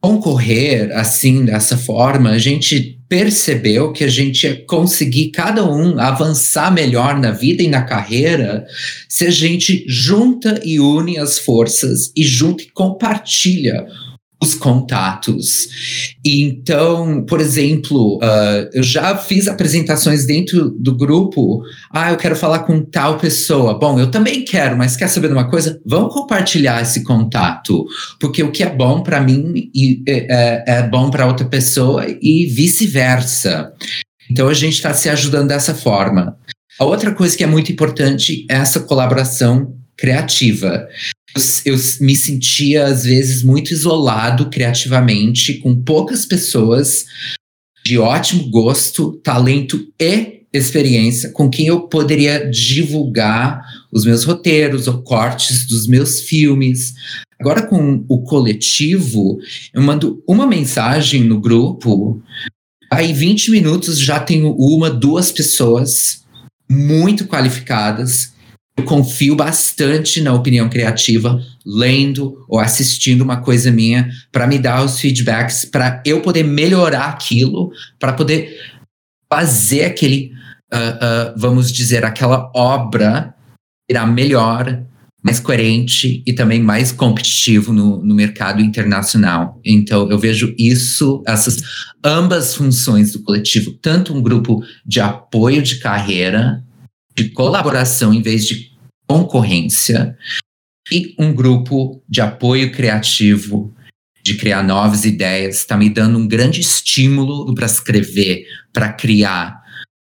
concorrer 0.00 0.92
assim 0.92 1.44
dessa 1.44 1.76
forma, 1.76 2.30
a 2.30 2.38
gente 2.38 2.97
percebeu 3.08 3.92
que 3.92 4.04
a 4.04 4.08
gente 4.08 4.44
ia 4.44 4.64
conseguir 4.66 5.30
cada 5.30 5.64
um 5.64 5.98
avançar 5.98 6.72
melhor 6.72 7.18
na 7.18 7.30
vida 7.30 7.62
e 7.62 7.68
na 7.68 7.82
carreira 7.82 8.66
se 9.08 9.26
a 9.26 9.30
gente 9.30 9.84
junta 9.88 10.60
e 10.62 10.78
une 10.78 11.18
as 11.18 11.38
forças 11.38 12.12
e 12.14 12.22
junta 12.22 12.62
e 12.62 12.70
compartilha 12.70 13.86
os 14.40 14.54
contatos. 14.54 15.68
Então, 16.24 17.24
por 17.24 17.40
exemplo, 17.40 18.18
uh, 18.18 18.70
eu 18.72 18.82
já 18.82 19.16
fiz 19.16 19.48
apresentações 19.48 20.24
dentro 20.24 20.70
do 20.70 20.96
grupo. 20.96 21.62
Ah, 21.92 22.12
eu 22.12 22.16
quero 22.16 22.36
falar 22.36 22.60
com 22.60 22.80
tal 22.80 23.18
pessoa. 23.18 23.78
Bom, 23.78 23.98
eu 23.98 24.10
também 24.10 24.44
quero, 24.44 24.76
mas 24.76 24.96
quer 24.96 25.08
saber 25.08 25.28
de 25.28 25.34
uma 25.34 25.50
coisa? 25.50 25.80
Vamos 25.84 26.14
compartilhar 26.14 26.80
esse 26.80 27.02
contato, 27.02 27.84
porque 28.20 28.42
o 28.42 28.52
que 28.52 28.62
é 28.62 28.70
bom 28.70 29.02
para 29.02 29.20
mim 29.20 29.70
é, 30.06 30.26
é, 30.30 30.64
é 30.78 30.82
bom 30.82 31.10
para 31.10 31.26
outra 31.26 31.46
pessoa 31.46 32.06
e 32.06 32.46
vice-versa. 32.46 33.72
Então, 34.30 34.48
a 34.48 34.54
gente 34.54 34.74
está 34.74 34.94
se 34.94 35.08
ajudando 35.08 35.48
dessa 35.48 35.74
forma. 35.74 36.36
A 36.78 36.84
outra 36.84 37.12
coisa 37.12 37.36
que 37.36 37.42
é 37.42 37.46
muito 37.46 37.72
importante 37.72 38.46
é 38.48 38.54
essa 38.54 38.78
colaboração 38.78 39.74
criativa 39.96 40.86
eu, 41.36 41.74
eu 41.74 41.78
me 42.00 42.16
sentia, 42.16 42.86
às 42.86 43.04
vezes, 43.04 43.42
muito 43.42 43.72
isolado 43.72 44.50
criativamente, 44.50 45.54
com 45.58 45.82
poucas 45.82 46.26
pessoas 46.26 47.04
de 47.84 47.98
ótimo 47.98 48.50
gosto, 48.50 49.12
talento 49.22 49.86
e 49.98 50.38
experiência 50.52 51.30
com 51.30 51.48
quem 51.48 51.66
eu 51.66 51.82
poderia 51.82 52.50
divulgar 52.50 53.62
os 53.92 54.04
meus 54.04 54.24
roteiros 54.24 54.88
ou 54.88 55.02
cortes 55.02 55.66
dos 55.66 55.86
meus 55.86 56.20
filmes. 56.20 56.94
Agora, 57.38 57.66
com 57.66 58.04
o 58.08 58.22
coletivo, 58.22 59.38
eu 59.72 59.82
mando 59.82 60.22
uma 60.26 60.46
mensagem 60.46 61.22
no 61.22 61.40
grupo, 61.40 62.20
aí 62.90 63.12
20 63.12 63.50
minutos 63.50 63.98
já 63.98 64.18
tenho 64.18 64.54
uma, 64.58 64.90
duas 64.90 65.30
pessoas 65.30 66.24
muito 66.68 67.26
qualificadas 67.26 68.32
eu 68.78 68.84
confio 68.84 69.34
bastante 69.34 70.20
na 70.20 70.32
opinião 70.32 70.68
criativa, 70.68 71.42
lendo 71.66 72.44
ou 72.48 72.60
assistindo 72.60 73.22
uma 73.22 73.38
coisa 73.38 73.72
minha, 73.72 74.08
para 74.30 74.46
me 74.46 74.56
dar 74.56 74.84
os 74.84 75.00
feedbacks, 75.00 75.64
para 75.64 76.00
eu 76.06 76.20
poder 76.20 76.44
melhorar 76.44 77.06
aquilo, 77.06 77.72
para 77.98 78.12
poder 78.12 78.56
fazer 79.28 79.84
aquele, 79.84 80.30
uh, 80.72 80.76
uh, 80.76 81.34
vamos 81.36 81.72
dizer, 81.72 82.04
aquela 82.04 82.50
obra 82.54 83.34
virar 83.90 84.06
melhor, 84.06 84.84
mais 85.24 85.40
coerente 85.40 86.22
e 86.24 86.32
também 86.32 86.62
mais 86.62 86.92
competitivo 86.92 87.72
no, 87.72 88.00
no 88.04 88.14
mercado 88.14 88.62
internacional. 88.62 89.60
Então, 89.64 90.08
eu 90.08 90.18
vejo 90.18 90.54
isso, 90.56 91.22
essas 91.26 91.60
ambas 92.04 92.54
funções 92.54 93.10
do 93.12 93.22
coletivo, 93.22 93.72
tanto 93.82 94.14
um 94.14 94.22
grupo 94.22 94.62
de 94.86 95.00
apoio 95.00 95.62
de 95.62 95.80
carreira, 95.80 96.62
de 97.18 97.30
colaboração 97.30 98.14
em 98.14 98.22
vez 98.22 98.46
de 98.46 98.70
concorrência 99.04 100.16
e 100.92 101.16
um 101.18 101.32
grupo 101.34 102.00
de 102.08 102.20
apoio 102.20 102.70
criativo, 102.70 103.74
de 104.22 104.36
criar 104.36 104.62
novas 104.62 105.04
ideias, 105.04 105.56
está 105.56 105.76
me 105.76 105.90
dando 105.90 106.16
um 106.16 106.28
grande 106.28 106.60
estímulo 106.60 107.52
para 107.56 107.66
escrever, 107.66 108.46
para 108.72 108.92
criar, 108.92 109.60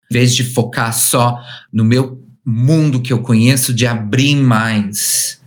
em 0.09 0.13
vez 0.13 0.33
de 0.33 0.43
focar 0.43 0.91
só 0.91 1.39
no 1.71 1.85
meu 1.85 2.19
mundo 2.43 2.99
que 2.99 3.13
eu 3.13 3.21
conheço, 3.21 3.71
de 3.71 3.85
abrir 3.85 4.35
mais 4.35 5.39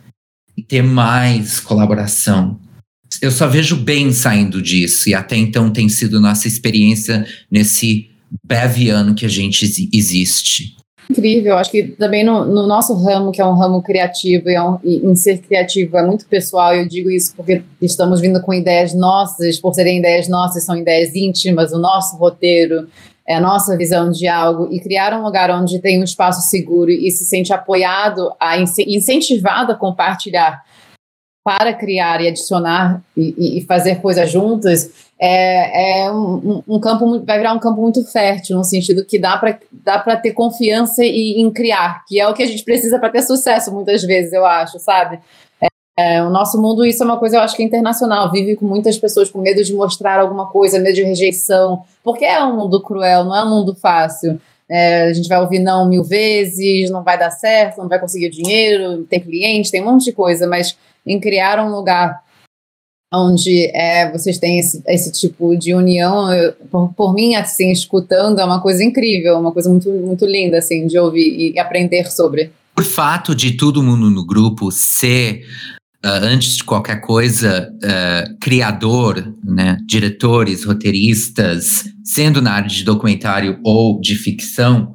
e 0.56 0.62
ter 0.62 0.82
mais 0.82 1.58
colaboração. 1.58 2.60
Eu 3.20 3.32
só 3.32 3.48
vejo 3.48 3.74
bem 3.74 4.12
saindo 4.12 4.62
disso, 4.62 5.08
e 5.08 5.14
até 5.14 5.36
então 5.36 5.72
tem 5.72 5.88
sido 5.88 6.20
nossa 6.20 6.46
experiência 6.46 7.26
nesse 7.50 8.08
breve 8.44 8.88
ano 8.88 9.16
que 9.16 9.26
a 9.26 9.28
gente 9.28 9.64
existe 9.92 10.76
incrível. 11.10 11.56
Acho 11.56 11.70
que 11.70 11.82
também 11.82 12.24
no, 12.24 12.44
no, 12.44 12.66
nosso 12.66 12.94
ramo, 12.94 13.32
que 13.32 13.40
é 13.40 13.46
um 13.46 13.54
ramo 13.54 13.82
criativo, 13.82 14.48
e, 14.48 14.54
é 14.54 14.62
um, 14.62 14.78
e, 14.82 15.06
em 15.06 15.14
ser 15.14 15.38
criativo 15.38 15.96
é 15.96 16.06
muito 16.06 16.26
pessoal, 16.26 16.74
eu 16.74 16.86
digo 16.86 17.10
isso 17.10 17.34
porque 17.36 17.62
estamos 17.80 18.20
vindo 18.20 18.40
com 18.40 18.52
ideias 18.52 18.94
nossas, 18.94 19.58
por 19.58 19.74
serem 19.74 19.98
ideias 19.98 20.28
nossas, 20.28 20.64
são 20.64 20.76
ideias 20.76 21.14
íntimas, 21.14 21.72
o 21.72 21.78
nosso 21.78 22.16
roteiro, 22.16 22.88
é 23.26 23.34
a 23.34 23.40
nossa 23.40 23.76
visão 23.76 24.10
de 24.10 24.28
algo, 24.28 24.68
e 24.70 24.80
criar 24.80 25.12
um 25.18 25.24
lugar 25.24 25.50
onde 25.50 25.80
tem 25.80 26.00
um 26.00 26.04
espaço 26.04 26.48
seguro 26.48 26.90
e 26.90 27.10
se 27.10 27.24
sente 27.24 27.52
apoiado, 27.52 28.32
a, 28.38 28.56
incentivado 28.58 29.72
a 29.72 29.76
compartilhar 29.76 30.62
para 31.44 31.72
criar 31.72 32.20
e 32.20 32.28
adicionar 32.28 33.00
e, 33.16 33.58
e 33.58 33.60
fazer 33.66 34.00
coisas 34.00 34.30
juntas, 34.30 35.05
é, 35.18 36.02
é 36.04 36.12
um, 36.12 36.62
um, 36.68 36.78
campo 36.78 37.24
vai 37.24 37.38
virar 37.38 37.54
um 37.54 37.58
campo 37.58 37.80
muito 37.80 38.04
fértil 38.04 38.56
no 38.56 38.64
sentido 38.64 39.04
que 39.04 39.18
dá 39.18 39.38
para 39.38 39.58
dá 39.72 39.98
para 39.98 40.16
ter 40.16 40.32
confiança 40.32 41.02
e, 41.02 41.40
em 41.40 41.50
criar, 41.50 42.04
que 42.06 42.20
é 42.20 42.28
o 42.28 42.34
que 42.34 42.42
a 42.42 42.46
gente 42.46 42.62
precisa 42.62 42.98
para 42.98 43.08
ter 43.08 43.22
sucesso 43.22 43.72
muitas 43.72 44.02
vezes, 44.02 44.32
eu 44.32 44.44
acho, 44.44 44.78
sabe? 44.78 45.18
É, 45.60 45.68
é, 45.98 46.22
o 46.22 46.28
nosso 46.28 46.60
mundo 46.60 46.84
isso 46.84 47.02
é 47.02 47.06
uma 47.06 47.18
coisa 47.18 47.36
eu 47.38 47.40
acho 47.40 47.56
que 47.56 47.62
é 47.62 47.66
internacional, 47.66 48.30
vive 48.30 48.56
com 48.56 48.66
muitas 48.66 48.98
pessoas 48.98 49.30
com 49.30 49.40
medo 49.40 49.64
de 49.64 49.72
mostrar 49.72 50.20
alguma 50.20 50.48
coisa, 50.48 50.78
medo 50.78 50.94
de 50.94 51.02
rejeição, 51.02 51.82
porque 52.04 52.24
é 52.26 52.44
um 52.44 52.54
mundo 52.54 52.82
cruel, 52.82 53.24
não 53.24 53.34
é 53.34 53.42
um 53.42 53.50
mundo 53.50 53.74
fácil. 53.74 54.38
É, 54.68 55.04
a 55.04 55.12
gente 55.12 55.28
vai 55.28 55.40
ouvir 55.40 55.60
não 55.60 55.88
mil 55.88 56.02
vezes, 56.02 56.90
não 56.90 57.02
vai 57.02 57.16
dar 57.16 57.30
certo, 57.30 57.78
não 57.78 57.88
vai 57.88 58.00
conseguir 58.00 58.28
dinheiro, 58.28 59.04
tem 59.04 59.20
cliente, 59.20 59.70
tem 59.70 59.80
um 59.80 59.92
monte 59.92 60.06
de 60.06 60.12
coisa, 60.12 60.46
mas 60.46 60.76
em 61.06 61.20
criar 61.20 61.60
um 61.60 61.70
lugar 61.70 62.20
onde 63.12 63.70
é, 63.74 64.10
vocês 64.10 64.38
têm 64.38 64.58
esse, 64.58 64.82
esse 64.86 65.12
tipo 65.12 65.56
de 65.56 65.74
união, 65.74 66.32
eu, 66.32 66.52
por, 66.70 66.92
por, 66.94 67.14
mim, 67.14 67.34
assim, 67.34 67.70
escutando, 67.70 68.40
é 68.40 68.44
uma 68.44 68.60
coisa 68.60 68.82
incrível, 68.82 69.38
uma 69.38 69.52
coisa 69.52 69.70
muito, 69.70 69.90
muito 69.90 70.26
linda, 70.26 70.58
assim, 70.58 70.86
de 70.86 70.98
ouvir 70.98 71.52
e 71.54 71.58
aprender 71.58 72.10
sobre. 72.10 72.50
Por 72.74 72.84
fato 72.84 73.34
de 73.34 73.52
todo 73.52 73.82
mundo 73.82 74.10
no 74.10 74.26
grupo 74.26 74.70
ser, 74.70 75.42
uh, 76.04 76.08
antes 76.08 76.56
de 76.56 76.64
qualquer 76.64 77.00
coisa, 77.00 77.72
uh, 77.74 78.36
criador, 78.40 79.32
né, 79.44 79.78
diretores, 79.86 80.64
roteiristas, 80.64 81.84
sendo 82.04 82.42
na 82.42 82.52
área 82.52 82.68
de 82.68 82.84
documentário 82.84 83.58
ou 83.64 84.00
de 84.00 84.16
ficção, 84.16 84.92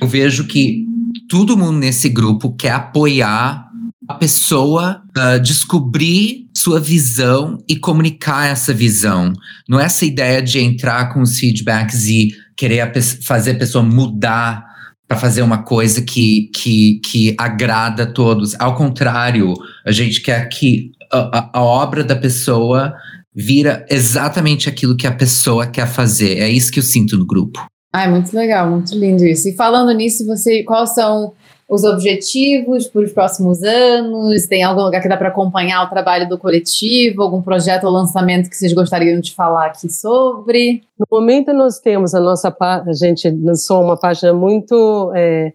eu 0.00 0.06
vejo 0.06 0.46
que 0.46 0.84
todo 1.28 1.56
mundo 1.56 1.78
nesse 1.78 2.08
grupo 2.08 2.54
quer 2.54 2.72
apoiar 2.72 3.65
a 4.08 4.14
pessoa 4.14 5.02
uh, 5.16 5.40
descobrir 5.40 6.46
sua 6.54 6.80
visão 6.80 7.58
e 7.68 7.76
comunicar 7.76 8.46
essa 8.48 8.72
visão. 8.72 9.32
Não 9.68 9.80
é 9.80 9.84
essa 9.84 10.04
ideia 10.04 10.42
de 10.42 10.60
entrar 10.60 11.12
com 11.12 11.20
os 11.20 11.38
feedbacks 11.38 12.06
e 12.06 12.30
querer 12.56 12.80
a 12.80 12.92
fazer 13.24 13.52
a 13.52 13.58
pessoa 13.58 13.84
mudar 13.84 14.64
para 15.06 15.16
fazer 15.16 15.42
uma 15.42 15.62
coisa 15.62 16.02
que, 16.02 16.50
que, 16.54 17.00
que 17.04 17.34
agrada 17.38 18.04
a 18.04 18.12
todos. 18.12 18.58
Ao 18.58 18.74
contrário, 18.74 19.54
a 19.84 19.92
gente 19.92 20.20
quer 20.20 20.48
que 20.48 20.90
a, 21.12 21.50
a, 21.58 21.62
obra 21.62 22.02
da 22.02 22.16
pessoa 22.16 22.92
vira 23.34 23.84
exatamente 23.88 24.68
aquilo 24.68 24.96
que 24.96 25.06
a 25.06 25.12
pessoa 25.12 25.66
quer 25.66 25.86
fazer. 25.86 26.38
É 26.38 26.48
isso 26.48 26.72
que 26.72 26.80
eu 26.80 26.82
sinto 26.82 27.16
no 27.16 27.26
grupo. 27.26 27.64
Ah, 27.92 28.08
muito 28.08 28.34
legal, 28.34 28.68
muito 28.68 28.94
lindo 28.94 29.24
isso. 29.24 29.48
E 29.48 29.54
falando 29.54 29.92
nisso, 29.92 30.26
você, 30.26 30.62
quais 30.64 30.94
são 30.94 31.32
os 31.68 31.82
objetivos 31.84 32.86
para 32.86 33.02
os 33.02 33.12
próximos 33.12 33.62
anos? 33.62 34.46
Tem 34.46 34.62
algum 34.62 34.82
lugar 34.82 35.02
que 35.02 35.08
dá 35.08 35.16
para 35.16 35.28
acompanhar 35.28 35.84
o 35.84 35.90
trabalho 35.90 36.28
do 36.28 36.38
coletivo? 36.38 37.22
Algum 37.22 37.42
projeto 37.42 37.84
ou 37.84 37.90
lançamento 37.90 38.48
que 38.48 38.56
vocês 38.56 38.72
gostariam 38.72 39.20
de 39.20 39.34
falar 39.34 39.66
aqui 39.66 39.90
sobre? 39.90 40.82
No 40.98 41.06
momento 41.10 41.52
nós 41.52 41.78
temos 41.78 42.14
a 42.14 42.20
nossa 42.20 42.54
a 42.60 42.92
gente 42.92 43.28
lançou 43.30 43.82
uma 43.82 43.96
página 43.96 44.32
muito 44.32 45.12
é, 45.14 45.52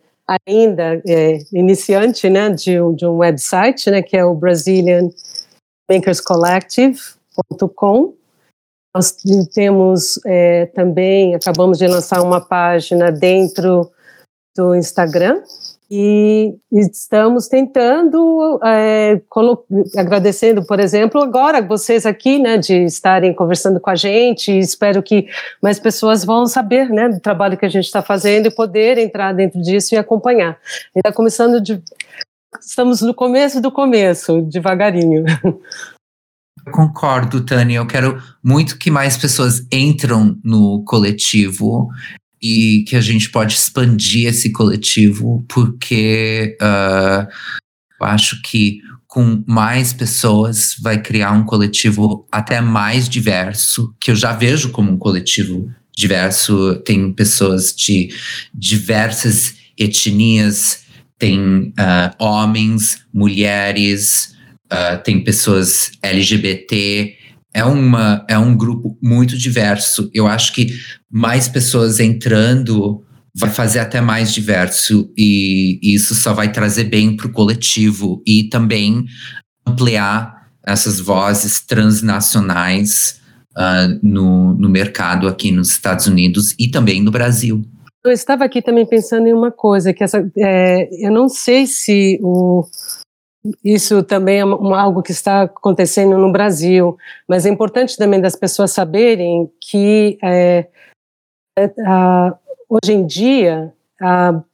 ainda 0.48 1.02
é, 1.08 1.40
iniciante, 1.54 2.30
né, 2.30 2.50
de, 2.50 2.78
de, 2.96 3.06
um 3.06 3.18
website, 3.18 3.90
né, 3.90 4.02
que 4.02 4.16
é 4.16 4.24
o 4.24 4.34
Brazilian 4.34 5.10
Makers 5.90 6.22
Collective.com. 6.22 8.14
Nós 8.96 9.16
temos 9.54 10.20
é, 10.26 10.66
também, 10.68 11.34
acabamos 11.34 11.78
de 11.78 11.88
lançar 11.88 12.22
uma 12.22 12.42
página 12.42 13.10
dentro 13.12 13.90
do 14.56 14.76
Instagram, 14.76 15.42
e 15.94 16.56
estamos 16.72 17.50
tentando, 17.50 18.58
é, 18.64 19.22
agradecendo, 19.98 20.66
por 20.66 20.80
exemplo, 20.80 21.22
agora 21.22 21.62
vocês 21.62 22.06
aqui, 22.06 22.40
né, 22.40 22.58
de 22.58 22.86
estarem 22.86 23.34
conversando 23.34 23.78
com 23.78 23.90
a 23.90 23.96
gente, 23.96 24.58
espero 24.58 25.04
que 25.04 25.28
mais 25.62 25.82
pessoas 25.82 26.24
vão 26.24 26.48
saber, 26.48 26.88
né, 26.88 27.10
do 27.10 27.20
trabalho 27.20 27.58
que 27.58 27.66
a 27.66 27.70
gente 27.70 27.84
está 27.84 28.02
fazendo 28.02 28.48
e 28.48 28.56
poder 28.56 28.98
entrar 28.98 29.34
dentro 29.34 29.62
disso 29.62 29.94
e 29.94 29.98
acompanhar. 29.98 30.58
Está 30.96 31.12
começando 31.12 31.60
de, 31.60 31.84
estamos 32.58 33.02
no 33.02 33.14
começo 33.14 33.60
do 33.60 33.70
começo, 33.70 34.42
devagarinho. 34.44 35.26
Eu 36.66 36.72
concordo, 36.72 37.44
Tânia. 37.44 37.78
Eu 37.78 37.88
quero 37.88 38.22
muito 38.42 38.78
que 38.78 38.90
mais 38.90 39.18
pessoas 39.18 39.66
entram 39.72 40.38
no 40.42 40.84
coletivo 40.86 41.90
e 42.42 42.84
que 42.88 42.96
a 42.96 43.02
gente 43.02 43.30
pode 43.30 43.54
expandir 43.54 44.28
esse 44.28 44.52
coletivo, 44.52 45.46
porque 45.48 46.58
uh, 46.62 47.28
eu 48.00 48.08
acho 48.08 48.42
que 48.42 48.80
com 49.08 49.44
mais 49.46 49.92
pessoas 49.92 50.76
vai 50.82 51.02
criar 51.02 51.34
um 51.34 51.44
coletivo 51.44 52.26
até 52.32 52.62
mais 52.62 53.10
diverso, 53.10 53.94
que 54.00 54.12
eu 54.12 54.16
já 54.16 54.32
vejo 54.32 54.70
como 54.70 54.92
um 54.92 54.98
coletivo 54.98 55.70
diverso, 55.96 56.78
tem 56.86 57.12
pessoas 57.12 57.76
de 57.76 58.10
diversas 58.54 59.56
etnias, 59.78 60.84
tem 61.20 61.74
uh, 61.78 62.16
homens, 62.18 63.06
mulheres, 63.14 64.34
uh, 64.72 65.02
tem 65.04 65.24
pessoas 65.24 65.92
LGBT. 66.02 67.18
É, 67.54 67.64
uma, 67.64 68.26
é 68.30 68.38
um 68.38 68.56
grupo 68.56 68.98
muito 69.02 69.38
diverso. 69.38 70.10
Eu 70.14 70.28
acho 70.28 70.54
que 70.54 70.68
mais 71.10 71.48
pessoas 71.48 72.00
entrando 72.00 73.04
vai 73.34 73.50
fazer 73.50 73.80
até 73.80 74.02
mais 74.02 74.34
diverso 74.34 75.12
e 75.18 75.80
isso 75.82 76.14
só 76.14 76.34
vai 76.34 76.52
trazer 76.52 76.86
bem 76.86 77.16
para 77.16 77.28
o 77.28 77.32
coletivo 77.32 78.22
e 78.26 78.46
também 78.46 79.06
ampliar 79.66 80.48
essas 80.66 81.00
vozes 81.00 81.62
transnacionais 81.62 83.20
uh, 83.58 84.00
no, 84.04 84.54
no 84.54 84.70
mercado 84.70 85.28
aqui 85.28 85.52
nos 85.52 85.70
Estados 85.70 86.08
Unidos 86.08 86.54
e 86.60 86.70
também 86.70 87.02
no 87.02 87.12
Brasil. 87.12 87.64
Eu 88.04 88.12
estava 88.12 88.44
aqui 88.44 88.62
também 88.62 88.86
pensando 88.86 89.28
em 89.28 89.34
uma 89.34 89.52
coisa, 89.52 89.94
que 89.94 90.04
essa, 90.04 90.28
é, 90.38 90.90
eu 91.06 91.12
não 91.12 91.30
sei 91.30 91.68
se 91.68 92.20
o, 92.22 92.64
isso 93.64 94.04
também 94.04 94.40
é 94.40 94.42
algo 94.42 95.02
que 95.02 95.12
está 95.12 95.44
acontecendo 95.44 96.18
no 96.18 96.32
Brasil, 96.32 96.98
mas 97.28 97.46
é 97.46 97.50
importante 97.50 97.98
também 97.98 98.22
das 98.22 98.36
pessoas 98.36 98.72
saberem 98.72 99.52
que 99.60 100.18
é, 100.24 100.68
é, 101.58 101.72
a, 101.86 102.38
hoje 102.70 102.94
em 102.94 103.06
dia 103.06 103.74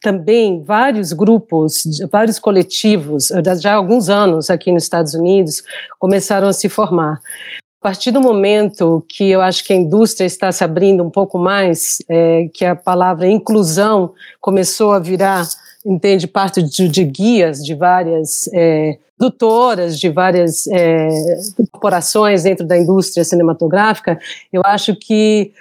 também 0.02 0.62
vários 0.62 1.12
grupos, 1.12 1.82
vários 2.12 2.38
coletivos, 2.38 3.28
já 3.60 3.72
há 3.72 3.76
alguns 3.76 4.10
anos 4.10 4.50
aqui 4.50 4.70
nos 4.70 4.82
Estados 4.82 5.14
Unidos, 5.14 5.62
começaram 5.98 6.48
a 6.48 6.52
se 6.52 6.68
formar. 6.68 7.18
A 7.80 7.84
partir 7.88 8.10
do 8.10 8.20
momento 8.20 9.04
que 9.08 9.30
eu 9.30 9.40
acho 9.40 9.64
que 9.64 9.72
a 9.72 9.76
indústria 9.76 10.26
está 10.26 10.50
se 10.50 10.64
abrindo 10.64 11.02
um 11.02 11.10
pouco 11.10 11.38
mais, 11.38 11.98
é, 12.08 12.48
que 12.52 12.64
a 12.64 12.74
palavra 12.74 13.28
inclusão 13.28 14.12
começou 14.40 14.92
a 14.92 14.98
virar, 14.98 15.46
entende, 15.84 16.26
parte 16.26 16.62
de, 16.62 16.88
de 16.88 17.04
guias 17.04 17.64
de 17.64 17.74
várias 17.74 18.48
é, 18.52 18.98
doutoras, 19.18 19.98
de 19.98 20.08
várias 20.08 20.66
é, 20.68 21.08
corporações 21.72 22.42
dentro 22.44 22.66
da 22.66 22.76
indústria 22.76 23.24
cinematográfica, 23.24 24.18
eu 24.52 24.62
acho 24.64 24.94
que 24.94 25.52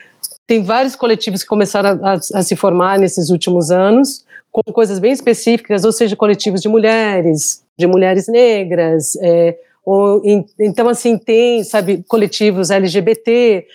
tem 0.45 0.63
vários 0.63 0.95
coletivos 0.95 1.43
que 1.43 1.49
começaram 1.49 1.99
a, 2.03 2.13
a, 2.13 2.13
a, 2.13 2.43
se 2.43 2.55
formar 2.55 2.99
nesses 2.99 3.30
últimos 3.30 3.72
anos, 3.72 4.26
com 4.51 4.61
coisas 4.72 4.99
bem 4.99 5.11
específicas, 5.11 5.84
ou 5.84 5.91
seja, 5.91 6.15
coletivos 6.15 6.61
de 6.61 6.70
mulheres, 6.70 7.63
de 7.78 7.86
mulheres 7.86 8.28
negras, 8.28 9.15
é, 9.22 9.57
ou, 9.86 10.22
então, 10.59 10.89
assim, 10.89 11.18
tem, 11.18 11.63
sabe, 11.63 12.03
coletivos 12.09 12.70
LGBT, 12.70 13.65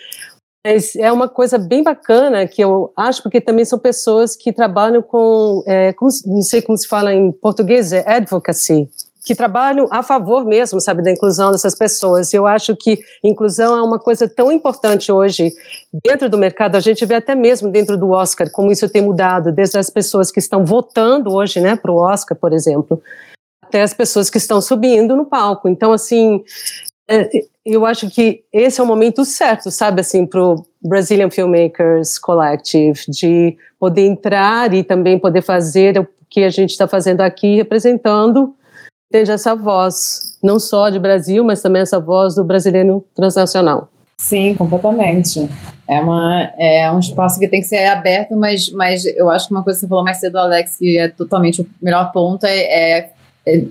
mas 0.65 0.95
é 0.95 1.11
uma 1.11 1.27
coisa 1.27 1.57
bem 1.57 1.83
bacana 1.83 2.47
que 2.47 2.63
eu 2.63 2.93
acho, 2.95 3.21
porque 3.21 3.41
também 3.41 3.65
são 3.65 3.77
pessoas 3.77 4.35
que 4.35 4.53
trabalham 4.53 5.01
com, 5.01 5.61
é, 5.67 5.91
como, 5.93 6.09
não 6.25 6.41
sei 6.41 6.61
como 6.61 6.77
se 6.77 6.87
fala 6.87 7.13
em 7.13 7.31
português, 7.33 7.91
é 7.91 8.03
advocacy, 8.09 8.89
que 9.25 9.35
trabalham 9.35 9.87
a 9.91 10.01
favor 10.01 10.45
mesmo, 10.45 10.79
sabe, 10.79 11.03
da 11.03 11.11
inclusão 11.11 11.51
dessas 11.51 11.75
pessoas. 11.75 12.33
Eu 12.33 12.47
acho 12.47 12.75
que 12.75 12.99
inclusão 13.23 13.77
é 13.77 13.81
uma 13.81 13.99
coisa 13.99 14.27
tão 14.27 14.51
importante 14.51 15.11
hoje 15.11 15.53
dentro 16.03 16.29
do 16.29 16.37
mercado. 16.37 16.75
A 16.75 16.79
gente 16.79 17.05
vê 17.05 17.15
até 17.15 17.35
mesmo 17.35 17.69
dentro 17.69 17.97
do 17.97 18.11
Oscar 18.11 18.49
como 18.51 18.71
isso 18.71 18.87
tem 18.89 19.01
mudado, 19.01 19.51
desde 19.51 19.77
as 19.77 19.89
pessoas 19.89 20.31
que 20.31 20.39
estão 20.39 20.65
votando 20.65 21.33
hoje, 21.33 21.59
né, 21.59 21.75
para 21.75 21.91
o 21.91 21.97
Oscar, 21.97 22.37
por 22.37 22.53
exemplo, 22.53 23.01
até 23.61 23.81
as 23.81 23.93
pessoas 23.93 24.29
que 24.29 24.37
estão 24.37 24.61
subindo 24.61 25.15
no 25.15 25.25
palco. 25.25 25.67
Então, 25.67 25.91
assim, 25.93 26.43
eu 27.65 27.85
acho 27.85 28.09
que 28.09 28.43
esse 28.51 28.79
é 28.79 28.83
o 28.83 28.87
momento 28.87 29.25
certo, 29.25 29.69
sabe, 29.71 30.01
assim, 30.01 30.25
para 30.25 30.41
o 30.41 30.65
Brazilian 30.81 31.29
Filmmakers 31.29 32.17
Collective 32.17 32.99
de 33.07 33.57
poder 33.79 34.05
entrar 34.05 34.73
e 34.73 34.83
também 34.83 35.19
poder 35.19 35.41
fazer 35.41 35.99
o 35.99 36.07
que 36.29 36.43
a 36.43 36.49
gente 36.49 36.71
está 36.71 36.87
fazendo 36.87 37.21
aqui, 37.21 37.55
representando 37.55 38.55
entende 39.13 39.29
essa 39.29 39.55
voz, 39.55 40.39
não 40.41 40.59
só 40.59 40.89
de 40.89 40.97
Brasil, 40.97 41.43
mas 41.43 41.61
também 41.61 41.83
essa 41.83 41.99
voz 41.99 42.33
do 42.33 42.43
brasileiro 42.43 43.05
transnacional. 43.13 43.87
Sim, 44.17 44.55
completamente. 44.55 45.47
É, 45.87 45.99
uma, 45.99 46.51
é 46.57 46.91
um 46.91 46.97
espaço 46.97 47.39
que 47.39 47.47
tem 47.47 47.61
que 47.61 47.67
ser 47.67 47.85
aberto, 47.85 48.35
mas, 48.35 48.71
mas 48.71 49.05
eu 49.05 49.29
acho 49.29 49.47
que 49.47 49.53
uma 49.53 49.63
coisa 49.63 49.77
que 49.77 49.81
você 49.81 49.87
falou 49.87 50.03
mais 50.03 50.17
cedo, 50.17 50.37
Alex, 50.37 50.77
que 50.77 50.97
é 50.97 51.09
totalmente 51.09 51.61
o 51.61 51.67
melhor 51.79 52.11
ponto, 52.11 52.45
é, 52.45 52.57
é, 52.57 53.11
é 53.45 53.65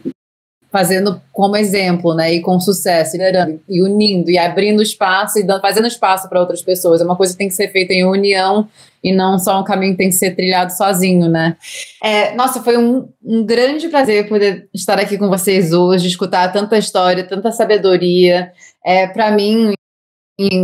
fazendo 0.72 1.20
como 1.30 1.54
exemplo, 1.54 2.14
né, 2.14 2.32
e 2.32 2.40
com 2.40 2.58
sucesso, 2.58 3.12
liderando, 3.12 3.60
e 3.68 3.82
unindo, 3.82 4.30
e 4.30 4.38
abrindo 4.38 4.82
espaço, 4.82 5.38
e 5.38 5.46
fazendo 5.60 5.86
espaço 5.86 6.28
para 6.30 6.40
outras 6.40 6.62
pessoas. 6.62 7.02
É 7.02 7.04
uma 7.04 7.14
coisa 7.14 7.32
que 7.34 7.38
tem 7.38 7.48
que 7.48 7.54
ser 7.54 7.68
feita 7.68 7.92
em 7.92 8.06
união 8.06 8.66
e 9.04 9.12
não 9.12 9.38
só 9.38 9.60
um 9.60 9.64
caminho 9.64 9.92
que 9.92 9.98
tem 9.98 10.08
que 10.08 10.14
ser 10.14 10.34
trilhado 10.34 10.72
sozinho, 10.72 11.28
né? 11.28 11.56
É, 12.02 12.34
nossa, 12.34 12.62
foi 12.62 12.78
um, 12.78 13.06
um 13.22 13.44
grande 13.44 13.88
prazer 13.88 14.28
poder 14.28 14.68
estar 14.72 14.98
aqui 14.98 15.18
com 15.18 15.28
vocês 15.28 15.72
hoje, 15.72 16.08
escutar 16.08 16.50
tanta 16.52 16.78
história, 16.78 17.22
tanta 17.24 17.52
sabedoria. 17.52 18.50
É, 18.84 19.06
para 19.06 19.30
mim, 19.30 19.74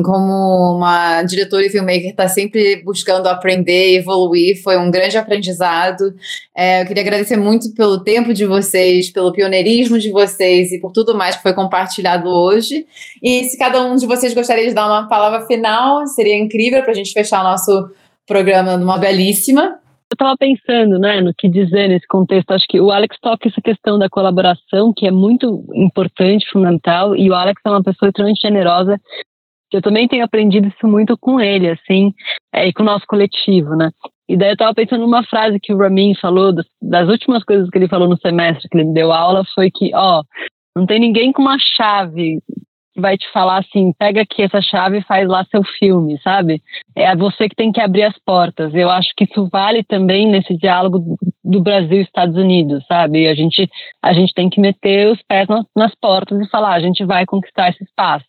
como 0.05 0.77
uma 0.77 1.23
diretora 1.23 1.67
e 1.67 1.71
filmmaker 1.71 2.11
está 2.11 2.27
sempre 2.27 2.83
buscando 2.83 3.27
aprender 3.27 3.93
e 3.93 3.97
evoluir, 3.97 4.63
foi 4.63 4.79
um 4.79 4.91
grande 4.91 5.19
aprendizado. 5.19 6.15
É, 6.57 6.83
eu 6.83 6.87
queria 6.87 7.03
agradecer 7.03 7.37
muito 7.37 7.73
pelo 7.75 8.03
tempo 8.03 8.33
de 8.33 8.47
vocês, 8.47 9.11
pelo 9.11 9.33
pioneirismo 9.33 9.99
de 9.99 10.11
vocês 10.11 10.73
e 10.73 10.81
por 10.81 10.93
tudo 10.93 11.15
mais 11.15 11.37
que 11.37 11.43
foi 11.43 11.53
compartilhado 11.53 12.29
hoje. 12.29 12.87
E 13.23 13.45
se 13.45 13.59
cada 13.59 13.85
um 13.85 13.97
de 13.97 14.07
vocês 14.07 14.35
gostaria 14.35 14.67
de 14.67 14.75
dar 14.75 14.87
uma 14.87 15.09
palavra 15.09 15.47
final, 15.47 16.07
seria 16.07 16.37
incrível 16.37 16.83
para 16.83 16.93
a 16.93 16.95
gente 16.95 17.13
fechar 17.13 17.41
o 17.41 17.45
nosso 17.45 17.91
programa 18.27 18.77
numa 18.77 18.99
belíssima. 18.99 19.79
Eu 20.11 20.15
estava 20.15 20.35
pensando, 20.39 20.99
né, 20.99 21.21
no 21.21 21.35
que 21.35 21.51
dizer 21.51 21.89
nesse 21.89 22.07
contexto. 22.07 22.51
Acho 22.53 22.65
que 22.67 22.81
o 22.81 22.91
Alex 22.91 23.17
toca 23.21 23.47
essa 23.47 23.61
questão 23.61 23.99
da 23.99 24.09
colaboração, 24.09 24.91
que 24.97 25.07
é 25.07 25.11
muito 25.11 25.63
importante, 25.75 26.49
fundamental, 26.51 27.15
e 27.15 27.31
o 27.31 27.35
Alex 27.35 27.61
é 27.63 27.69
uma 27.69 27.83
pessoa 27.83 28.09
extremamente 28.09 28.41
generosa 28.41 28.99
eu 29.73 29.83
também 29.83 30.09
tenho 30.09 30.25
aprendido 30.25 30.69
isso 30.69 30.87
muito 30.87 31.17
com 31.19 31.41
ele, 31.41 31.69
assim, 31.71 32.13
é, 32.55 32.67
e 32.69 32.73
com 32.73 32.83
o 32.83 32.87
nosso 32.87 33.07
coletivo, 33.07 33.77
né? 33.77 33.91
E 34.29 34.37
daí 34.37 34.51
eu 34.51 34.53
estava 34.55 34.75
pensando 34.75 35.01
numa 35.01 35.25
frase 35.25 35.59
que 35.59 35.73
o 35.73 35.79
Ramin 35.79 36.15
falou, 36.15 36.53
das, 36.53 36.67
das, 36.83 37.09
últimas 37.09 37.43
coisas 37.45 37.69
que 37.71 37.79
ele 37.79 37.89
falou 37.89 38.09
no 38.09 38.19
semestre 38.19 38.69
que 38.69 38.77
ele 38.77 38.89
me 38.89 38.95
deu 38.95 39.11
aula, 39.11 39.43
foi 39.55 39.71
que, 39.71 39.91
ó, 39.95 40.23
não 40.77 40.87
tem 40.87 41.01
ninguém 41.01 41.33
com 41.33 41.43
uma 41.43 41.57
chave 41.59 42.39
que 42.95 43.01
vai 43.01 43.17
te 43.17 43.31
falar 43.33 43.59
assim, 43.59 43.93
pega 43.99 44.23
aqui 44.23 44.43
essa 44.43 44.61
chave 44.61 44.99
e 44.99 45.05
faz 45.05 45.27
lá 45.27 45.45
seu 45.45 45.63
filme, 45.79 46.21
sabe? 46.23 46.61
É 46.95 47.15
você 47.17 47.49
que 47.49 47.57
tem 47.57 47.73
que 47.73 47.81
abrir 47.81 48.03
as 48.03 48.19
portas. 48.19 48.75
Eu 48.75 48.91
acho 48.91 49.09
que 49.17 49.25
isso 49.25 49.49
vale 49.51 49.83
também 49.85 50.29
nesse 50.29 50.57
diálogo 50.57 51.17
do 51.43 51.63
Brasil 51.63 51.99
e 51.99 52.03
Estados 52.03 52.37
Unidos, 52.37 52.85
sabe? 52.87 53.29
A 53.29 53.35
gente, 53.35 53.69
a 54.03 54.13
gente 54.13 54.35
tem 54.35 54.51
que 54.51 54.61
meter 54.61 55.11
os 55.11 55.23
pés 55.23 55.47
nas 55.75 55.95
portas 55.95 56.39
e 56.41 56.51
falar, 56.51 56.75
a 56.75 56.81
gente 56.81 57.05
vai 57.05 57.25
conquistar 57.25 57.71
esse 57.71 57.83
espaço. 57.85 58.27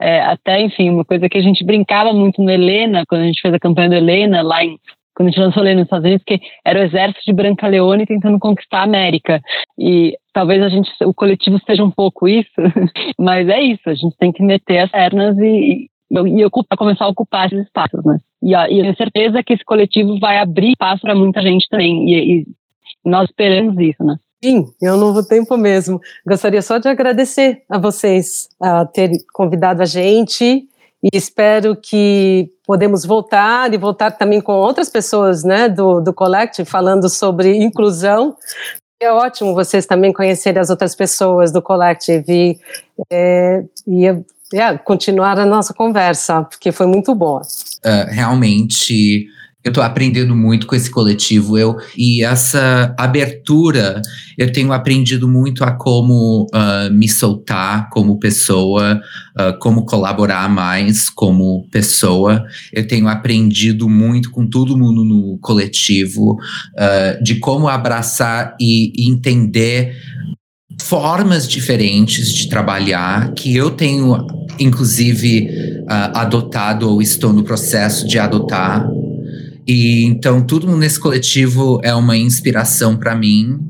É, 0.00 0.20
até, 0.20 0.60
enfim, 0.60 0.90
uma 0.90 1.04
coisa 1.04 1.28
que 1.28 1.38
a 1.38 1.42
gente 1.42 1.64
brincava 1.64 2.12
muito 2.12 2.42
no 2.42 2.50
Helena, 2.50 3.04
quando 3.08 3.22
a 3.22 3.26
gente 3.26 3.40
fez 3.40 3.52
a 3.52 3.58
campanha 3.58 3.88
do 3.88 3.94
Helena, 3.96 4.42
lá 4.42 4.64
em, 4.64 4.78
quando 5.14 5.28
a 5.28 5.30
gente 5.32 5.40
lançou 5.40 5.62
Helena 5.62 5.80
nos 5.80 5.86
Estados 5.86 6.06
Unidos, 6.06 6.24
que 6.24 6.40
era 6.64 6.78
o 6.78 6.82
exército 6.84 7.20
de 7.26 7.32
Branca 7.32 7.66
Leone 7.66 8.06
tentando 8.06 8.38
conquistar 8.38 8.80
a 8.80 8.84
América. 8.84 9.40
E 9.76 10.16
talvez 10.32 10.62
a 10.62 10.68
gente, 10.68 10.88
o 11.04 11.12
coletivo 11.12 11.58
seja 11.66 11.82
um 11.82 11.90
pouco 11.90 12.28
isso, 12.28 12.48
mas 13.18 13.48
é 13.48 13.60
isso, 13.60 13.90
a 13.90 13.94
gente 13.94 14.16
tem 14.16 14.30
que 14.30 14.42
meter 14.42 14.78
as 14.78 14.90
pernas 14.90 15.36
e, 15.38 15.88
e, 16.10 16.44
ocupar, 16.44 16.78
começar 16.78 17.04
a 17.06 17.08
ocupar 17.08 17.46
esses 17.46 17.66
espaços, 17.66 18.04
né? 18.04 18.18
E, 18.40 18.50
e 18.50 18.78
eu 18.78 18.84
tenho 18.84 18.96
certeza 18.96 19.42
que 19.42 19.54
esse 19.54 19.64
coletivo 19.64 20.20
vai 20.20 20.38
abrir 20.38 20.70
espaço 20.70 21.02
para 21.02 21.16
muita 21.16 21.42
gente 21.42 21.66
também, 21.68 22.08
e, 22.08 22.40
e 22.40 22.46
nós 23.04 23.28
esperamos 23.28 23.76
isso, 23.78 24.04
né? 24.04 24.16
Sim, 24.42 24.66
eu 24.80 24.96
não 24.96 25.12
vou 25.12 25.24
tempo 25.24 25.56
mesmo. 25.56 26.00
Gostaria 26.26 26.62
só 26.62 26.78
de 26.78 26.88
agradecer 26.88 27.62
a 27.68 27.78
vocês 27.78 28.48
a 28.60 28.84
ter 28.86 29.10
convidado 29.32 29.82
a 29.82 29.84
gente 29.84 30.68
e 31.02 31.08
espero 31.12 31.76
que 31.76 32.50
podemos 32.64 33.04
voltar 33.04 33.72
e 33.72 33.78
voltar 33.78 34.12
também 34.12 34.40
com 34.40 34.52
outras 34.52 34.88
pessoas 34.88 35.42
né, 35.42 35.68
do, 35.68 36.00
do 36.00 36.12
Collective 36.12 36.68
falando 36.68 37.08
sobre 37.08 37.56
inclusão. 37.56 38.36
É 39.00 39.10
ótimo 39.12 39.54
vocês 39.54 39.86
também 39.86 40.12
conhecerem 40.12 40.60
as 40.60 40.70
outras 40.70 40.94
pessoas 40.94 41.52
do 41.52 41.62
Collective 41.62 42.24
e, 42.28 42.58
é, 43.10 43.64
e 43.86 44.06
é, 44.06 44.78
continuar 44.78 45.38
a 45.38 45.46
nossa 45.46 45.72
conversa, 45.72 46.42
porque 46.42 46.72
foi 46.72 46.86
muito 46.86 47.14
boa. 47.14 47.42
Uh, 47.84 48.10
realmente 48.10 49.28
eu 49.64 49.70
estou 49.70 49.82
aprendendo 49.82 50.36
muito 50.36 50.66
com 50.66 50.76
esse 50.76 50.88
coletivo. 50.88 51.58
Eu, 51.58 51.76
e 51.96 52.22
essa 52.22 52.94
abertura, 52.96 54.00
eu 54.36 54.52
tenho 54.52 54.72
aprendido 54.72 55.26
muito 55.26 55.64
a 55.64 55.72
como 55.72 56.46
uh, 56.54 56.92
me 56.92 57.08
soltar 57.08 57.90
como 57.90 58.20
pessoa, 58.20 59.00
uh, 59.38 59.58
como 59.58 59.84
colaborar 59.84 60.48
mais 60.48 61.10
como 61.10 61.66
pessoa. 61.72 62.44
Eu 62.72 62.86
tenho 62.86 63.08
aprendido 63.08 63.88
muito 63.88 64.30
com 64.30 64.46
todo 64.48 64.78
mundo 64.78 65.04
no 65.04 65.38
coletivo, 65.40 66.32
uh, 66.34 67.22
de 67.22 67.36
como 67.36 67.68
abraçar 67.68 68.56
e, 68.60 68.92
e 68.96 69.10
entender 69.10 69.92
formas 70.80 71.48
diferentes 71.48 72.32
de 72.32 72.48
trabalhar 72.48 73.32
que 73.34 73.56
eu 73.56 73.72
tenho 73.72 74.24
inclusive 74.60 75.48
uh, 75.82 76.16
adotado 76.16 76.88
ou 76.88 77.02
estou 77.02 77.32
no 77.32 77.42
processo 77.42 78.06
de 78.06 78.18
adotar. 78.18 78.88
E 79.68 80.04
então 80.06 80.40
tudo 80.40 80.74
nesse 80.78 80.98
coletivo 80.98 81.78
é 81.84 81.94
uma 81.94 82.16
inspiração 82.16 82.96
para 82.96 83.14
mim 83.14 83.60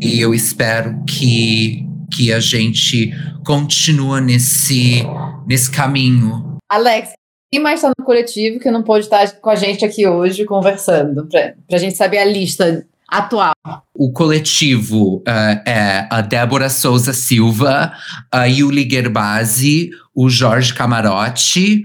e 0.00 0.20
eu 0.20 0.32
espero 0.32 1.02
que 1.04 1.84
que 2.12 2.32
a 2.32 2.38
gente 2.38 3.12
continua 3.44 4.20
nesse 4.20 5.02
nesse 5.44 5.68
caminho. 5.68 6.58
Alex, 6.70 7.14
quem 7.52 7.60
mais 7.60 7.80
está 7.80 7.90
no 7.98 8.04
coletivo 8.04 8.60
que 8.60 8.70
não 8.70 8.84
pode 8.84 9.06
estar 9.06 9.28
com 9.40 9.50
a 9.50 9.56
gente 9.56 9.84
aqui 9.84 10.06
hoje 10.06 10.44
conversando 10.44 11.26
para 11.26 11.54
a 11.72 11.78
gente 11.78 11.96
saber 11.96 12.18
a 12.18 12.24
lista 12.24 12.86
atual? 13.08 13.52
O 13.92 14.12
coletivo 14.12 15.16
uh, 15.18 15.68
é 15.68 16.06
a 16.10 16.20
Débora 16.20 16.68
Souza 16.68 17.12
Silva, 17.12 17.92
a 18.30 18.44
Yuli 18.44 18.88
Gerbasi, 18.88 19.90
o 20.14 20.28
Jorge 20.28 20.72
Camarote, 20.72 21.82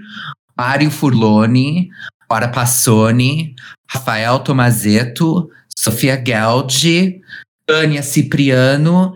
Mário 0.58 0.92
Furlone, 0.92 1.90
Ora 2.32 2.48
Passoni, 2.48 3.56
Rafael 3.90 4.40
Tomazeto, 4.40 5.50
Sofia 5.76 6.22
Geldi, 6.24 7.22
Tânia 7.66 8.04
Cipriano 8.04 9.14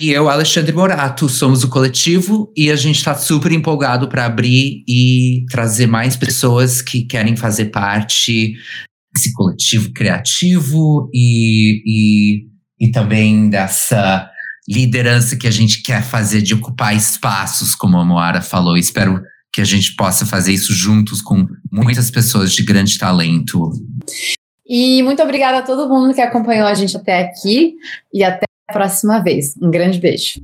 e 0.00 0.10
eu, 0.10 0.30
Alexandre 0.30 0.72
Morato. 0.72 1.28
Somos 1.28 1.62
o 1.62 1.68
coletivo 1.68 2.50
e 2.56 2.70
a 2.70 2.76
gente 2.76 2.96
está 2.96 3.14
super 3.14 3.52
empolgado 3.52 4.08
para 4.08 4.24
abrir 4.24 4.82
e 4.88 5.44
trazer 5.50 5.86
mais 5.86 6.16
pessoas 6.16 6.80
que 6.80 7.04
querem 7.04 7.36
fazer 7.36 7.66
parte 7.66 8.54
desse 9.12 9.32
coletivo 9.34 9.92
criativo 9.92 11.10
e, 11.12 11.82
e, 11.84 12.86
e 12.86 12.90
também 12.90 13.50
dessa 13.50 14.30
liderança 14.66 15.36
que 15.36 15.46
a 15.46 15.50
gente 15.50 15.82
quer 15.82 16.02
fazer 16.02 16.40
de 16.40 16.54
ocupar 16.54 16.96
espaços, 16.96 17.74
como 17.74 17.98
a 17.98 18.04
Moara 18.04 18.40
falou. 18.40 18.76
Espero 18.76 19.22
que 19.54 19.60
a 19.60 19.64
gente 19.64 19.94
possa 19.94 20.26
fazer 20.26 20.52
isso 20.52 20.72
juntos 20.72 21.22
com 21.22 21.46
muitas 21.70 22.10
pessoas 22.10 22.52
de 22.52 22.64
grande 22.64 22.98
talento. 22.98 23.70
E 24.66 25.00
muito 25.04 25.22
obrigada 25.22 25.58
a 25.58 25.62
todo 25.62 25.88
mundo 25.88 26.12
que 26.12 26.20
acompanhou 26.20 26.66
a 26.66 26.74
gente 26.74 26.96
até 26.96 27.20
aqui 27.20 27.76
e 28.12 28.24
até 28.24 28.46
a 28.68 28.72
próxima 28.72 29.22
vez. 29.22 29.54
Um 29.62 29.70
grande 29.70 30.00
beijo. 30.00 30.40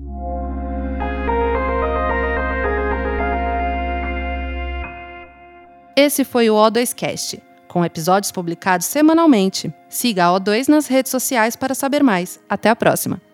Esse 5.96 6.22
foi 6.24 6.48
o 6.48 6.54
O2Cast, 6.54 7.40
com 7.66 7.84
episódios 7.84 8.30
publicados 8.30 8.86
semanalmente. 8.86 9.74
Siga 9.88 10.26
a 10.26 10.40
O2 10.40 10.68
nas 10.68 10.86
redes 10.86 11.10
sociais 11.10 11.56
para 11.56 11.74
saber 11.74 12.02
mais. 12.02 12.38
Até 12.48 12.70
a 12.70 12.76
próxima! 12.76 13.29